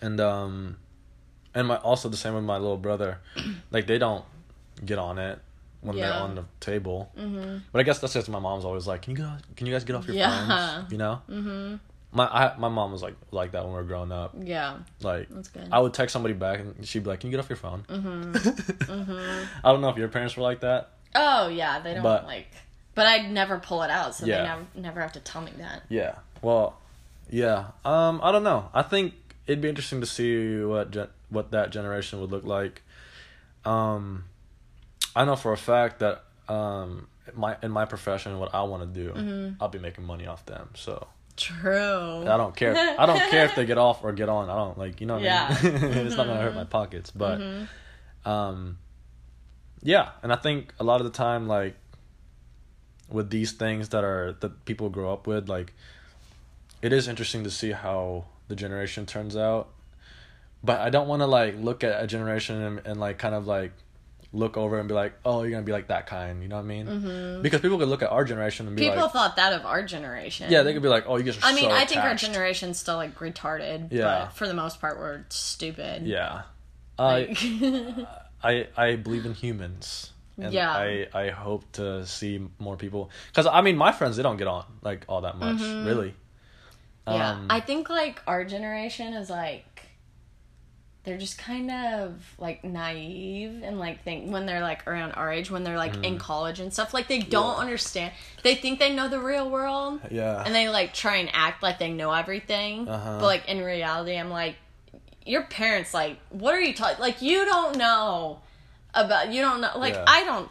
And 0.00 0.20
um, 0.20 0.76
and 1.54 1.68
my 1.68 1.76
also 1.76 2.08
the 2.08 2.16
same 2.16 2.32
with 2.34 2.44
my 2.44 2.56
little 2.56 2.78
brother, 2.78 3.18
like 3.70 3.86
they 3.86 3.98
don't 3.98 4.24
get 4.82 4.98
on 4.98 5.18
it 5.18 5.38
when 5.86 5.96
Yeah. 5.96 6.10
they're 6.10 6.20
on 6.20 6.34
the 6.34 6.44
table. 6.60 7.10
Mm-hmm. 7.18 7.58
But 7.72 7.78
I 7.78 7.82
guess 7.82 7.98
that's 8.00 8.12
just 8.14 8.28
my 8.28 8.38
mom's 8.38 8.64
always 8.64 8.86
like, 8.86 9.02
can 9.02 9.12
you 9.12 9.18
go? 9.18 9.30
Can 9.56 9.66
you 9.66 9.72
guys 9.72 9.84
get 9.84 9.96
off 9.96 10.06
your 10.06 10.16
Yeah. 10.16 10.76
phones? 10.78 10.92
You 10.92 10.98
know. 10.98 11.22
Mm-hmm. 11.30 11.76
My 12.12 12.24
I, 12.26 12.56
my 12.58 12.68
mom 12.68 12.92
was 12.92 13.02
like 13.02 13.14
like 13.30 13.52
that 13.52 13.62
when 13.64 13.72
we 13.72 13.78
were 13.78 13.84
growing 13.84 14.12
up. 14.12 14.34
Yeah. 14.40 14.78
Like 15.02 15.28
That's 15.30 15.48
good. 15.48 15.68
I 15.72 15.80
would 15.80 15.92
text 15.94 16.12
somebody 16.12 16.34
back 16.34 16.60
and 16.60 16.86
she'd 16.86 17.02
be 17.04 17.10
like, 17.10 17.20
"Can 17.20 17.30
you 17.30 17.36
get 17.36 17.40
off 17.42 17.50
your 17.50 17.56
phone?" 17.58 17.84
Mm-hmm. 17.88 19.44
I 19.64 19.72
don't 19.72 19.80
know 19.80 19.88
if 19.90 19.96
your 19.96 20.08
parents 20.08 20.36
were 20.36 20.42
like 20.42 20.60
that. 20.60 20.90
Oh 21.14 21.48
yeah, 21.48 21.80
they 21.80 21.94
don't 21.94 22.02
But- 22.02 22.24
like. 22.26 22.48
But 22.94 23.06
I'd 23.06 23.30
never 23.30 23.58
pull 23.58 23.82
it 23.82 23.90
out, 23.90 24.14
so 24.14 24.24
Yeah. 24.24 24.38
they 24.38 24.44
never 24.48 24.66
never 24.76 25.00
have 25.02 25.12
to 25.12 25.20
tell 25.20 25.42
me 25.42 25.52
that. 25.58 25.82
Yeah. 25.90 26.14
Well, 26.40 26.78
yeah. 27.28 27.66
Um, 27.84 28.20
I 28.22 28.32
don't 28.32 28.44
know. 28.44 28.70
I 28.72 28.80
think 28.82 29.12
it'd 29.46 29.60
be 29.60 29.68
interesting 29.68 30.00
to 30.00 30.06
see 30.06 30.62
what 30.64 30.92
gen- 30.92 31.08
what 31.28 31.50
that 31.50 31.70
generation 31.70 32.20
would 32.22 32.30
look 32.30 32.44
like. 32.44 32.80
Um, 33.66 34.24
I 35.16 35.24
know 35.24 35.34
for 35.36 35.52
a 35.52 35.56
fact 35.56 35.98
that 36.00 36.22
um, 36.48 37.08
my 37.34 37.56
in 37.62 37.70
my 37.72 37.84
profession, 37.86 38.38
what 38.38 38.54
I 38.54 38.62
want 38.62 38.82
to 38.94 39.00
do, 39.04 39.10
Mm-hmm. 39.12 39.62
I'll 39.62 39.68
be 39.68 39.78
making 39.78 40.04
money 40.04 40.26
off 40.26 40.44
them. 40.46 40.68
So 40.74 41.06
True. 41.36 42.22
I 42.26 42.36
don't 42.36 42.54
care. 42.56 42.74
I 42.98 43.04
don't 43.06 43.18
care 43.30 43.44
if 43.46 43.54
they 43.54 43.66
get 43.66 43.78
off 43.78 44.02
or 44.04 44.12
get 44.12 44.28
on. 44.28 44.48
I 44.48 44.54
don't 44.54 44.78
like 44.78 45.00
you 45.00 45.06
know. 45.06 45.14
What 45.14 45.22
Yeah. 45.24 45.48
I 45.50 45.62
mean? 45.64 45.74
it's 46.06 46.16
not 46.16 46.26
gonna 46.26 46.40
hurt 46.40 46.54
my 46.54 46.64
pockets, 46.64 47.10
but 47.10 47.40
um, 48.24 48.78
yeah. 49.82 50.10
And 50.22 50.32
I 50.32 50.36
think 50.36 50.72
a 50.78 50.84
lot 50.84 51.00
of 51.00 51.04
the 51.04 51.12
time, 51.12 51.46
like 51.48 51.74
with 53.10 53.30
these 53.30 53.52
things 53.52 53.90
that 53.90 54.02
are 54.04 54.36
that 54.40 54.64
people 54.64 54.88
grow 54.88 55.12
up 55.12 55.26
with, 55.26 55.48
like 55.48 55.72
it 56.82 56.92
is 56.92 57.08
interesting 57.08 57.44
to 57.44 57.50
see 57.50 57.72
how 57.72 58.24
the 58.48 58.56
generation 58.56 59.06
turns 59.06 59.36
out. 59.36 59.68
But 60.64 60.80
I 60.80 60.90
don't 60.90 61.06
want 61.08 61.20
to 61.22 61.26
like 61.26 61.56
look 61.58 61.84
at 61.84 62.02
a 62.02 62.06
generation 62.06 62.60
and, 62.62 62.80
and 62.86 63.00
like 63.00 63.18
kind 63.18 63.34
of 63.34 63.46
like 63.46 63.72
look 64.36 64.56
over 64.56 64.78
and 64.78 64.86
be 64.86 64.94
like, 64.94 65.14
oh, 65.24 65.42
you're 65.42 65.50
gonna 65.50 65.62
be 65.62 65.72
like 65.72 65.88
that 65.88 66.06
kind. 66.06 66.42
You 66.42 66.48
know 66.48 66.56
what 66.56 66.62
I 66.62 66.66
mean? 66.66 67.42
Because 67.42 67.60
people 67.60 67.78
could 67.78 67.88
look 67.88 68.02
at 68.02 68.10
our 68.10 68.24
generation 68.24 68.66
and 68.66 68.76
be 68.76 68.82
People 68.82 69.02
like, 69.02 69.12
thought 69.12 69.36
that 69.36 69.52
of 69.54 69.64
our 69.64 69.82
generation. 69.82 70.50
yeah, 70.50 70.62
they 70.62 70.72
could 70.72 70.82
be 70.82 70.88
like, 70.88 71.04
oh, 71.06 71.16
you 71.16 71.24
guys 71.24 71.38
are 71.38 71.46
I 71.46 71.54
mean, 71.54 71.70
so 71.70 71.70
I 71.70 71.84
think 71.86 72.02
our 72.02 72.14
generation's 72.14 72.78
still 72.78 72.96
like 72.96 73.18
retarded. 73.18 73.88
Yeah. 73.92 74.02
But 74.26 74.32
for 74.34 74.46
the 74.46 74.54
most 74.54 74.80
part, 74.80 74.98
we're 74.98 75.24
stupid. 75.30 76.06
Yeah. 76.06 76.42
I 76.98 77.02
Like, 77.02 77.38
I 78.44 78.66
I 78.76 78.96
believe 78.96 79.26
in 79.26 79.34
humans. 79.34 80.12
And 80.38 80.52
Yeah. 80.52 80.70
I 80.70 81.08
I 81.14 81.30
hope 81.30 81.64
to 81.72 82.04
see 82.06 82.46
more 82.58 82.76
people 82.76 83.10
cuz 83.34 83.46
I 83.46 83.62
mean 83.62 83.76
my 83.76 83.92
friends 83.92 84.16
they 84.16 84.22
don't 84.22 84.36
get 84.36 84.46
on 84.48 84.64
like 84.82 85.04
all 85.08 85.22
that 85.22 85.38
much, 85.38 85.60
really. 85.60 86.14
yeah. 87.08 87.30
Um, 87.32 87.46
I 87.48 87.60
think 87.60 87.88
like 87.88 88.20
our 88.26 88.44
generation 88.44 89.14
is 89.14 89.30
like 89.30 89.75
they're 91.06 91.16
just 91.16 91.38
kind 91.38 91.70
of 91.70 92.20
like 92.38 92.62
naive 92.64 93.62
and 93.62 93.78
like 93.78 94.02
think 94.04 94.30
when 94.30 94.44
they're 94.44 94.60
like 94.60 94.86
around 94.86 95.12
our 95.12 95.32
age 95.32 95.50
when 95.50 95.62
they're 95.64 95.76
like 95.78 95.94
Mm. 95.94 96.04
in 96.04 96.18
college 96.18 96.60
and 96.60 96.72
stuff 96.72 96.92
like 96.92 97.06
they 97.08 97.20
don't 97.20 97.54
Yeah. 97.56 97.62
understand. 97.62 98.12
They 98.42 98.56
think 98.56 98.78
they 98.78 98.92
know 98.92 99.08
the 99.08 99.20
real 99.20 99.48
world. 99.48 100.00
yeah. 100.10 100.42
and 100.44 100.54
they 100.54 100.68
like 100.68 100.92
try 100.92 101.16
and 101.16 101.30
act 101.32 101.62
like 101.62 101.78
they 101.78 101.92
know 101.92 102.12
everything 102.12 102.88
Uh-huh. 102.88 103.18
but 103.20 103.24
like 103.26 103.48
in 103.48 103.62
reality 103.62 104.16
i'm 104.16 104.30
like 104.30 104.56
your 105.24 105.42
parents 105.44 105.94
like 105.94 106.18
what 106.30 106.54
are 106.54 106.60
you 106.60 106.74
talking 106.74 107.00
like 107.00 107.22
you 107.22 107.44
don't 107.44 107.76
know 107.76 108.40
about 108.94 109.32
you 109.32 109.40
don't 109.42 109.60
know 109.60 109.70
like 109.76 109.94
Yeah. 109.94 110.04
i 110.06 110.24
don't 110.24 110.48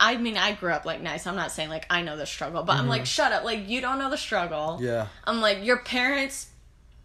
i 0.00 0.16
mean 0.16 0.36
i 0.36 0.52
grew 0.52 0.72
up 0.72 0.84
like 0.86 1.00
nice 1.02 1.26
i'm 1.26 1.36
not 1.36 1.50
saying 1.52 1.68
like 1.68 1.86
i 1.90 2.00
know 2.02 2.16
the 2.16 2.24
struggle 2.26 2.62
but 2.62 2.76
i'm 2.76 2.88
like 2.88 3.04
shut 3.06 3.32
up 3.32 3.44
like 3.44 3.68
you 3.68 3.80
don't 3.80 3.98
know 3.98 4.08
the 4.10 4.16
struggle 4.16 4.74
Mm-hmm. 4.76 4.84
yeah. 4.84 5.06
i'm 5.24 5.40
like 5.40 5.64
your 5.64 5.78
parents 5.78 6.48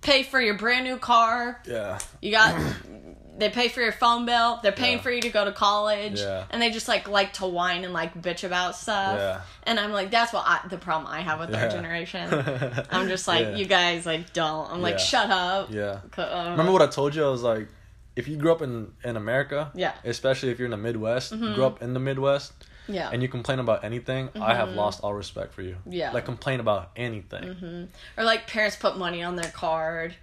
pay 0.02 0.24
for 0.24 0.42
your 0.42 0.56
brand 0.56 0.86
new 0.86 0.98
car 0.98 1.62
Yeah. 1.66 2.00
you 2.22 2.32
got 2.32 2.60
they 3.38 3.50
pay 3.50 3.70
for 3.70 3.82
your 3.82 3.92
phone 3.92 4.26
bill 4.26 4.60
they're 4.62 4.72
paying 4.72 4.98
Yeah. 4.98 5.04
for 5.04 5.12
you 5.12 5.22
to 5.22 5.30
go 5.30 5.46
to 5.46 5.52
college 5.52 6.20
Yeah. 6.20 6.44
and 6.50 6.62
they 6.62 6.70
just 6.72 6.88
like 6.88 7.08
like 7.08 7.34
to 7.34 7.48
whine 7.48 7.84
and 7.86 7.94
like 7.94 8.20
bitch 8.22 8.44
about 8.44 8.76
stuff 8.76 9.18
Yeah. 9.18 9.42
and 9.64 9.80
i'm 9.80 9.92
like 9.92 10.12
that's 10.12 10.34
what 10.34 10.44
I, 10.46 10.60
the 10.68 10.78
problem 10.78 11.12
i 11.12 11.22
have 11.22 11.40
with 11.40 11.54
our 11.56 11.70
generation 11.70 12.28
i'm 12.92 13.08
just 13.08 13.28
like 13.28 13.46
Yeah. 13.46 13.56
you 13.56 13.66
guys 13.66 14.06
like 14.06 14.34
don't 14.34 14.70
i'm 14.72 14.82
like 14.82 14.96
Yeah. 14.96 15.06
shut 15.12 15.30
up 15.32 15.72
Yeah. 15.72 16.00
Remember 16.18 16.72
what 16.72 16.82
I 16.82 16.88
told 16.88 17.16
you? 17.16 17.24
I 17.26 17.30
was 17.30 17.44
like 17.44 17.68
if 18.16 18.28
you 18.28 18.36
grew 18.38 18.52
up 18.52 18.62
in 18.62 18.92
in 19.06 19.16
America, 19.16 19.72
Yeah. 19.74 19.92
Mm-hmm. 19.94 20.10
especially 20.10 20.50
if 20.52 20.60
you're 20.60 20.66
in 20.66 20.72
the 20.72 20.78
Midwest, 20.78 21.32
you 21.32 21.54
grew 21.56 21.66
up 21.66 21.82
in 21.82 21.94
the 21.94 22.00
Midwest, 22.00 22.52
yeah 22.88 23.10
and 23.12 23.22
you 23.22 23.28
complain 23.28 23.60
about 23.60 23.84
anything, 23.84 24.30
I 24.40 24.56
have 24.56 24.70
lost 24.70 25.02
all 25.04 25.14
respect 25.14 25.54
for 25.54 25.62
you. 25.62 25.78
Yeah. 25.86 26.12
Like 26.12 26.26
complain 26.26 26.60
about 26.60 26.92
anything. 26.96 27.88
or 28.18 28.24
like 28.24 28.48
parents 28.48 28.76
put 28.76 28.98
money 28.98 29.24
on 29.24 29.36
their 29.36 29.52
card 29.52 30.16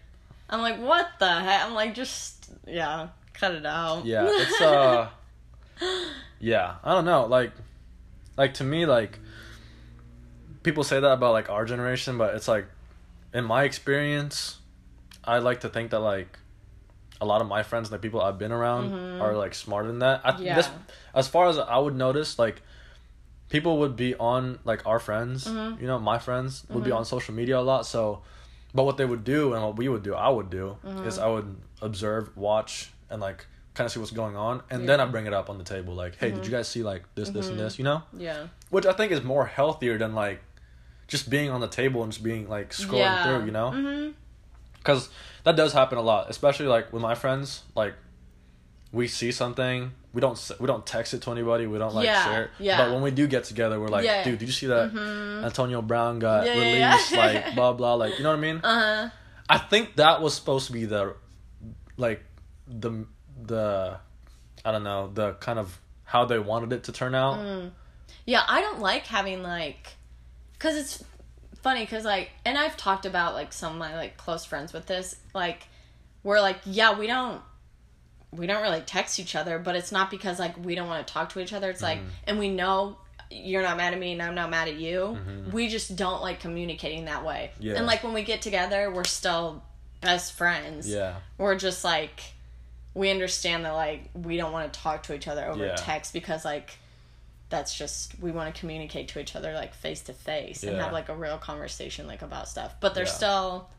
i'm 0.51 0.61
like 0.63 0.79
what 0.81 1.07
the 1.19 1.29
heck 1.29 1.65
i'm 1.67 1.75
like 1.75 1.95
just 1.95 2.51
yeah 2.67 3.09
cut 3.35 3.53
it 3.55 3.67
out 3.67 4.05
Yeah, 4.07 4.27
it's 4.31 4.61
uh 4.61 5.09
Yeah, 6.41 6.77
I 6.85 6.93
don't 6.95 7.05
know, 7.05 7.27
like 7.27 7.53
like 8.37 8.55
to 8.55 8.65
me 8.65 8.87
like 8.87 9.19
people 10.63 10.85
say 10.85 11.01
that 11.01 11.13
about 11.13 11.33
like 11.33 11.49
our 11.51 11.65
generation, 11.65 12.19
but 12.19 12.35
it's 12.35 12.49
like 12.49 12.67
in 13.35 13.45
my 13.45 13.65
experience, 13.65 14.59
I 15.25 15.39
like 15.39 15.61
to 15.61 15.69
think 15.69 15.91
that 15.91 16.01
like 16.01 16.39
a 17.21 17.27
lot 17.27 17.41
of 17.41 17.49
my 17.49 17.63
friends, 17.63 17.91
like 17.91 18.01
people 18.03 18.21
I've 18.21 18.39
been 18.39 18.53
around 18.53 18.93
are 19.21 19.35
like 19.37 19.55
smarter 19.55 19.89
than 19.89 19.99
that. 20.01 20.21
I, 20.25 20.33
Mm-hmm. 20.33 20.43
Yeah. 20.45 20.55
this, 20.57 20.71
as 21.15 21.27
far 21.29 21.49
as 21.49 21.59
I 21.59 21.79
would 21.79 21.97
notice, 21.97 22.39
like 22.39 22.63
people 23.49 23.79
would 23.79 23.97
be 23.97 24.15
on 24.15 24.59
like 24.65 24.87
our 24.87 24.99
friends, 25.01 25.47
Mm-hmm. 25.49 25.81
you 25.81 25.87
know, 25.87 25.99
my 25.99 26.19
friends 26.19 26.65
would 26.71 26.85
be 26.85 26.91
on 26.93 27.05
social 27.05 27.35
media 27.35 27.59
a 27.59 27.61
lot, 27.73 27.87
so 27.87 28.23
but 28.75 28.85
what 28.85 28.99
they 28.99 29.05
would 29.07 29.25
do 29.25 29.55
and 29.55 29.63
what 29.65 29.77
we 29.77 29.89
would 29.89 30.03
do, 30.03 30.15
I 30.15 30.29
would 30.29 30.51
do, 30.51 30.77
Mm-hmm. 30.87 31.07
is 31.07 31.19
I 31.19 31.27
would 31.29 31.57
observe, 31.83 32.37
watch, 32.37 32.91
and 33.11 33.21
like 33.21 33.47
kind 33.75 33.87
of 33.87 33.93
see 33.93 34.01
what's 34.01 34.11
going 34.13 34.37
on, 34.37 34.63
and 34.71 34.89
then 34.89 35.01
I 35.01 35.07
bring 35.07 35.27
it 35.27 35.33
up 35.33 35.49
on 35.51 35.57
the 35.59 35.65
table, 35.65 35.95
like, 35.95 36.17
hey, 36.17 36.29
Mm-hmm. 36.29 36.37
did 36.37 36.47
you 36.47 36.53
guys 36.53 36.69
see 36.69 36.83
like 36.83 37.03
this, 37.15 37.31
this, 37.31 37.51
and 37.51 37.59
this, 37.59 37.79
you 37.79 37.85
know? 37.85 38.03
yeah 38.17 38.49
Which 38.71 38.87
I 38.87 38.93
think 38.93 39.13
is 39.13 39.23
more 39.23 39.47
healthier 39.47 39.97
than 39.99 40.15
like 40.15 40.41
just 41.09 41.31
being 41.31 41.49
on 41.51 41.61
the 41.61 41.69
table 41.69 42.03
and 42.03 42.13
just 42.13 42.23
being 42.23 42.49
like 42.49 42.71
scrolling 42.71 43.17
yeah 43.17 43.23
through, 43.23 43.45
you 43.47 43.51
know? 43.53 44.13
Mm-hmm. 44.89 44.99
Because 44.99 45.09
that 45.45 45.57
does 45.57 45.73
happen 45.73 45.99
a 45.99 46.03
lot, 46.03 46.31
especially 46.31 46.67
like 46.67 46.93
with 46.93 47.03
my 47.03 47.15
friends. 47.15 47.63
Like, 47.75 47.95
we 48.93 49.07
see 49.09 49.33
something, 49.33 49.93
we 50.15 50.21
don't 50.21 50.51
we 50.59 50.67
don't 50.67 50.85
text 50.87 51.13
it 51.15 51.23
to 51.23 51.31
anybody, 51.31 51.67
we 51.67 51.79
don't 51.79 51.95
like 51.95 52.07
Yeah, 52.07 52.25
share 52.25 52.43
it. 52.45 52.51
yeah. 52.59 52.79
But 52.79 52.93
when 52.93 53.03
we 53.03 53.11
do 53.11 53.27
get 53.27 53.45
together, 53.45 53.79
we're 53.79 53.89
like, 53.89 54.05
Yeah. 54.05 54.25
dude, 54.25 54.39
did 54.39 54.47
you 54.47 54.53
see 54.53 54.67
that 54.67 54.95
Antonio 55.45 55.83
Brown 55.83 56.19
got 56.19 56.47
Yeah, 56.47 56.59
released? 56.59 57.15
like 57.17 57.55
blah 57.55 57.73
blah, 57.75 57.95
like 57.95 58.17
you 58.19 58.23
know 58.25 58.31
what 58.31 58.39
I 58.39 58.43
mean? 58.43 58.61
uh-huh 58.65 59.11
I 59.51 59.57
think 59.59 59.97
that 59.97 60.21
was 60.21 60.35
supposed 60.35 60.67
to 60.67 60.73
be 60.75 60.85
the, 60.85 61.15
like, 61.97 62.23
the 62.67 63.07
the, 63.43 63.99
I 64.65 64.73
don't 64.73 64.85
know, 64.85 65.11
the 65.13 65.35
kind 65.35 65.59
of 65.59 65.79
how 66.05 66.27
they 66.27 66.39
wanted 66.39 66.73
it 66.73 66.85
to 66.85 66.93
turn 66.93 67.15
out. 67.15 67.39
Mm. 67.39 67.71
Yeah, 68.27 68.43
I 68.47 68.61
don't 68.61 68.81
like 68.81 69.07
having 69.07 69.43
like, 69.43 69.97
cause 70.59 70.77
it's 70.77 71.03
funny, 71.63 71.87
cause 71.87 72.05
like, 72.05 72.31
and 72.45 72.57
I've 72.59 72.77
talked 72.77 73.07
about 73.07 73.35
like 73.35 73.53
some 73.53 73.73
of 73.73 73.79
my 73.79 73.95
like 73.97 74.17
close 74.17 74.45
friends 74.45 74.73
with 74.73 74.87
this, 74.87 75.17
like, 75.35 75.67
we're 76.23 76.41
like, 76.41 76.59
yeah, 76.65 76.99
we 76.99 77.07
don't, 77.07 77.41
we 78.33 78.47
don't 78.47 78.63
really 78.63 78.81
text 78.83 79.19
each 79.19 79.35
other, 79.35 79.59
but 79.59 79.75
it's 79.77 79.91
not 79.93 80.11
because 80.11 80.39
like 80.39 80.63
we 80.65 80.75
don't 80.75 80.89
want 80.89 81.07
to 81.07 81.13
talk 81.13 81.31
to 81.31 81.41
each 81.41 81.53
other. 81.53 81.71
It's 81.71 81.83
like, 81.83 81.99
Mm-hmm. 81.99 82.09
and 82.27 82.39
we 82.39 82.49
know 82.51 82.99
you're 83.31 83.63
not 83.63 83.77
mad 83.77 83.93
at 83.93 83.99
me 84.01 84.13
and 84.13 84.23
I'm 84.23 84.35
not 84.35 84.51
mad 84.51 84.69
at 84.69 84.77
you. 84.77 85.19
We 85.53 85.69
just 85.69 85.97
don't 85.97 86.23
like 86.23 86.41
communicating 86.41 87.05
that 87.07 87.25
way. 87.25 87.51
Mm-hmm. 87.55 87.63
Yeah. 87.63 87.75
And 87.77 87.87
like 87.87 88.03
when 88.05 88.13
we 88.15 88.23
get 88.23 88.41
together, 88.43 88.91
we're 88.91 89.05
still 89.05 89.63
best 90.01 90.33
friends. 90.35 90.89
Yeah. 90.89 91.17
We're 91.37 91.57
just 91.57 91.85
like, 91.85 92.21
we 92.95 93.11
understand 93.11 93.65
that 93.65 93.73
like 93.73 94.09
we 94.15 94.37
don't 94.37 94.53
want 94.53 94.73
to 94.73 94.81
talk 94.81 95.05
to 95.05 95.15
each 95.15 95.29
other 95.29 95.47
over 95.47 95.65
Yeah. 95.65 95.75
text 95.77 96.13
because 96.13 96.45
like 96.45 96.79
that's 97.51 97.75
just 97.77 98.19
we 98.21 98.31
want 98.31 98.53
to 98.55 98.61
communicate 98.61 99.09
to 99.09 99.19
each 99.21 99.35
other 99.35 99.53
like 99.55 99.75
face 99.75 100.01
to 100.03 100.13
face 100.13 100.63
and 100.63 100.77
have 100.77 100.93
like 100.93 101.09
a 101.09 101.15
real 101.17 101.39
conversation 101.39 102.07
like 102.07 102.23
about 102.23 102.49
stuff 102.49 102.75
but 102.81 102.95
they're 102.95 103.05
Yeah. 103.05 103.11
still 103.11 103.71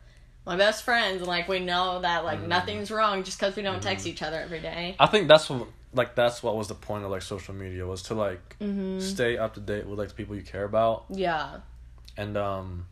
my 0.45 0.55
best 0.55 0.83
friends 0.83 1.17
and 1.19 1.27
like 1.27 1.47
we 1.47 1.59
know 1.59 2.01
that 2.01 2.23
like 2.25 2.39
Mm-hmm. 2.39 2.47
nothing's 2.49 2.89
wrong 2.91 3.23
just 3.23 3.39
because 3.39 3.55
we 3.55 3.61
don't 3.61 3.81
text 3.81 4.07
each 4.07 4.21
other 4.23 4.39
every 4.39 4.59
day 4.59 4.95
I 4.99 5.05
think 5.05 5.27
that's 5.27 5.49
what 5.49 5.67
like 5.93 6.15
that's 6.15 6.41
what 6.41 6.55
was 6.55 6.67
the 6.67 6.75
point 6.75 7.03
of 7.03 7.11
like 7.11 7.21
social 7.21 7.53
media 7.53 7.85
was 7.85 8.01
to 8.03 8.15
like 8.15 8.57
Mm-hmm. 8.59 8.99
stay 8.99 9.37
up 9.37 9.53
to 9.53 9.59
date 9.59 9.85
with 9.85 9.99
like 9.99 10.09
the 10.09 10.15
people 10.15 10.35
you 10.35 10.41
care 10.43 10.63
about 10.63 11.05
yeah 11.09 11.57
and 12.17 12.37
um 12.37 12.85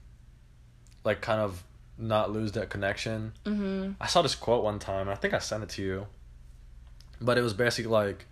like 1.04 1.22
kind 1.22 1.41
of 1.41 1.64
not 1.99 2.32
lose 2.32 2.51
that 2.51 2.70
connection. 2.70 3.34
Mm-hmm. 3.45 3.93
I 3.99 4.06
saw 4.06 4.22
this 4.22 4.36
quote 4.36 4.64
one 4.64 4.78
time. 4.78 5.10
I 5.10 5.16
think 5.16 5.34
I 5.34 5.39
sent 5.39 5.64
it 5.64 5.70
to 5.70 5.82
you, 5.82 6.06
but 7.20 7.39
it 7.39 7.41
was 7.41 7.54
basically 7.56 7.89
like 7.91 8.26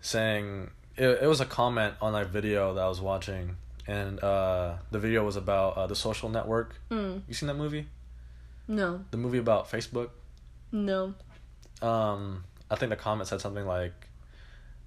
saying 0.00 0.70
it, 0.96 1.22
it 1.22 1.26
was 1.26 1.40
a 1.40 1.46
comment 1.46 1.94
on 2.00 2.12
like 2.12 2.28
video 2.28 2.74
that 2.74 2.80
I 2.80 2.88
was 2.88 3.00
watching, 3.00 3.56
and 3.86 4.22
uh, 4.22 4.74
the 4.90 4.98
video 4.98 5.24
was 5.24 5.36
about 5.36 5.76
uh, 5.76 5.86
the 5.86 5.96
Social 5.96 6.28
Network. 6.28 6.76
Mm. 6.90 7.22
You 7.28 7.34
seen 7.34 7.46
that 7.48 7.54
movie? 7.56 7.86
no. 8.68 9.04
The 9.10 9.16
movie 9.16 9.38
about 9.38 9.70
Facebook. 9.70 10.10
no. 10.70 11.14
Um 11.82 12.44
i 12.70 12.74
think 12.76 12.88
the 12.90 12.96
comment 12.96 13.28
said 13.28 13.40
something 13.40 13.66
like 13.66 13.92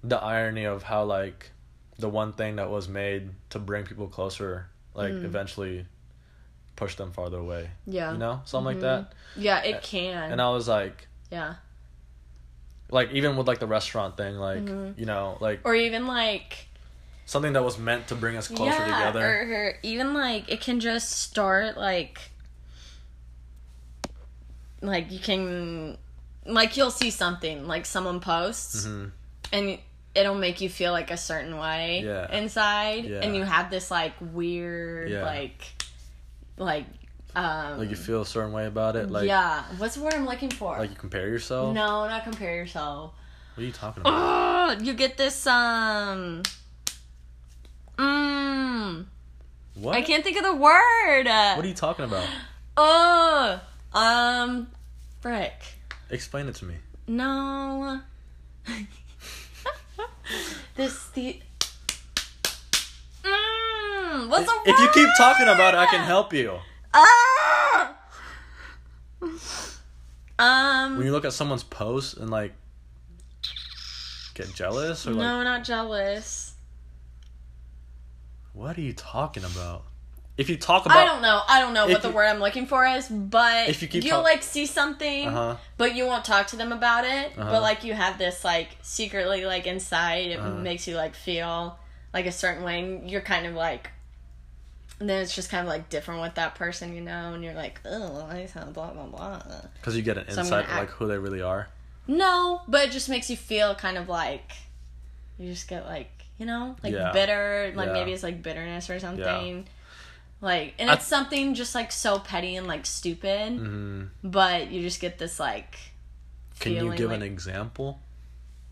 the 0.02 0.16
irony 0.16 0.64
of 0.64 0.82
how 0.82 1.04
like 1.04 1.50
the 1.98 2.08
one 2.08 2.32
thing 2.32 2.56
that 2.56 2.68
was 2.70 2.88
made 2.88 3.30
to 3.50 3.58
bring 3.60 3.84
people 3.84 4.08
closer 4.08 4.66
like 4.94 5.12
eventually 5.12 5.86
pushed 6.74 6.98
them 6.98 7.12
farther 7.12 7.38
away. 7.38 7.70
Yeah. 7.86 8.12
You 8.12 8.18
know? 8.18 8.40
Something 8.44 8.74
like 8.74 8.80
that? 8.80 9.12
Yeah 9.36 9.62
it 9.62 9.82
can. 9.82 10.32
and 10.32 10.40
i 10.40 10.48
was 10.50 10.66
like 10.66 11.06
yeah 11.30 11.54
like 12.90 13.10
even 13.12 13.36
with 13.36 13.46
like 13.48 13.58
the 13.58 13.66
restaurant 13.66 14.16
thing 14.16 14.36
like 14.36 14.68
you 14.96 15.06
know 15.06 15.36
like 15.40 15.60
or 15.64 15.74
even 15.74 16.06
like 16.06 16.66
something 17.24 17.52
that 17.54 17.64
was 17.64 17.78
meant 17.78 18.06
to 18.08 18.14
bring 18.14 18.36
us 18.36 18.46
closer 18.48 18.70
yeah, 18.78 18.84
together. 19.10 19.20
Or, 19.26 19.54
or 19.54 19.74
even 19.82 20.14
like 20.14 20.48
it 20.48 20.60
can 20.60 20.78
just 20.78 21.10
start 21.10 21.76
like 21.76 22.20
like 24.82 25.10
you 25.10 25.18
can 25.18 25.96
like 26.44 26.76
you'll 26.76 26.90
see 26.90 27.10
something 27.10 27.66
like 27.66 27.86
someone 27.86 28.20
posts 28.20 28.86
Mhm. 28.86 29.10
and 29.52 29.78
it'll 30.14 30.34
make 30.36 30.60
you 30.60 30.68
feel 30.68 30.92
like 30.92 31.10
a 31.10 31.16
certain 31.16 31.56
way 31.58 32.02
Yeah. 32.04 32.30
inside 32.32 33.04
Yeah. 33.04 33.20
and 33.22 33.34
you 33.34 33.42
have 33.42 33.70
this 33.70 33.90
like 33.90 34.12
weird 34.20 35.10
Yeah. 35.10 35.24
like 35.24 35.60
like 36.56 36.86
um 37.36 37.78
Like 37.78 37.90
you 37.90 37.96
feel 37.96 38.22
a 38.22 38.26
certain 38.26 38.52
way 38.52 38.66
about 38.66 38.96
it. 38.96 39.10
Like 39.10 39.26
yeah 39.28 39.62
what's 39.78 39.94
the 39.96 40.02
word 40.02 40.14
i'm 40.14 40.24
looking 40.26 40.50
for 40.50 40.76
like 40.78 40.90
you 40.90 40.96
compare 40.96 41.28
yourself. 41.28 41.74
no 41.74 42.08
not 42.08 42.24
compare 42.24 42.54
yourself 42.56 43.12
What 43.54 43.62
are 43.62 43.66
you 43.66 43.72
talking 43.72 44.00
about? 44.00 44.12
oh 44.78 44.82
you 44.82 44.94
get 44.94 45.16
this 45.18 45.46
um 45.46 46.42
mm, 47.98 49.04
What? 49.74 49.94
i 49.96 50.00
can't 50.02 50.24
think 50.24 50.36
of 50.38 50.44
the 50.44 50.54
word 50.54 51.26
What 51.26 51.64
are 51.64 51.68
you 51.68 51.74
talking 51.74 52.04
about? 52.06 52.26
oh 52.76 53.60
um 53.92 54.68
frick 55.20 55.60
Explain 56.10 56.48
it 56.48 56.54
to 56.56 56.64
me. 56.64 56.74
no 57.06 58.00
this 60.76 61.08
the 61.10 61.40
mm, 63.22 64.28
what's 64.28 64.46
the 64.46 64.52
word 64.52 64.62
If 64.66 64.78
you 64.78 64.88
keep 64.94 65.08
talking 65.18 65.46
about 65.48 65.74
it, 65.74 65.78
I 65.78 65.86
can 65.86 66.00
help 66.04 66.32
you. 66.32 66.58
Ah! 66.94 67.25
Um. 70.38 70.98
When 70.98 71.06
you 71.06 71.12
look 71.12 71.24
at 71.24 71.32
someone's 71.32 71.62
post 71.64 72.18
and 72.18 72.28
like 72.28 72.52
get 74.34 74.52
jealous 74.54 75.06
or 75.06 75.12
like 75.12 75.18
no, 75.20 75.42
not 75.42 75.64
jealous. 75.64 76.52
what 78.52 78.76
are 78.76 78.82
you 78.82 78.92
talking 78.92 79.44
about? 79.44 79.84
If 80.36 80.50
you 80.50 80.58
talk 80.58 80.84
about 80.84 80.98
I 80.98 81.04
don't 81.06 81.22
know. 81.22 81.40
I 81.48 81.60
don't 81.60 81.72
know 81.72 81.86
what 81.86 82.02
the 82.02 82.08
you- 82.08 82.14
word 82.14 82.26
I'm 82.26 82.40
looking 82.40 82.66
for 82.66 82.84
is, 82.84 83.08
but 83.08 83.70
If 83.70 83.80
you 83.80 83.88
keep 83.88 84.04
you'll 84.04 84.16
talk- 84.16 84.24
like 84.24 84.42
see 84.42 84.66
something, 84.66 85.28
Uh-huh. 85.28 85.56
but 85.78 85.94
you 85.94 86.04
won't 86.04 86.26
talk 86.26 86.48
to 86.48 86.56
them 86.56 86.72
about 86.72 87.04
it. 87.06 87.32
Uh-huh. 87.38 87.50
But 87.50 87.62
like 87.62 87.84
you 87.84 87.94
have 87.94 88.18
this 88.18 88.44
like 88.44 88.76
secretly 88.82 89.46
like 89.46 89.66
inside, 89.66 90.32
it 90.32 90.38
Uh-huh. 90.38 90.50
makes 90.50 90.86
you 90.86 90.96
like 90.96 91.14
feel 91.14 91.78
like 92.12 92.26
a 92.26 92.32
certain 92.32 92.62
way. 92.64 92.80
And 92.80 93.10
you're 93.10 93.22
kind 93.22 93.46
of 93.46 93.54
like, 93.54 93.90
and 95.00 95.08
then 95.08 95.22
it's 95.22 95.34
just 95.34 95.50
kind 95.50 95.62
of 95.66 95.68
like 95.68 95.88
different 95.88 96.20
with 96.22 96.34
that 96.36 96.54
person, 96.54 96.94
you 96.94 97.00
know. 97.02 97.34
And 97.34 97.42
you're 97.44 97.54
like, 97.54 97.80
oh, 97.84 98.26
I 98.30 98.46
sound 98.46 98.74
blah 98.74 98.90
blah 98.92 99.06
blah. 99.06 99.42
because 99.80 99.96
you 99.96 100.02
get 100.02 100.18
an 100.18 100.28
So 100.30 100.40
insight 100.40 100.64
of 100.64 100.70
like 100.76 100.90
who 100.90 101.06
they 101.06 101.18
really 101.18 101.42
are. 101.42 101.68
No, 102.06 102.62
but 102.68 102.88
it 102.88 102.92
just 102.92 103.08
makes 103.08 103.28
you 103.30 103.36
feel 103.36 103.74
kind 103.74 103.98
of 103.98 104.08
like 104.08 104.52
you 105.38 105.50
just 105.50 105.68
get 105.68 105.84
like 105.86 106.10
you 106.38 106.46
know 106.46 106.76
like 106.82 106.92
Yeah. 106.92 107.12
bitter, 107.12 107.72
like 107.74 107.88
Yeah. 107.88 107.92
maybe 107.92 108.12
it's 108.12 108.22
like 108.22 108.42
bitterness 108.42 108.88
or 108.90 108.98
something. 109.00 109.66
Like, 110.42 110.74
and 110.78 110.90
I- 110.90 110.94
it's 110.94 111.06
something 111.06 111.54
just 111.54 111.74
like 111.74 111.90
so 111.90 112.18
petty 112.18 112.56
and 112.56 112.66
like 112.66 112.84
stupid, 112.86 113.52
hmm 113.58 114.04
but 114.22 114.70
you 114.70 114.82
just 114.82 115.00
get 115.00 115.18
this 115.18 115.40
like. 115.40 115.76
Can 116.60 116.72
you 116.72 116.94
give 116.94 117.10
like, 117.10 117.16
an 117.16 117.22
example? 117.22 118.00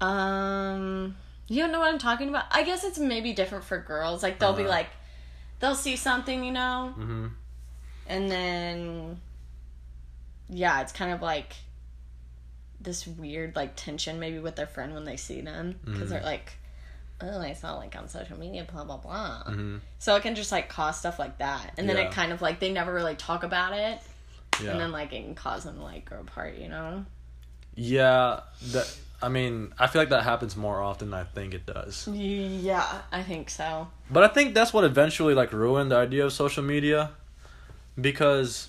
Um, 0.01 1.17
you 1.49 1.63
don't 1.63 1.73
know 1.73 1.81
what 1.81 1.89
I'm 1.93 1.99
talking 1.99 2.29
about. 2.29 2.45
I 2.51 2.63
guess 2.63 2.85
it's 2.85 2.99
maybe 2.99 3.33
different 3.33 3.65
for 3.65 3.79
girls. 3.79 4.23
Like 4.23 4.39
they'll 4.39 4.53
be 4.53 4.63
Uh-huh. 4.63 4.71
like, 4.71 4.89
they'll 5.65 5.75
see 5.75 5.97
something, 5.97 6.45
you 6.45 6.53
know, 6.53 6.93
hmm 6.95 7.27
and 8.07 8.31
then 8.31 9.19
yeah 10.51 10.83
it's 10.83 10.93
kind 10.93 11.11
of 11.11 11.23
like 11.23 11.55
this 12.79 13.07
weird 13.07 13.57
like 13.57 13.75
tension 13.77 14.21
maybe 14.21 14.39
with 14.39 14.57
their 14.57 14.67
friend 14.67 14.93
when 14.93 15.05
they 15.07 15.17
see 15.17 15.41
them 15.41 15.81
because 15.87 16.09
Mhm. 16.09 16.11
they're 16.11 16.23
like 16.23 16.53
oh 17.23 17.41
i 17.41 17.55
saw 17.55 17.77
like 17.77 17.97
on 17.97 18.07
social 18.11 18.39
media 18.39 18.67
blah 18.71 18.85
blah 18.85 18.99
blah 18.99 19.43
hmm 19.45 19.79
so 19.99 20.15
it 20.17 20.23
can 20.23 20.35
just 20.35 20.53
like 20.53 20.69
cause 20.69 20.99
stuff 20.99 21.19
like 21.19 21.39
that 21.39 21.73
and 21.79 21.89
then 21.89 21.97
Yeah. 21.97 22.03
it 22.03 22.13
kind 22.13 22.31
of 22.31 22.43
like 22.43 22.61
they 22.61 22.71
never 22.73 22.93
really 22.93 23.15
talk 23.17 23.43
about 23.43 23.73
it 23.73 23.99
Yeah. 24.63 24.73
and 24.73 24.81
then 24.81 24.93
like 24.93 25.15
it 25.15 25.23
can 25.23 25.35
cause 25.35 25.65
them 25.65 25.77
to 25.77 25.83
like 25.83 26.05
grow 26.05 26.21
apart 26.21 26.57
you 26.59 26.69
know 26.69 27.07
yeah. 27.75 28.41
That 28.73 28.87
I 29.23 29.29
mean, 29.29 29.73
I 29.79 29.87
feel 29.87 30.03
like 30.03 30.11
that 30.11 30.25
happens 30.25 30.57
more 30.57 30.81
often 30.83 31.11
than 31.11 31.21
I 31.21 31.25
think 31.25 31.55
it 31.55 31.65
does. 31.65 32.07
yeah 32.09 33.03
i 33.11 33.23
think 33.23 33.49
so 33.49 33.89
But 34.11 34.23
I 34.25 34.29
think 34.29 34.55
that's 34.55 34.73
what 34.73 34.85
eventually 34.85 35.35
like 35.35 35.53
ruined 35.53 35.91
the 35.91 35.97
idea 35.97 36.25
of 36.27 36.33
social 36.33 36.63
media, 36.63 37.11
because, 38.01 38.69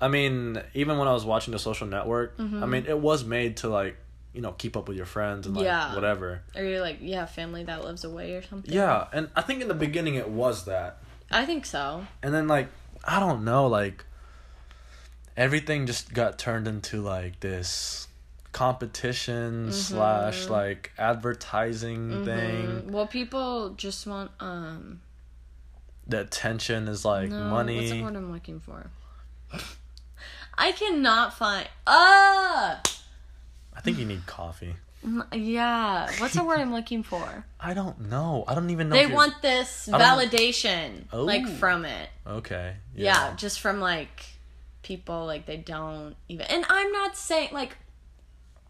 I 0.00 0.08
mean, 0.08 0.60
even 0.74 0.98
when 0.98 1.08
I 1.08 1.12
was 1.12 1.24
watching 1.24 1.52
the 1.52 1.58
Social 1.58 1.86
Network, 1.86 2.34
I 2.38 2.42
mm-hmm. 2.42 2.70
mean, 2.70 2.84
it 2.86 2.98
was 2.98 3.24
made 3.24 3.56
to 3.58 3.68
like 3.68 3.96
you 4.32 4.40
know 4.40 4.52
keep 4.52 4.76
up 4.76 4.86
with 4.86 4.96
your 4.96 5.06
friends 5.06 5.46
and 5.46 5.56
like 5.56 5.64
Yeah. 5.64 5.92
whatever. 5.94 6.42
or 6.54 6.62
you're 6.62 6.80
like 6.80 6.98
yeah 7.00 7.26
family 7.26 7.64
that 7.64 7.84
lives 7.84 8.04
away 8.04 8.34
or 8.34 8.42
something 8.42 8.72
Yeah, 8.72 9.06
and 9.12 9.28
I 9.34 9.42
think 9.42 9.60
in 9.60 9.66
the 9.68 9.74
beginning 9.74 10.14
it 10.14 10.28
was 10.28 10.64
that, 10.66 10.98
i 11.32 11.44
think 11.44 11.66
so 11.66 12.06
and 12.22 12.32
then 12.32 12.46
like 12.46 12.68
I 13.04 13.18
don't 13.18 13.44
know, 13.44 13.66
like 13.66 14.04
everything 15.36 15.86
just 15.86 16.12
got 16.12 16.38
turned 16.38 16.68
into 16.68 17.00
like 17.00 17.40
this 17.40 18.06
competition 18.52 19.72
slash 19.72 20.48
like 20.48 20.92
advertising 20.98 22.24
thing. 22.24 22.66
Mm, 22.66 22.90
well 22.90 23.06
people 23.06 23.70
just 23.70 24.06
want 24.06 24.30
um 24.40 25.00
The 26.06 26.20
attention 26.22 26.88
is 26.88 27.04
like 27.04 27.30
No, 27.30 27.44
money. 27.44 27.76
What's 27.76 27.90
the 27.90 28.02
word 28.02 28.16
I'm 28.16 28.32
looking 28.32 28.60
for? 28.60 28.90
I 30.58 30.72
cannot 30.72 31.34
find. 31.38 31.68
Ah, 31.86 32.82
I 33.74 33.80
think 33.80 33.98
you 33.98 34.04
need 34.04 34.26
coffee. 34.26 34.74
Yeah. 35.32 36.10
What's 36.18 36.34
the 36.34 36.44
word 36.44 36.60
I'm 36.60 36.72
looking 36.72 37.02
for? 37.02 37.44
I 37.60 37.72
don't 37.72 38.10
know. 38.10 38.44
I 38.46 38.54
don't 38.54 38.68
even 38.70 38.90
know. 38.90 38.96
They 38.96 39.06
want 39.06 39.40
this 39.40 39.88
validation, 39.90 41.04
Oh. 41.12 41.24
like 41.24 41.48
from 41.48 41.84
it. 41.86 42.10
Okay. 42.26 42.74
Yeah. 42.94 43.34
just 43.36 43.60
from 43.60 43.80
like 43.80 44.26
people 44.82 45.24
like 45.24 45.46
they 45.46 45.56
don't 45.56 46.16
even. 46.28 46.46
And 46.46 46.64
I'm 46.68 46.92
not 46.92 47.16
saying 47.16 47.50
like. 47.52 47.76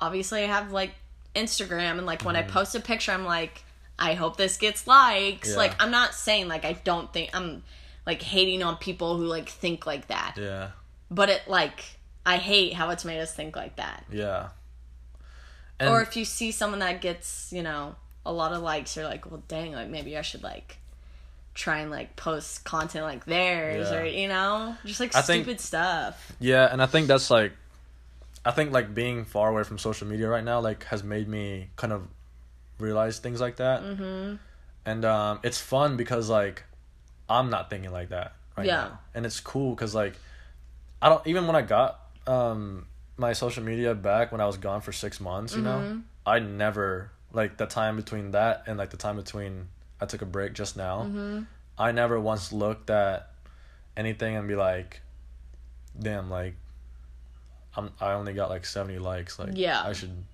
Obviously, 0.00 0.42
I 0.42 0.46
have 0.46 0.72
like 0.72 0.92
Instagram, 1.34 1.98
and 1.98 2.06
like 2.06 2.22
when 2.24 2.34
I 2.36 2.42
post 2.42 2.74
a 2.74 2.80
picture, 2.80 3.12
I'm 3.12 3.24
like, 3.24 3.62
I 3.98 4.14
hope 4.14 4.36
this 4.36 4.56
gets 4.56 4.86
likes. 4.86 5.48
Mm-hmm. 5.48 5.50
Yeah. 5.52 5.56
Like 5.56 5.82
I'm 5.82 5.90
not 5.90 6.14
saying 6.14 6.48
like 6.48 6.64
I 6.64 6.72
don't 6.72 7.12
think 7.12 7.30
I'm 7.34 7.62
like 8.06 8.22
hating 8.22 8.62
on 8.62 8.76
people 8.78 9.16
who 9.18 9.26
like 9.26 9.48
think 9.48 9.86
like 9.86 10.08
that. 10.08 10.34
Yeah. 10.38 10.70
but 11.10 11.28
it 11.28 11.42
like 11.46 11.84
I 12.24 12.36
hate 12.38 12.72
how 12.74 12.90
it's 12.90 13.04
made 13.04 13.20
us 13.20 13.32
think 13.34 13.54
like 13.56 13.76
that. 13.76 14.04
Yeah. 14.10 14.48
And 15.78 15.88
or 15.90 16.02
if 16.02 16.16
you 16.16 16.24
see 16.24 16.50
someone 16.52 16.80
that 16.80 17.00
gets, 17.00 17.52
you 17.52 17.62
know, 17.62 17.94
a 18.26 18.32
lot 18.32 18.52
of 18.52 18.62
likes, 18.62 18.96
you're 18.96 19.04
like, 19.06 19.30
well, 19.30 19.42
dang, 19.48 19.72
like 19.72 19.88
maybe 19.88 20.16
I 20.16 20.22
should 20.22 20.42
like 20.42 20.78
try 21.54 21.78
and 21.80 21.90
like 21.90 22.16
post 22.16 22.64
content 22.64 23.04
like 23.04 23.24
theirs, 23.24 23.88
Yeah. 23.90 23.98
or 24.00 24.04
you 24.04 24.28
know, 24.28 24.76
just 24.84 25.00
like 25.00 25.14
I 25.14 25.22
think- 25.22 25.44
stupid 25.44 25.60
stuff. 25.60 26.32
yeah, 26.38 26.68
and 26.70 26.82
I 26.82 26.86
think 26.86 27.06
that's 27.08 27.30
like, 27.30 27.52
I 28.44 28.50
think 28.52 28.72
like 28.72 28.94
being 28.94 29.24
far 29.24 29.50
away 29.50 29.64
from 29.64 29.78
social 29.78 30.06
media 30.06 30.28
right 30.28 30.44
now 30.44 30.60
like 30.60 30.84
has 30.84 31.02
made 31.04 31.28
me 31.28 31.68
kind 31.76 31.92
of 31.92 32.08
realize 32.78 33.18
things 33.18 33.40
like 33.40 33.56
that. 33.56 33.82
Mm-hmm. 33.82 34.36
And 34.86 35.04
um, 35.04 35.40
it's 35.42 35.60
fun 35.60 35.96
because 35.96 36.28
like 36.30 36.64
I'm 37.28 37.50
not 37.50 37.68
thinking 37.70 37.92
like 37.92 38.08
that 38.08 38.32
right 38.56 38.66
Yeah. 38.66 38.76
now, 38.76 38.98
and 39.14 39.26
it's 39.26 39.40
cool 39.40 39.74
because 39.74 39.94
like 39.94 40.14
I 41.02 41.08
don't 41.08 41.26
even 41.26 41.46
when 41.46 41.56
I 41.56 41.62
got 41.62 42.00
um 42.26 42.86
my 43.16 43.32
social 43.34 43.62
media 43.62 43.94
back 43.94 44.32
when 44.32 44.40
I 44.40 44.46
was 44.46 44.56
gone 44.56 44.80
for 44.80 44.92
six 44.92 45.20
months, 45.20 45.54
you 45.54 45.62
Mm-hmm. 45.62 45.94
know, 45.96 46.02
I 46.26 46.38
never 46.38 47.10
like 47.32 47.58
the 47.58 47.66
time 47.66 47.96
between 47.96 48.30
that 48.32 48.64
and 48.66 48.78
like 48.78 48.90
the 48.90 48.96
time 48.96 49.16
between 49.16 49.68
I 50.00 50.06
took 50.06 50.22
a 50.22 50.26
break 50.26 50.54
just 50.54 50.76
now. 50.76 51.02
Mm-hmm. 51.02 51.42
I 51.78 51.92
never 51.92 52.18
once 52.18 52.52
looked 52.52 52.88
at 52.90 53.30
anything 53.96 54.36
and 54.36 54.48
be 54.48 54.54
like, 54.56 55.00
damn, 55.98 56.30
like 56.30 56.54
I'm 57.76 57.90
I 58.00 58.12
only 58.12 58.32
got 58.32 58.50
like 58.50 58.64
seventy 58.66 58.98
likes. 58.98 59.38
Like 59.38 59.50
Yeah. 59.54 59.82
I 59.82 59.92
should 59.92 60.24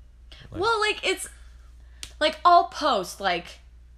Like- 0.51 0.61
well, 0.61 0.81
like 0.81 1.01
it's 1.07 1.29
like 2.21 2.39
I'll 2.45 2.65
post 2.65 3.21
like 3.21 3.47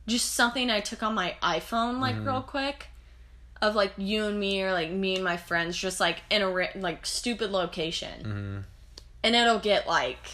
just 0.07 0.33
something 0.35 0.71
I 0.71 0.81
took 0.81 1.03
on 1.03 1.15
my 1.15 1.37
iPhone 1.43 2.01
like 2.01 2.17
Mm-hmm. 2.17 2.27
real 2.27 2.43
quick 2.43 2.89
of 3.61 3.75
like 3.75 3.93
you 3.97 4.25
and 4.27 4.39
me 4.39 4.63
or 4.63 4.73
like 4.73 4.91
me 4.91 5.15
and 5.17 5.25
my 5.25 5.37
friends 5.37 5.77
just 5.77 5.99
like 6.01 6.23
in 6.31 6.43
a 6.43 6.49
like 6.77 7.05
stupid 7.07 7.51
location. 7.51 8.21
Mm-hmm. 8.23 8.59
And 9.25 9.35
it'll 9.37 9.59
get 9.59 9.87
like 9.87 10.27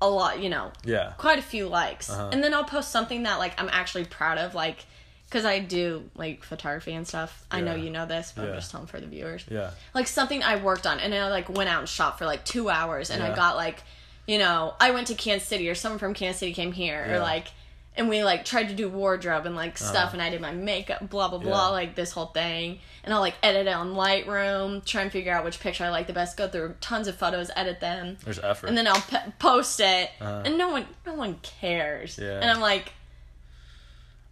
a 0.00 0.08
lot, 0.08 0.40
you 0.42 0.48
know, 0.48 0.72
Yeah. 0.84 1.12
quite 1.18 1.38
a 1.38 1.42
few 1.42 1.68
likes. 1.68 2.08
Uh-huh. 2.10 2.30
And 2.32 2.42
then 2.42 2.54
I'll 2.54 2.64
post 2.64 2.90
something 2.90 3.24
that 3.24 3.38
like 3.38 3.60
I'm 3.60 3.68
actually 3.70 4.04
proud 4.04 4.38
of 4.38 4.54
like 4.54 4.86
cuz 5.30 5.44
I 5.44 5.58
do 5.58 6.08
like 6.14 6.42
photography 6.44 6.94
and 6.94 7.06
stuff. 7.06 7.44
I 7.50 7.60
know 7.60 7.74
you 7.74 7.90
know 7.90 8.06
this, 8.06 8.32
but 8.34 8.42
Yeah. 8.44 8.48
I'm 8.50 8.54
just 8.56 8.70
telling 8.70 8.86
for 8.86 9.00
the 9.00 9.06
viewers. 9.06 9.44
Yeah. 9.50 9.70
Like 9.94 10.06
something 10.06 10.42
I 10.42 10.56
worked 10.56 10.86
on 10.86 11.00
and 11.00 11.14
I 11.14 11.28
like 11.28 11.48
went 11.48 11.68
out 11.68 11.80
and 11.80 11.88
shot 11.88 12.18
for 12.18 12.26
like 12.26 12.44
2 12.44 12.70
hours 12.70 13.10
and 13.10 13.22
I 13.22 13.34
got 13.34 13.56
like 13.56 13.82
you 14.26 14.36
know, 14.36 14.74
I 14.78 14.90
went 14.90 15.06
to 15.06 15.14
Kansas 15.14 15.48
City 15.48 15.70
or 15.70 15.74
someone 15.74 15.98
from 15.98 16.12
Kansas 16.12 16.40
City 16.40 16.52
came 16.52 16.72
here 16.72 17.04
Yeah. 17.08 17.16
or 17.16 17.20
like 17.20 17.48
and 17.96 18.08
we 18.08 18.22
like 18.22 18.44
tried 18.44 18.68
to 18.68 18.74
do 18.74 18.88
wardrobe 18.88 19.44
and 19.46 19.56
like 19.56 19.76
stuff 19.76 19.96
Uh-huh. 19.96 20.10
and 20.12 20.22
I 20.22 20.30
did 20.30 20.40
my 20.40 20.52
makeup 20.52 21.08
blah 21.10 21.28
blah 21.28 21.38
blah 21.38 21.66
Yeah. 21.66 21.68
like 21.68 21.94
this 21.94 22.12
whole 22.12 22.26
thing 22.26 22.78
and 23.04 23.12
I'll 23.14 23.20
like 23.20 23.34
edit 23.42 23.66
it 23.66 23.72
on 23.72 23.94
Lightroom, 23.94 24.84
try 24.84 25.02
and 25.02 25.10
figure 25.10 25.32
out 25.32 25.44
which 25.44 25.60
picture 25.60 25.84
I 25.84 25.88
like 25.88 26.06
the 26.06 26.12
best, 26.12 26.36
go 26.36 26.46
through 26.46 26.74
tons 26.80 27.08
of 27.08 27.16
photos, 27.16 27.50
edit 27.56 27.80
them 27.80 28.18
There's 28.22 28.38
effort. 28.38 28.66
and 28.68 28.76
then 28.76 28.86
I'll 28.86 29.00
p- 29.00 29.16
post 29.38 29.80
it, 29.80 30.10
Uh-huh. 30.20 30.42
and 30.44 30.58
no 30.58 30.68
one, 30.68 30.86
no 31.06 31.14
one 31.14 31.36
cares. 31.42 32.18
Yeah. 32.18 32.38
And 32.40 32.50
I'm 32.50 32.60
like, 32.60 32.92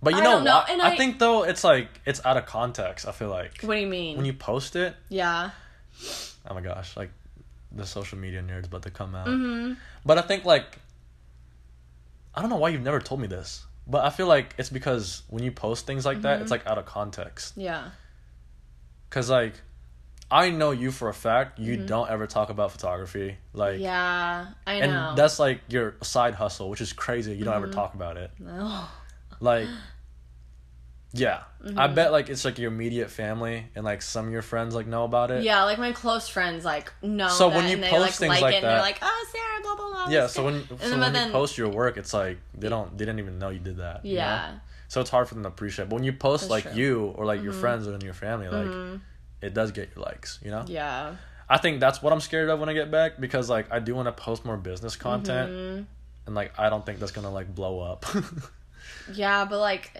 But 0.07 0.15
you 0.15 0.21
I 0.21 0.25
know 0.25 0.43
what? 0.43 0.71
and 0.71 0.81
I, 0.81 0.91
I- 0.93 0.97
think 0.97 1.19
though 1.19 1.43
it's 1.43 1.63
like 1.65 1.89
it's 2.07 2.25
out 2.25 2.37
of 2.37 2.47
context. 2.47 3.07
I 3.07 3.13
feel 3.13 3.29
like 3.29 3.61
What 3.63 3.75
do 3.75 3.81
you 3.81 3.87
mean? 3.87 4.17
when 4.17 4.25
you 4.25 4.33
post 4.33 4.77
it, 4.77 4.95
yeah. 5.09 5.51
oh 6.49 6.55
my 6.55 6.61
gosh, 6.61 6.97
like 6.97 7.11
the 7.73 7.85
social 7.85 8.17
media 8.19 8.41
nerds 8.43 8.67
about 8.67 8.83
to 8.83 8.91
come 8.91 9.15
out. 9.15 9.27
Mm-hmm. 9.27 9.75
But 10.05 10.19
I 10.19 10.23
think 10.23 10.45
like 10.45 10.79
I 12.35 12.41
don't 12.41 12.51
know 12.51 12.57
why 12.57 12.69
you've 12.71 12.83
never 12.83 13.01
told 13.01 13.21
me 13.21 13.27
this, 13.27 13.65
but 13.87 14.05
I 14.05 14.11
feel 14.11 14.27
like 14.27 14.55
it's 14.59 14.71
because 14.71 15.23
when 15.29 15.43
you 15.43 15.51
post 15.53 15.87
things 15.87 16.05
like 16.05 16.19
Mm-hmm. 16.19 16.23
that, 16.23 16.43
it's 16.43 16.51
like 16.51 16.67
out 16.67 16.79
of 16.79 16.87
context. 16.87 17.55
Yeah. 17.57 17.91
Cause 19.11 19.31
like 19.31 19.55
I 20.31 20.51
know 20.51 20.73
you 20.73 20.91
for 20.91 21.09
a 21.09 21.15
fact, 21.15 21.59
you 21.61 21.77
don't 21.77 22.11
ever 22.11 22.27
talk 22.27 22.51
about 22.51 22.73
photography, 22.73 23.37
like, 23.53 23.75
Mm-hmm. 23.75 23.83
Yeah. 23.83 24.47
I 24.67 24.75
and 24.75 24.93
know. 24.93 25.15
that's 25.17 25.39
like 25.39 25.61
your 25.69 25.95
side 26.03 26.35
hustle, 26.35 26.69
which 26.69 26.81
is 26.81 26.93
crazy. 26.93 27.35
You 27.35 27.45
don't 27.45 27.55
ever 27.55 27.67
Mm-hmm. 27.69 27.75
talk 27.75 27.95
about 27.95 28.17
it. 28.17 28.31
no. 28.39 28.85
Like, 29.41 29.69
yeah, 31.19 31.43
Mm-hmm. 31.64 31.81
I 31.81 31.89
bet 31.89 32.12
like 32.12 32.29
it's 32.29 32.45
like 32.45 32.59
your 32.61 32.71
immediate 32.71 33.11
family 33.11 33.67
and 33.75 33.85
like 33.85 34.01
some 34.01 34.27
of 34.27 34.33
your 34.33 34.43
friends 34.43 34.73
like 34.73 34.87
know 34.87 35.03
about 35.03 35.33
it. 35.33 35.43
Yeah, 35.43 35.64
like 35.64 35.79
my 35.79 35.91
close 35.91 36.29
friends 36.29 36.64
like 36.64 36.93
know. 37.03 37.27
So 37.29 37.49
that, 37.51 37.57
when 37.57 37.67
you 37.67 37.75
and 37.75 37.83
they, 37.83 37.89
post 37.91 38.03
like, 38.03 38.14
things 38.14 38.31
like, 38.31 38.43
like 38.43 38.55
it, 38.55 38.57
and 38.59 38.67
they're 38.67 38.79
like, 38.81 38.99
oh 39.03 39.27
Sarah, 39.33 39.62
blah 39.62 39.75
blah 39.75 40.05
blah. 40.05 40.12
Yeah, 40.12 40.29
so 40.29 40.45
when 40.45 40.69
so 40.69 40.75
then- 40.77 41.01
when 41.01 41.12
but 41.12 41.27
you 41.27 41.33
post 41.33 41.59
your 41.59 41.69
work, 41.71 41.97
it's 41.97 42.14
like 42.14 42.39
they 42.55 42.69
don't 42.69 42.97
they 42.97 43.05
didn't 43.05 43.19
even 43.19 43.41
know 43.41 43.49
you 43.49 43.59
did 43.59 43.79
that. 43.79 44.05
you 44.05 44.14
know? 44.14 44.21
yeah, 44.21 44.55
So 44.87 45.01
it's 45.01 45.11
hard 45.11 45.27
for 45.27 45.35
them 45.35 45.43
to 45.43 45.49
appreciate. 45.49 45.89
But 45.89 45.97
when 45.97 46.05
you 46.05 46.12
post 46.12 46.43
That's 46.43 46.51
like 46.53 46.62
true. 46.64 46.71
Mm-hmm. 46.73 46.79
you 46.81 47.14
or 47.17 47.25
like 47.27 47.43
your 47.43 47.53
friends 47.53 47.89
or 47.89 47.95
in 47.95 48.01
your 48.01 48.14
family, 48.14 48.49
like 48.49 49.01
it 49.43 49.53
does 49.53 49.73
get 49.73 49.91
your 49.97 50.05
likes. 50.05 50.39
You 50.45 50.53
know. 50.53 50.64
yeah, 50.69 51.17
I 51.49 51.59
think 51.59 51.81
that's 51.81 52.01
what 52.01 52.12
I'm 52.12 52.21
scared 52.21 52.49
of 52.49 52.61
when 52.61 52.69
I 52.69 52.75
get 52.75 52.93
back 52.93 53.19
because 53.19 53.51
like 53.51 53.73
I 53.73 53.81
do 53.81 53.97
want 53.97 54.07
to 54.07 54.12
post 54.12 54.45
more 54.45 54.57
business 54.57 54.95
content, 54.95 55.51
Mm-hmm. 55.51 55.83
and 56.27 56.35
like 56.37 56.53
I 56.61 56.69
don't 56.71 56.87
think 56.87 57.01
that's 57.01 57.11
gonna 57.12 57.33
like 57.33 57.53
blow 57.53 57.81
up. 57.81 58.07
yeah, 59.12 59.45
but 59.47 59.59
like. 59.59 59.91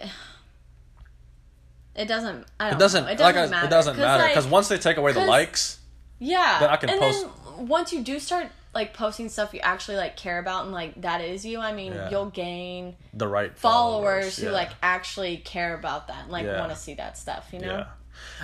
It 1.97 2.07
doesn't. 2.07 2.45
I 2.59 2.69
don't 2.69 2.77
it 2.77 2.79
doesn't 2.79 3.03
Know. 3.05 3.11
It 3.11 3.17
doesn't 3.17 3.43
I, 3.43 3.47
matter. 3.47 3.65
it 3.67 3.69
doesn't 3.69 3.97
matter 3.97 4.23
like, 4.23 4.31
because 4.33 4.47
once 4.47 4.67
they 4.67 4.77
take 4.77 4.97
away 4.97 5.13
the 5.13 5.25
likes, 5.25 5.79
yeah, 6.19 6.59
then 6.59 6.69
I 6.69 6.75
can 6.77 6.89
and 6.91 6.99
post- 6.99 7.25
then 7.55 7.67
once 7.67 7.91
you 7.91 8.03
do 8.03 8.19
start 8.19 8.47
like 8.73 8.93
posting 8.93 9.27
stuff 9.29 9.53
you 9.55 9.59
actually 9.61 9.97
like 9.97 10.15
care 10.15 10.37
about 10.37 10.65
and 10.65 10.71
like 10.71 11.01
that 11.01 11.21
is 11.21 11.43
you. 11.43 11.59
I 11.59 11.73
mean, 11.73 11.93
Yeah. 11.93 12.09
you'll 12.11 12.29
gain 12.29 12.95
the 13.13 13.27
right 13.27 13.57
followers, 13.57 14.37
who 14.37 14.47
yeah. 14.47 14.51
like 14.51 14.69
actually 14.83 15.37
care 15.37 15.73
about 15.73 16.07
that 16.09 16.23
and 16.23 16.31
like 16.31 16.45
Yeah. 16.45 16.59
want 16.59 16.71
to 16.71 16.77
see 16.77 16.93
that 16.95 17.17
stuff. 17.17 17.49
You 17.51 17.59
know. 17.59 17.67
Yeah. 17.77 17.85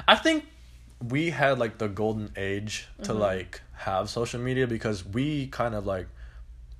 I 0.07 0.15
think 0.15 0.45
we 1.07 1.29
had 1.29 1.59
like 1.59 1.77
the 1.77 1.87
golden 1.89 2.31
age 2.35 2.87
to 3.03 3.11
Mm-hmm. 3.11 3.19
like 3.21 3.61
have 3.73 4.09
social 4.09 4.39
media 4.39 4.65
because 4.65 5.05
we 5.05 5.47
kind 5.47 5.75
of 5.75 5.85
like 5.85 6.07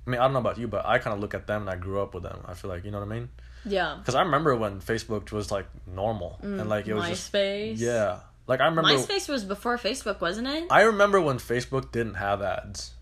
I 0.06 0.10
mean, 0.10 0.20
I 0.20 0.24
don't 0.24 0.34
know 0.34 0.40
about 0.40 0.58
you, 0.58 0.68
but 0.68 0.84
I 0.84 0.98
kind 0.98 1.14
of 1.14 1.20
look 1.20 1.34
at 1.34 1.46
them 1.46 1.62
and 1.62 1.70
I 1.70 1.76
grew 1.76 2.00
up 2.00 2.14
with 2.14 2.22
them. 2.22 2.40
I 2.46 2.54
feel 2.54 2.70
like, 2.70 2.84
you 2.84 2.90
know 2.90 3.00
what 3.00 3.10
I 3.10 3.14
mean? 3.14 3.28
Yeah. 3.64 3.96
Because 3.98 4.14
I 4.14 4.22
remember 4.22 4.54
when 4.54 4.80
Facebook 4.80 5.32
was 5.32 5.50
like 5.50 5.66
normal 5.86 6.38
and 6.42 6.60
mm, 6.60 6.68
like 6.68 6.86
it 6.86 6.94
was 6.94 7.08
just 7.08 7.32
MySpace. 7.32 7.78
yeah. 7.78 8.20
Like 8.46 8.60
I 8.60 8.66
remember 8.66 8.90
MySpace 8.90 9.28
was 9.28 9.44
before 9.44 9.78
Facebook, 9.78 10.20
wasn't 10.20 10.48
it? 10.48 10.66
I 10.70 10.82
remember 10.82 11.20
when 11.20 11.38
Facebook 11.38 11.90
didn't 11.92 12.14
have 12.14 12.42
ads. 12.42 12.92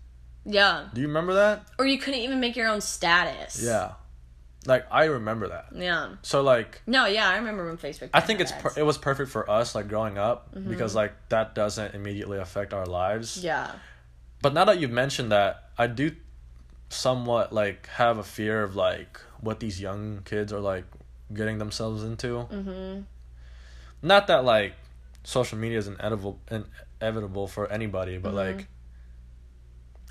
Yeah. 0.45 0.87
Do 0.93 1.01
you 1.01 1.07
remember 1.07 1.33
that? 1.35 1.67
Or 1.77 1.85
you 1.85 1.97
couldn't 1.97 2.21
even 2.21 2.39
make 2.39 2.55
your 2.55 2.67
own 2.67 2.79
status. 2.81 3.61
Yeah. 3.61 3.93
Like 4.65 4.85
I 4.89 5.05
remember 5.05 5.49
that. 5.49 5.67
Yeah. 5.75 6.15
So 6.21 6.41
like 6.41 6.81
No, 6.87 7.05
yeah, 7.05 7.27
I 7.27 7.37
remember 7.37 7.65
when 7.67 7.77
Facebook. 7.77 8.09
I 8.13 8.21
think 8.21 8.39
it's 8.39 8.53
per- 8.53 8.73
it 8.77 8.83
was 8.83 8.97
perfect 8.97 9.29
for 9.29 9.49
us 9.49 9.75
like 9.75 9.89
growing 9.89 10.17
up 10.17 10.55
mm-hmm. 10.55 10.69
because 10.69 10.95
like 10.95 11.11
that 11.29 11.55
doesn't 11.55 11.93
immediately 11.95 12.37
affect 12.37 12.73
our 12.73 12.85
lives. 12.85 13.43
yeah. 13.43 13.71
But 14.41 14.53
now 14.53 14.65
that 14.65 14.79
you've 14.79 14.91
mentioned 14.91 15.31
that, 15.31 15.69
I 15.77 15.87
do 15.87 16.11
somewhat 16.93 17.53
like 17.53 17.87
have 17.87 18.17
a 18.17 18.23
fear 18.23 18.63
of 18.63 18.75
like 18.75 19.19
what 19.41 19.59
these 19.59 19.81
young 19.81 20.21
kids 20.25 20.53
are 20.53 20.59
like 20.59 20.85
getting 21.33 21.57
themselves 21.57 22.03
into. 22.03 22.47
Mm-hmm. 22.51 23.01
Not 24.01 24.27
that 24.27 24.43
like 24.45 24.73
social 25.23 25.57
media 25.57 25.77
is 25.77 25.87
inevitable 25.87 26.39
inevitable 27.01 27.47
for 27.47 27.71
anybody, 27.71 28.17
but 28.17 28.29
mm-hmm. 28.33 28.57
like 28.57 28.67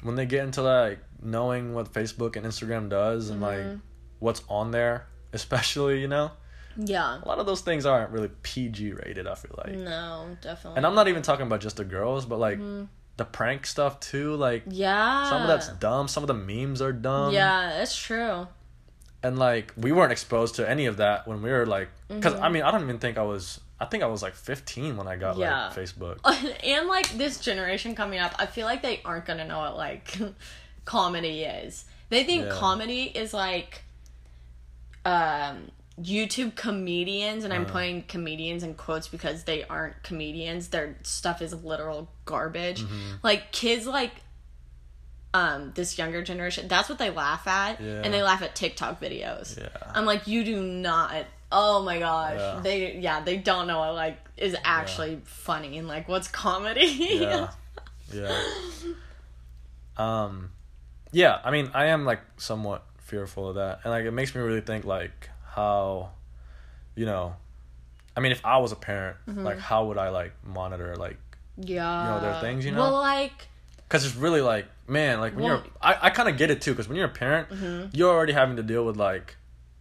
when 0.02 0.16
they 0.16 0.26
get 0.26 0.44
into 0.44 0.62
like 0.62 0.98
knowing 1.22 1.74
what 1.74 1.92
Facebook 1.92 2.36
and 2.36 2.44
Instagram 2.44 2.88
does 2.88 3.30
and 3.30 3.40
like 3.40 3.58
mm-hmm. 3.58 3.76
what's 4.18 4.42
on 4.48 4.70
there, 4.70 5.06
especially 5.32 6.00
you 6.00 6.08
know, 6.08 6.32
Yeah. 6.76 7.20
a 7.22 7.26
lot 7.28 7.38
of 7.38 7.46
those 7.46 7.60
things 7.60 7.86
aren't 7.86 8.10
really 8.10 8.30
PG 8.42 8.92
rated. 8.92 9.26
I 9.26 9.34
feel 9.34 9.54
like, 9.58 9.74
No, 9.74 10.36
definitely. 10.40 10.78
and 10.78 10.86
I'm 10.86 10.94
not 10.94 11.08
even 11.08 11.22
talking 11.22 11.46
about 11.46 11.60
just 11.60 11.76
the 11.76 11.84
girls, 11.84 12.26
but 12.26 12.38
like 12.38 12.58
mm-hmm. 12.58 12.84
The 13.24 13.30
prank 13.30 13.66
stuff 13.66 14.00
too. 14.00 14.34
Like 14.34 14.64
Yeah. 14.68 15.28
some 15.28 15.42
of 15.42 15.48
that's 15.48 15.68
dumb. 15.68 16.08
Some 16.08 16.22
of 16.24 16.26
the 16.28 16.34
memes 16.34 16.82
are 16.82 16.92
dumb. 16.92 17.32
Yeah, 17.32 17.70
that's 17.78 17.96
true. 17.96 18.48
And 19.22 19.38
like 19.38 19.72
we 19.76 19.92
weren't 19.92 20.10
exposed 20.12 20.56
to 20.56 20.68
any 20.68 20.86
of 20.86 20.96
that 20.96 21.26
when 21.28 21.42
we 21.42 21.50
were 21.50 21.66
like, 21.66 21.88
because 22.08 22.34
Mm-hmm. 22.34 22.42
I 22.44 22.48
mean 22.48 22.62
I 22.62 22.70
don't 22.72 22.82
even 22.82 22.98
think 22.98 23.18
I 23.18 23.22
was. 23.22 23.60
I 23.80 23.84
think 23.84 24.02
I 24.04 24.06
was 24.06 24.22
like 24.22 24.34
15 24.34 24.96
when 24.96 25.08
I 25.08 25.16
got 25.16 25.36
Yeah. 25.38 25.66
like 25.68 25.76
Facebook. 25.76 26.18
and 26.64 26.86
like 26.88 27.10
this 27.18 27.38
generation 27.38 27.94
coming 27.96 28.18
up, 28.20 28.32
I 28.38 28.46
feel 28.46 28.64
like 28.66 28.80
they 28.82 29.00
aren't 29.04 29.24
gonna 29.24 29.46
know 29.46 29.58
what 29.58 29.76
like 29.76 30.16
comedy 30.84 31.42
is. 31.44 31.84
They 32.08 32.24
think 32.24 32.44
Yeah. 32.44 32.52
comedy 32.52 33.04
is 33.04 33.32
like 33.34 33.82
um 35.04 35.71
YouTube 36.00 36.54
comedians, 36.54 37.44
and 37.44 37.52
I'm 37.52 37.62
Uh-huh. 37.62 37.72
putting 37.72 38.02
comedians 38.04 38.62
in 38.62 38.74
quotes 38.74 39.08
because 39.08 39.44
they 39.44 39.64
aren't 39.64 40.02
comedians. 40.02 40.68
Their 40.68 40.96
stuff 41.02 41.42
is 41.42 41.52
literal 41.64 42.08
garbage. 42.24 42.82
Mm-hmm. 42.82 43.16
Like 43.22 43.52
kids 43.52 43.86
like 43.86 44.12
um 45.34 45.72
this 45.74 45.98
younger 45.98 46.22
generation, 46.22 46.68
that's 46.68 46.88
what 46.88 46.98
they 46.98 47.10
laugh 47.10 47.46
at. 47.46 47.80
Yeah. 47.80 48.02
And 48.04 48.12
they 48.12 48.22
laugh 48.22 48.42
at 48.42 48.54
TikTok 48.54 49.00
videos. 49.00 49.58
Yeah. 49.58 49.68
I'm 49.94 50.04
like, 50.04 50.26
you 50.26 50.44
do 50.44 50.62
not 50.62 51.26
oh 51.50 51.82
my 51.82 51.98
gosh. 51.98 52.38
Yeah. 52.38 52.60
They 52.62 52.96
yeah, 52.98 53.20
they 53.20 53.36
don't 53.36 53.66
know 53.66 53.78
what 53.80 53.94
like 53.94 54.18
is 54.38 54.56
actually 54.64 55.20
funny 55.24 55.76
and 55.78 55.86
like 55.88 56.08
what's 56.08 56.28
comedy. 56.28 56.86
yeah 57.20 57.48
yeah 58.12 58.42
um 59.96 60.50
yeah 61.12 61.38
i 61.44 61.50
mean 61.50 61.70
i 61.74 61.86
am 61.86 62.04
like 62.04 62.20
somewhat 62.36 62.84
fearful 62.98 63.48
of 63.48 63.54
that 63.56 63.80
and 63.84 63.90
like 63.92 64.04
it 64.04 64.10
makes 64.10 64.34
me 64.34 64.40
really 64.40 64.60
think 64.60 64.84
like 64.84 65.28
how 65.54 66.10
you 66.94 67.06
know 67.06 67.34
i 68.16 68.20
mean 68.20 68.32
if 68.32 68.44
i 68.44 68.58
was 68.58 68.72
a 68.72 68.76
parent 68.76 69.16
Mm-hmm. 69.28 69.44
like 69.44 69.58
how 69.58 69.86
would 69.86 69.98
i 69.98 70.08
like 70.10 70.32
monitor 70.44 70.96
like 70.96 71.18
Yeah. 71.56 72.02
You 72.04 72.08
know, 72.10 72.20
their 72.20 72.40
things, 72.40 72.64
you 72.64 72.72
know? 72.72 72.80
Well, 72.80 72.92
like, 72.92 73.48
because 73.86 74.06
it's 74.06 74.16
really 74.16 74.40
like 74.40 74.66
man 74.88 75.20
like 75.20 75.34
when 75.34 75.44
Well- 75.44 75.62
you're 75.64 75.72
i, 75.82 76.06
I 76.06 76.10
kind 76.10 76.28
of 76.28 76.36
get 76.38 76.50
it 76.50 76.60
too 76.62 76.72
because 76.72 76.88
when 76.88 76.96
you're 76.96 77.06
a 77.14 77.18
parent 77.24 77.48
Mm-hmm. 77.50 77.88
you're 77.96 78.10
already 78.10 78.32
having 78.32 78.56
to 78.56 78.62
deal 78.62 78.84
with 78.84 78.96
like 78.96 79.36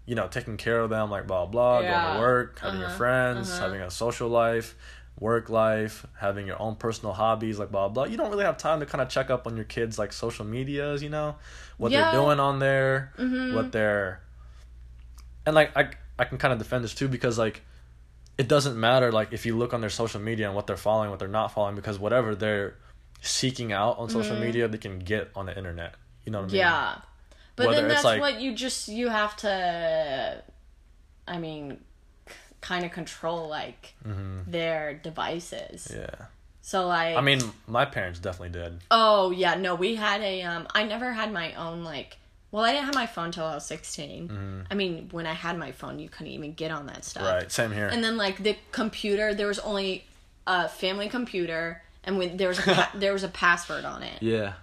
you 0.05 0.15
know 0.15 0.27
taking 0.27 0.57
care 0.57 0.79
of 0.81 0.89
them 0.89 1.09
like 1.09 1.27
blah 1.27 1.45
blah 1.45 1.81
going 1.81 2.13
to 2.15 2.19
work 2.19 2.59
having 2.59 2.79
your 2.79 2.89
Uh-huh. 2.89 2.97
friends 2.97 3.49
Uh-huh. 3.49 3.61
having 3.65 3.81
a 3.81 3.89
social 3.91 4.27
life 4.29 4.75
work 5.19 5.49
life 5.49 6.05
having 6.19 6.47
your 6.47 6.59
own 6.61 6.75
personal 6.75 7.13
hobbies 7.13 7.59
like 7.59 7.71
blah 7.71 7.87
blah 7.87 8.05
you 8.05 8.17
don't 8.17 8.31
really 8.31 8.43
have 8.43 8.57
time 8.57 8.79
to 8.79 8.85
kind 8.85 9.01
of 9.01 9.07
check 9.09 9.29
up 9.29 9.45
on 9.47 9.55
your 9.55 9.65
kids 9.65 9.99
like 9.99 10.11
social 10.11 10.45
medias 10.45 11.01
you 11.03 11.09
know 11.09 11.35
what 11.77 11.91
Yeah. 11.91 12.01
they're 12.11 12.19
doing 12.21 12.39
on 12.39 12.59
there 12.59 13.13
Mhm. 13.17 13.53
what 13.55 13.71
they're 13.71 14.19
and 15.45 15.55
like 15.55 15.75
i 15.75 15.89
i 16.19 16.25
can 16.25 16.37
kind 16.37 16.51
of 16.53 16.59
defend 16.59 16.83
this 16.83 16.93
too 16.93 17.07
because 17.07 17.37
like 17.37 17.61
it 18.37 18.47
doesn't 18.47 18.79
matter 18.79 19.11
like 19.11 19.33
if 19.33 19.45
you 19.45 19.57
look 19.57 19.73
on 19.73 19.81
their 19.81 19.89
social 19.89 20.19
media 20.21 20.45
and 20.47 20.55
what 20.55 20.67
they're 20.67 20.77
following 20.77 21.09
what 21.09 21.19
they're 21.19 21.27
not 21.27 21.51
following 21.51 21.75
because 21.75 21.97
whatever 21.99 22.33
they're 22.35 22.75
seeking 23.21 23.71
out 23.71 23.97
on 23.99 24.09
social 24.09 24.35
media 24.39 24.67
they 24.67 24.77
can 24.77 24.97
get 24.99 25.29
on 25.35 25.45
the 25.45 25.55
internet 25.57 25.95
you 26.25 26.31
know 26.31 26.39
what 26.41 26.49
i 26.49 26.53
mean 26.53 26.61
Mm-hmm. 26.61 26.69
yeah. 26.69 26.95
But 27.57 27.67
Whether 27.67 27.81
then 27.81 27.89
that's 27.89 28.03
like- 28.05 28.21
what 28.21 28.39
you 28.41 28.55
just, 28.55 28.87
you 28.87 29.09
have 29.09 29.35
to, 29.37 30.41
I 31.27 31.37
mean, 31.37 31.79
kind 32.61 32.85
of 32.85 32.91
control, 32.91 33.49
like, 33.49 33.93
their 34.47 34.93
devices. 34.93 35.87
Mm-hmm. 35.91 35.99
yeah 36.01 36.25
So, 36.61 36.87
like, 36.87 37.17
i 37.17 37.21
mean 37.21 37.41
my 37.67 37.85
parents 37.85 38.19
definitely 38.19 38.57
did 38.57 38.79
Oh 38.89 39.31
yeah, 39.31 39.55
no, 39.55 39.75
we 39.75 39.95
had 39.95 40.21
a 40.21 40.41
um 40.43 40.67
I 40.73 40.83
never 40.83 41.11
had 41.11 41.31
my 41.33 41.53
own 41.55 41.83
like 41.83 42.17
well, 42.51 42.63
I 42.63 42.71
didn't 42.73 42.85
have 42.85 42.95
my 42.95 43.05
phone 43.07 43.31
till 43.31 43.45
I 43.45 43.55
was 43.55 43.65
16. 43.65 44.65
I 44.69 44.75
mean, 44.75 45.07
when 45.11 45.25
I 45.25 45.33
had 45.33 45.57
my 45.57 45.71
phone, 45.71 45.99
you 45.99 46.09
couldn't 46.09 46.33
even 46.33 46.53
get 46.53 46.69
on 46.71 46.85
that 46.87 47.05
stuff. 47.05 47.23
Mm-hmm. 47.23 47.33
right 47.35 47.51
same 47.51 47.71
here 47.71 47.87
And 47.87 48.03
then 48.03 48.17
like 48.17 48.43
the 48.43 48.57
computer, 48.71 49.33
there 49.33 49.47
was 49.47 49.59
only 49.59 50.05
a 50.47 50.67
family 50.67 51.07
computer 51.09 51.81
and 52.03 52.17
when 52.17 52.35
there 52.37 52.47
was 52.47 52.59
a 52.59 52.63
pa- 52.63 52.91
there 52.95 53.13
was 53.13 53.23
a 53.23 53.27
password 53.29 53.85
on 53.85 54.03
it. 54.03 54.21
yeah 54.21 54.53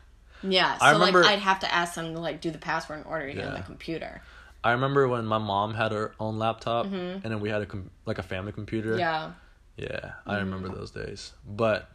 Yeah, 0.42 0.76
so 0.78 0.84
I 0.86 0.90
remember- 0.92 1.22
like 1.22 1.32
I'd 1.32 1.38
have 1.38 1.60
to 1.60 1.72
ask 1.72 1.94
them 1.94 2.14
to 2.14 2.20
like 2.20 2.40
do 2.40 2.50
the 2.50 2.58
password 2.58 2.98
in 3.00 3.04
order 3.04 3.28
to 3.28 3.32
get 3.34 3.46
on 3.46 3.54
the 3.54 3.60
computer. 3.62 4.20
i 4.64 4.72
remember 4.72 5.06
when 5.08 5.24
my 5.24 5.38
mom 5.38 5.72
had 5.74 5.92
her 5.92 6.12
own 6.18 6.38
laptop 6.38 6.86
and 6.86 7.22
then 7.22 7.40
we 7.40 7.48
had 7.48 7.62
a 7.62 7.66
com- 7.66 7.90
like 8.06 8.18
a 8.18 8.22
family 8.24 8.52
computer 8.52 8.90
Mm-hmm. 8.90 8.98
Yeah. 8.98 9.30
yeah 9.76 10.12
i 10.26 10.36
remember 10.38 10.68
those 10.68 10.90
days 10.90 11.32
but 11.46 11.88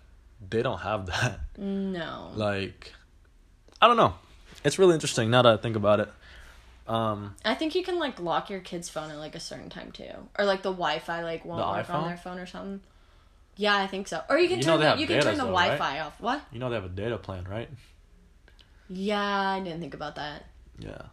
they 0.49 0.61
don't 0.63 0.79
have 0.79 1.05
that 1.07 1.39
No. 1.57 2.31
like 2.35 2.93
i 3.81 3.87
don't 3.87 3.97
know 3.97 4.13
it's 4.63 4.79
really 4.79 4.93
interesting 4.93 5.29
now 5.29 5.41
that 5.41 5.53
i 5.53 5.57
think 5.57 5.75
about 5.75 5.99
it 5.99 6.09
um 6.87 7.33
I 7.45 7.55
think 7.55 7.75
you 7.75 7.83
can 7.83 7.97
like 7.97 8.19
lock 8.19 8.49
your 8.49 8.59
kid's 8.59 8.89
phone 8.89 9.09
at 9.09 9.17
like 9.17 9.35
a 9.35 9.39
certain 9.39 9.69
time 9.69 9.93
too, 9.93 10.11
or 10.37 10.43
like 10.43 10.63
the 10.63 10.71
Wi-Fi 10.71 11.23
like 11.23 11.45
won't 11.45 11.61
The 11.61 11.67
work 11.71 11.87
iPhone? 11.87 11.93
on 12.03 12.07
their 12.09 12.17
phone 12.17 12.37
or 12.39 12.45
something. 12.45 12.81
Yeah, 13.55 13.77
I 13.77 13.87
think 13.87 14.09
so. 14.09 14.21
Or 14.29 14.37
you 14.37 14.49
can 14.49 14.59
You 14.59 14.65
know 14.65 14.71
turn 14.73 14.79
they 14.81 14.83
the, 14.85 14.89
have 14.89 14.99
you 14.99 15.07
can 15.07 15.21
turn 15.21 15.37
the 15.37 15.45
though, 15.45 15.51
right? 15.53 15.77
Wi-Fi 15.77 15.99
off. 16.01 16.19
What? 16.19 16.41
you 16.51 16.59
know 16.59 16.67
they 16.69 16.75
have 16.75 16.83
a 16.83 16.89
data 16.89 17.17
plan 17.17 17.45
right 17.49 17.69
Yeah, 18.89 19.17
I 19.21 19.61
didn't 19.61 19.79
think 19.79 19.93
about 19.93 20.15
that. 20.15 20.43
yeah 20.77 21.03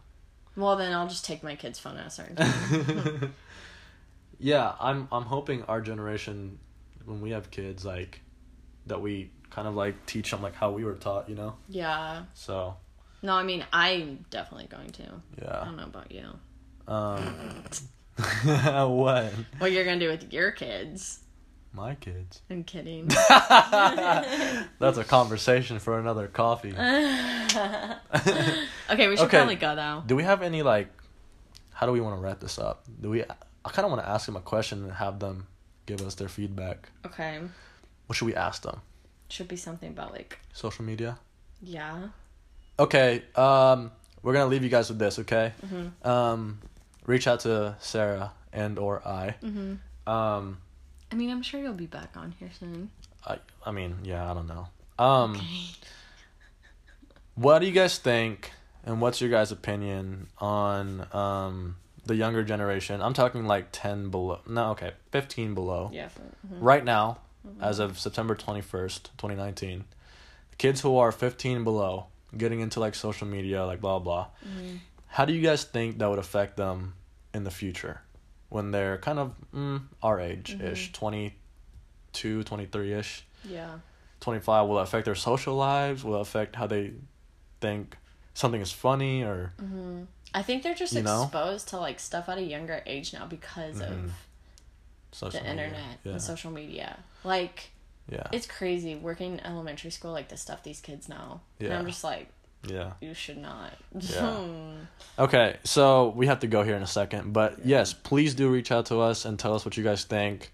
Well, 0.57 0.75
then 0.75 0.91
I'll 0.91 1.07
just 1.07 1.23
take 1.23 1.41
my 1.41 1.55
kid's 1.55 1.79
phone 1.79 1.95
at 1.95 2.07
a 2.07 2.09
certain 2.09 2.35
time. 2.35 3.33
yeah, 4.39 4.73
I'm 4.79 5.07
I'm 5.11 5.23
hoping 5.23 5.63
our 5.63 5.79
generation, 5.79 6.59
when 7.05 7.21
we 7.21 7.29
have 7.31 7.49
kids, 7.51 7.85
like, 7.85 8.19
that 8.87 9.01
we 9.01 9.31
kind 9.49 9.67
of 9.69 9.75
like 9.75 10.05
teach 10.05 10.31
them 10.31 10.41
like 10.41 10.55
how 10.55 10.71
we 10.71 10.83
were 10.83 10.95
taught, 10.95 11.29
you 11.29 11.35
know. 11.35 11.55
Yeah. 11.69 12.23
So 12.33 12.75
No, 13.21 13.33
I 13.35 13.43
mean 13.43 13.65
I'm 13.71 14.25
definitely 14.29 14.67
going 14.67 14.89
to. 14.91 15.03
Yeah. 15.41 15.61
I 15.61 15.65
don't 15.65 15.77
know 15.77 15.83
about 15.85 16.11
you. 16.11 16.25
Um. 16.87 17.63
what? 18.97 19.31
What 19.59 19.71
you're 19.71 19.85
gonna 19.85 19.99
do 19.99 20.09
with 20.09 20.31
your 20.33 20.51
kids? 20.51 21.19
My 21.73 21.95
kids. 21.95 22.41
I'm 22.49 22.63
kidding. 22.65 23.07
That's 24.79 24.97
a 24.97 25.03
conversation 25.05 25.79
for 25.79 25.97
another 25.99 26.27
coffee. 26.27 26.73
okay, 26.75 27.97
we 29.07 29.15
should 29.15 29.25
Okay. 29.25 29.37
probably 29.37 29.55
go 29.55 29.75
though. 29.75 30.03
Do 30.05 30.15
we 30.15 30.23
have 30.23 30.41
any 30.41 30.61
like? 30.63 30.89
How 31.73 31.85
do 31.85 31.91
we 31.93 32.01
want 32.01 32.15
to 32.17 32.21
wrap 32.21 32.39
this 32.39 32.59
up? 32.59 32.83
Do 33.01 33.09
we? 33.09 33.23
I 33.23 33.69
kind 33.69 33.85
of 33.85 33.91
want 33.91 34.03
to 34.03 34.09
ask 34.09 34.25
them 34.25 34.35
a 34.35 34.41
question 34.41 34.83
and 34.83 34.91
have 34.93 35.19
them 35.19 35.47
give 35.85 36.01
us 36.01 36.15
their 36.15 36.27
feedback. 36.27 36.89
Okay. 37.05 37.39
What 38.07 38.15
should 38.17 38.25
we 38.25 38.35
ask 38.35 38.63
them? 38.63 38.81
Should 39.29 39.47
be 39.47 39.55
something 39.55 39.89
about 39.89 40.11
like 40.11 40.39
Social 40.53 40.83
media. 40.83 41.17
yeah. 41.61 42.09
Okay. 42.79 43.23
Um, 43.35 43.91
we're 44.23 44.33
gonna 44.33 44.47
leave 44.47 44.63
you 44.63 44.69
guys 44.69 44.89
with 44.89 44.99
this. 44.99 45.19
Okay. 45.19 45.53
Mhm. 45.65 46.05
Um, 46.05 46.59
reach 47.05 47.27
out 47.27 47.41
to 47.41 47.75
Sarah 47.79 48.31
and 48.53 48.77
or 48.79 49.05
I. 49.07 49.35
Mhm. 49.41 49.77
Um, 50.07 50.57
I 51.11 51.15
mean, 51.15 51.29
I'm 51.29 51.41
sure 51.41 51.59
you'll 51.59 51.73
be 51.73 51.85
back 51.87 52.15
on 52.15 52.31
here 52.39 52.49
soon. 52.57 52.89
I 53.25 53.37
I 53.65 53.71
mean 53.71 53.97
yeah 54.03 54.29
I 54.29 54.33
don't 54.33 54.47
know. 54.47 54.67
Um, 54.97 55.35
Okay. 55.35 55.45
what 57.35 57.59
do 57.59 57.65
you 57.65 57.71
guys 57.71 57.97
think? 57.97 58.51
And 58.83 58.99
what's 58.99 59.21
your 59.21 59.29
guys' 59.29 59.51
opinion 59.51 60.27
on 60.39 61.07
um 61.13 61.75
the 62.05 62.15
younger 62.15 62.43
generation? 62.43 63.01
I'm 63.01 63.13
talking 63.13 63.45
like 63.45 63.67
ten 63.71 64.09
below. 64.09 64.39
No, 64.47 64.71
okay, 64.71 64.93
fifteen 65.11 65.53
below. 65.53 65.89
Yeah. 65.93 66.09
mhm. 66.47 66.57
Right 66.61 66.83
now, 66.83 67.19
Mm-hmm. 67.47 67.63
as 67.63 67.79
of 67.79 67.97
September 67.97 68.35
21st, 68.35 69.09
2019, 69.17 69.85
the 70.51 70.55
kids 70.57 70.81
who 70.81 70.95
are 70.97 71.11
15 71.11 71.63
below 71.63 72.05
getting 72.37 72.59
into 72.61 72.79
like 72.79 72.95
social 72.95 73.27
media, 73.27 73.65
like 73.65 73.81
blah 73.81 73.99
blah. 73.99 74.27
Mhm. 74.45 74.79
How 75.07 75.25
do 75.25 75.33
you 75.33 75.41
guys 75.41 75.63
think 75.63 75.97
that 75.99 76.09
would 76.09 76.19
affect 76.19 76.57
them 76.57 76.93
in 77.33 77.43
the 77.43 77.51
future 77.51 78.01
when 78.49 78.71
they're 78.71 78.97
kind 78.97 79.19
of 79.19 79.33
mm, 79.53 79.81
our 80.01 80.19
age 80.19 80.57
ish, 80.61 80.91
22, 80.93 82.43
23 82.43 82.93
ish, 82.93 83.25
Yeah. 83.43 83.79
25? 84.21 84.67
Will 84.67 84.79
it 84.79 84.83
affect 84.83 85.05
their 85.05 85.15
social 85.15 85.55
lives? 85.55 86.03
Will 86.03 86.15
it 86.17 86.21
affect 86.21 86.55
how 86.55 86.67
they 86.67 86.93
think 87.59 87.97
something 88.33 88.61
is 88.61 88.71
funny 88.71 89.23
or 89.23 89.53
hmm 89.59 90.03
I 90.33 90.43
think 90.43 90.63
they're 90.63 90.73
just 90.73 90.93
You 90.93 91.01
know? 91.01 91.23
exposed 91.23 91.67
to 91.69 91.77
like 91.77 91.99
stuff 91.99 92.29
at 92.29 92.37
a 92.37 92.41
younger 92.41 92.81
age 92.85 93.11
now 93.11 93.25
because 93.25 93.81
Mhm. 93.81 94.05
of 94.05 94.13
social 95.11 95.41
the 95.41 95.47
media? 95.49 95.65
internet 95.65 95.99
Yeah. 96.05 96.11
and 96.13 96.21
social 96.21 96.51
media. 96.51 96.99
Like 97.25 97.70
yeah. 98.09 98.27
it's 98.31 98.47
crazy 98.47 98.95
working 98.95 99.33
in 99.33 99.39
elementary 99.41 99.91
school, 99.91 100.11
like 100.11 100.29
the 100.29 100.37
stuff 100.37 100.63
these 100.63 100.81
kids 100.81 101.07
know. 101.09 101.41
And 101.59 101.69
Yeah. 101.69 101.79
I'm 101.79 101.85
just 101.87 102.03
like, 102.03 102.29
yeah. 102.67 102.93
you 103.01 103.13
should 103.13 103.37
not. 103.37 103.73
Yeah. 103.99 104.45
Okay, 105.19 105.57
so 105.63 106.09
we 106.15 106.27
have 106.27 106.39
to 106.39 106.47
go 106.47 106.63
here 106.63 106.75
in 106.75 106.81
a 106.81 106.87
second, 106.87 107.33
but 107.33 107.65
yes, 107.65 107.93
please 107.93 108.33
do 108.33 108.49
reach 108.49 108.71
out 108.71 108.87
to 108.87 109.01
us 109.01 109.25
and 109.25 109.37
tell 109.37 109.53
us 109.53 109.65
what 109.65 109.77
you 109.77 109.83
guys 109.83 110.03
think. 110.05 110.51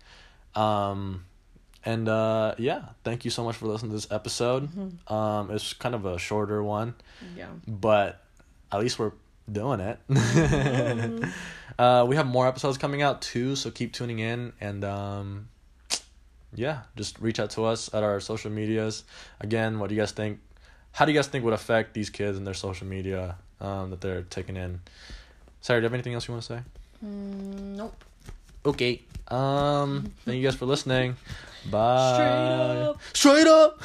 Um, 0.55 1.23
and 1.85 2.09
uh, 2.09 2.55
yeah, 2.57 2.81
thank 3.05 3.23
you 3.23 3.31
so 3.31 3.43
much 3.45 3.55
for 3.55 3.67
listening 3.67 3.91
to 3.91 3.95
this 3.95 4.11
episode. 4.11 4.67
Um, 5.09 5.51
it's 5.51 5.71
kind 5.73 5.95
of 5.95 6.05
a 6.05 6.17
shorter 6.17 6.61
one, 6.61 6.95
yeah. 7.37 7.47
but 7.65 8.21
at 8.71 8.79
least 8.81 8.99
we're 8.99 9.13
doing 9.49 9.79
it. 9.79 9.99
uh, 11.79 12.05
we 12.07 12.15
have 12.17 12.25
more 12.27 12.47
episodes 12.47 12.77
coming 12.77 13.01
out 13.01 13.21
too, 13.21 13.55
so 13.55 13.71
keep 13.71 13.93
tuning 13.93 14.19
in 14.19 14.51
and 14.59 14.83
um, 14.83 15.47
yeah, 16.53 16.81
just 16.95 17.19
reach 17.19 17.39
out 17.39 17.49
to 17.51 17.65
us 17.65 17.93
at 17.93 18.03
our 18.03 18.19
social 18.19 18.51
medias. 18.51 19.03
Again, 19.39 19.79
what 19.79 19.89
do 19.89 19.95
you 19.95 20.01
guys 20.01 20.11
think? 20.11 20.39
How 20.91 21.05
do 21.05 21.11
you 21.11 21.17
guys 21.17 21.27
think 21.27 21.43
would 21.45 21.53
affect 21.53 21.93
these 21.93 22.09
kids 22.09 22.37
and 22.37 22.47
their 22.47 22.53
social 22.53 22.87
media 22.87 23.35
um, 23.61 23.91
that 23.91 24.01
they're 24.01 24.23
taking 24.23 24.57
in? 24.57 24.79
Sarah, 25.61 25.79
do 25.79 25.83
you 25.83 25.85
have 25.85 25.93
anything 25.93 26.13
else 26.13 26.27
you 26.27 26.33
want 26.33 26.43
to 26.45 26.53
say? 26.55 26.61
Mm, 27.05 27.75
nope. 27.75 28.03
Okay. 28.65 29.01
Um, 29.27 30.11
thank 30.25 30.37
you 30.37 30.43
guys 30.43 30.55
for 30.55 30.65
listening. 30.65 31.15
Bye. 31.69 32.13
Straight 32.13 32.81
up. 32.81 33.01
Straight 33.13 33.47
up. 33.47 33.81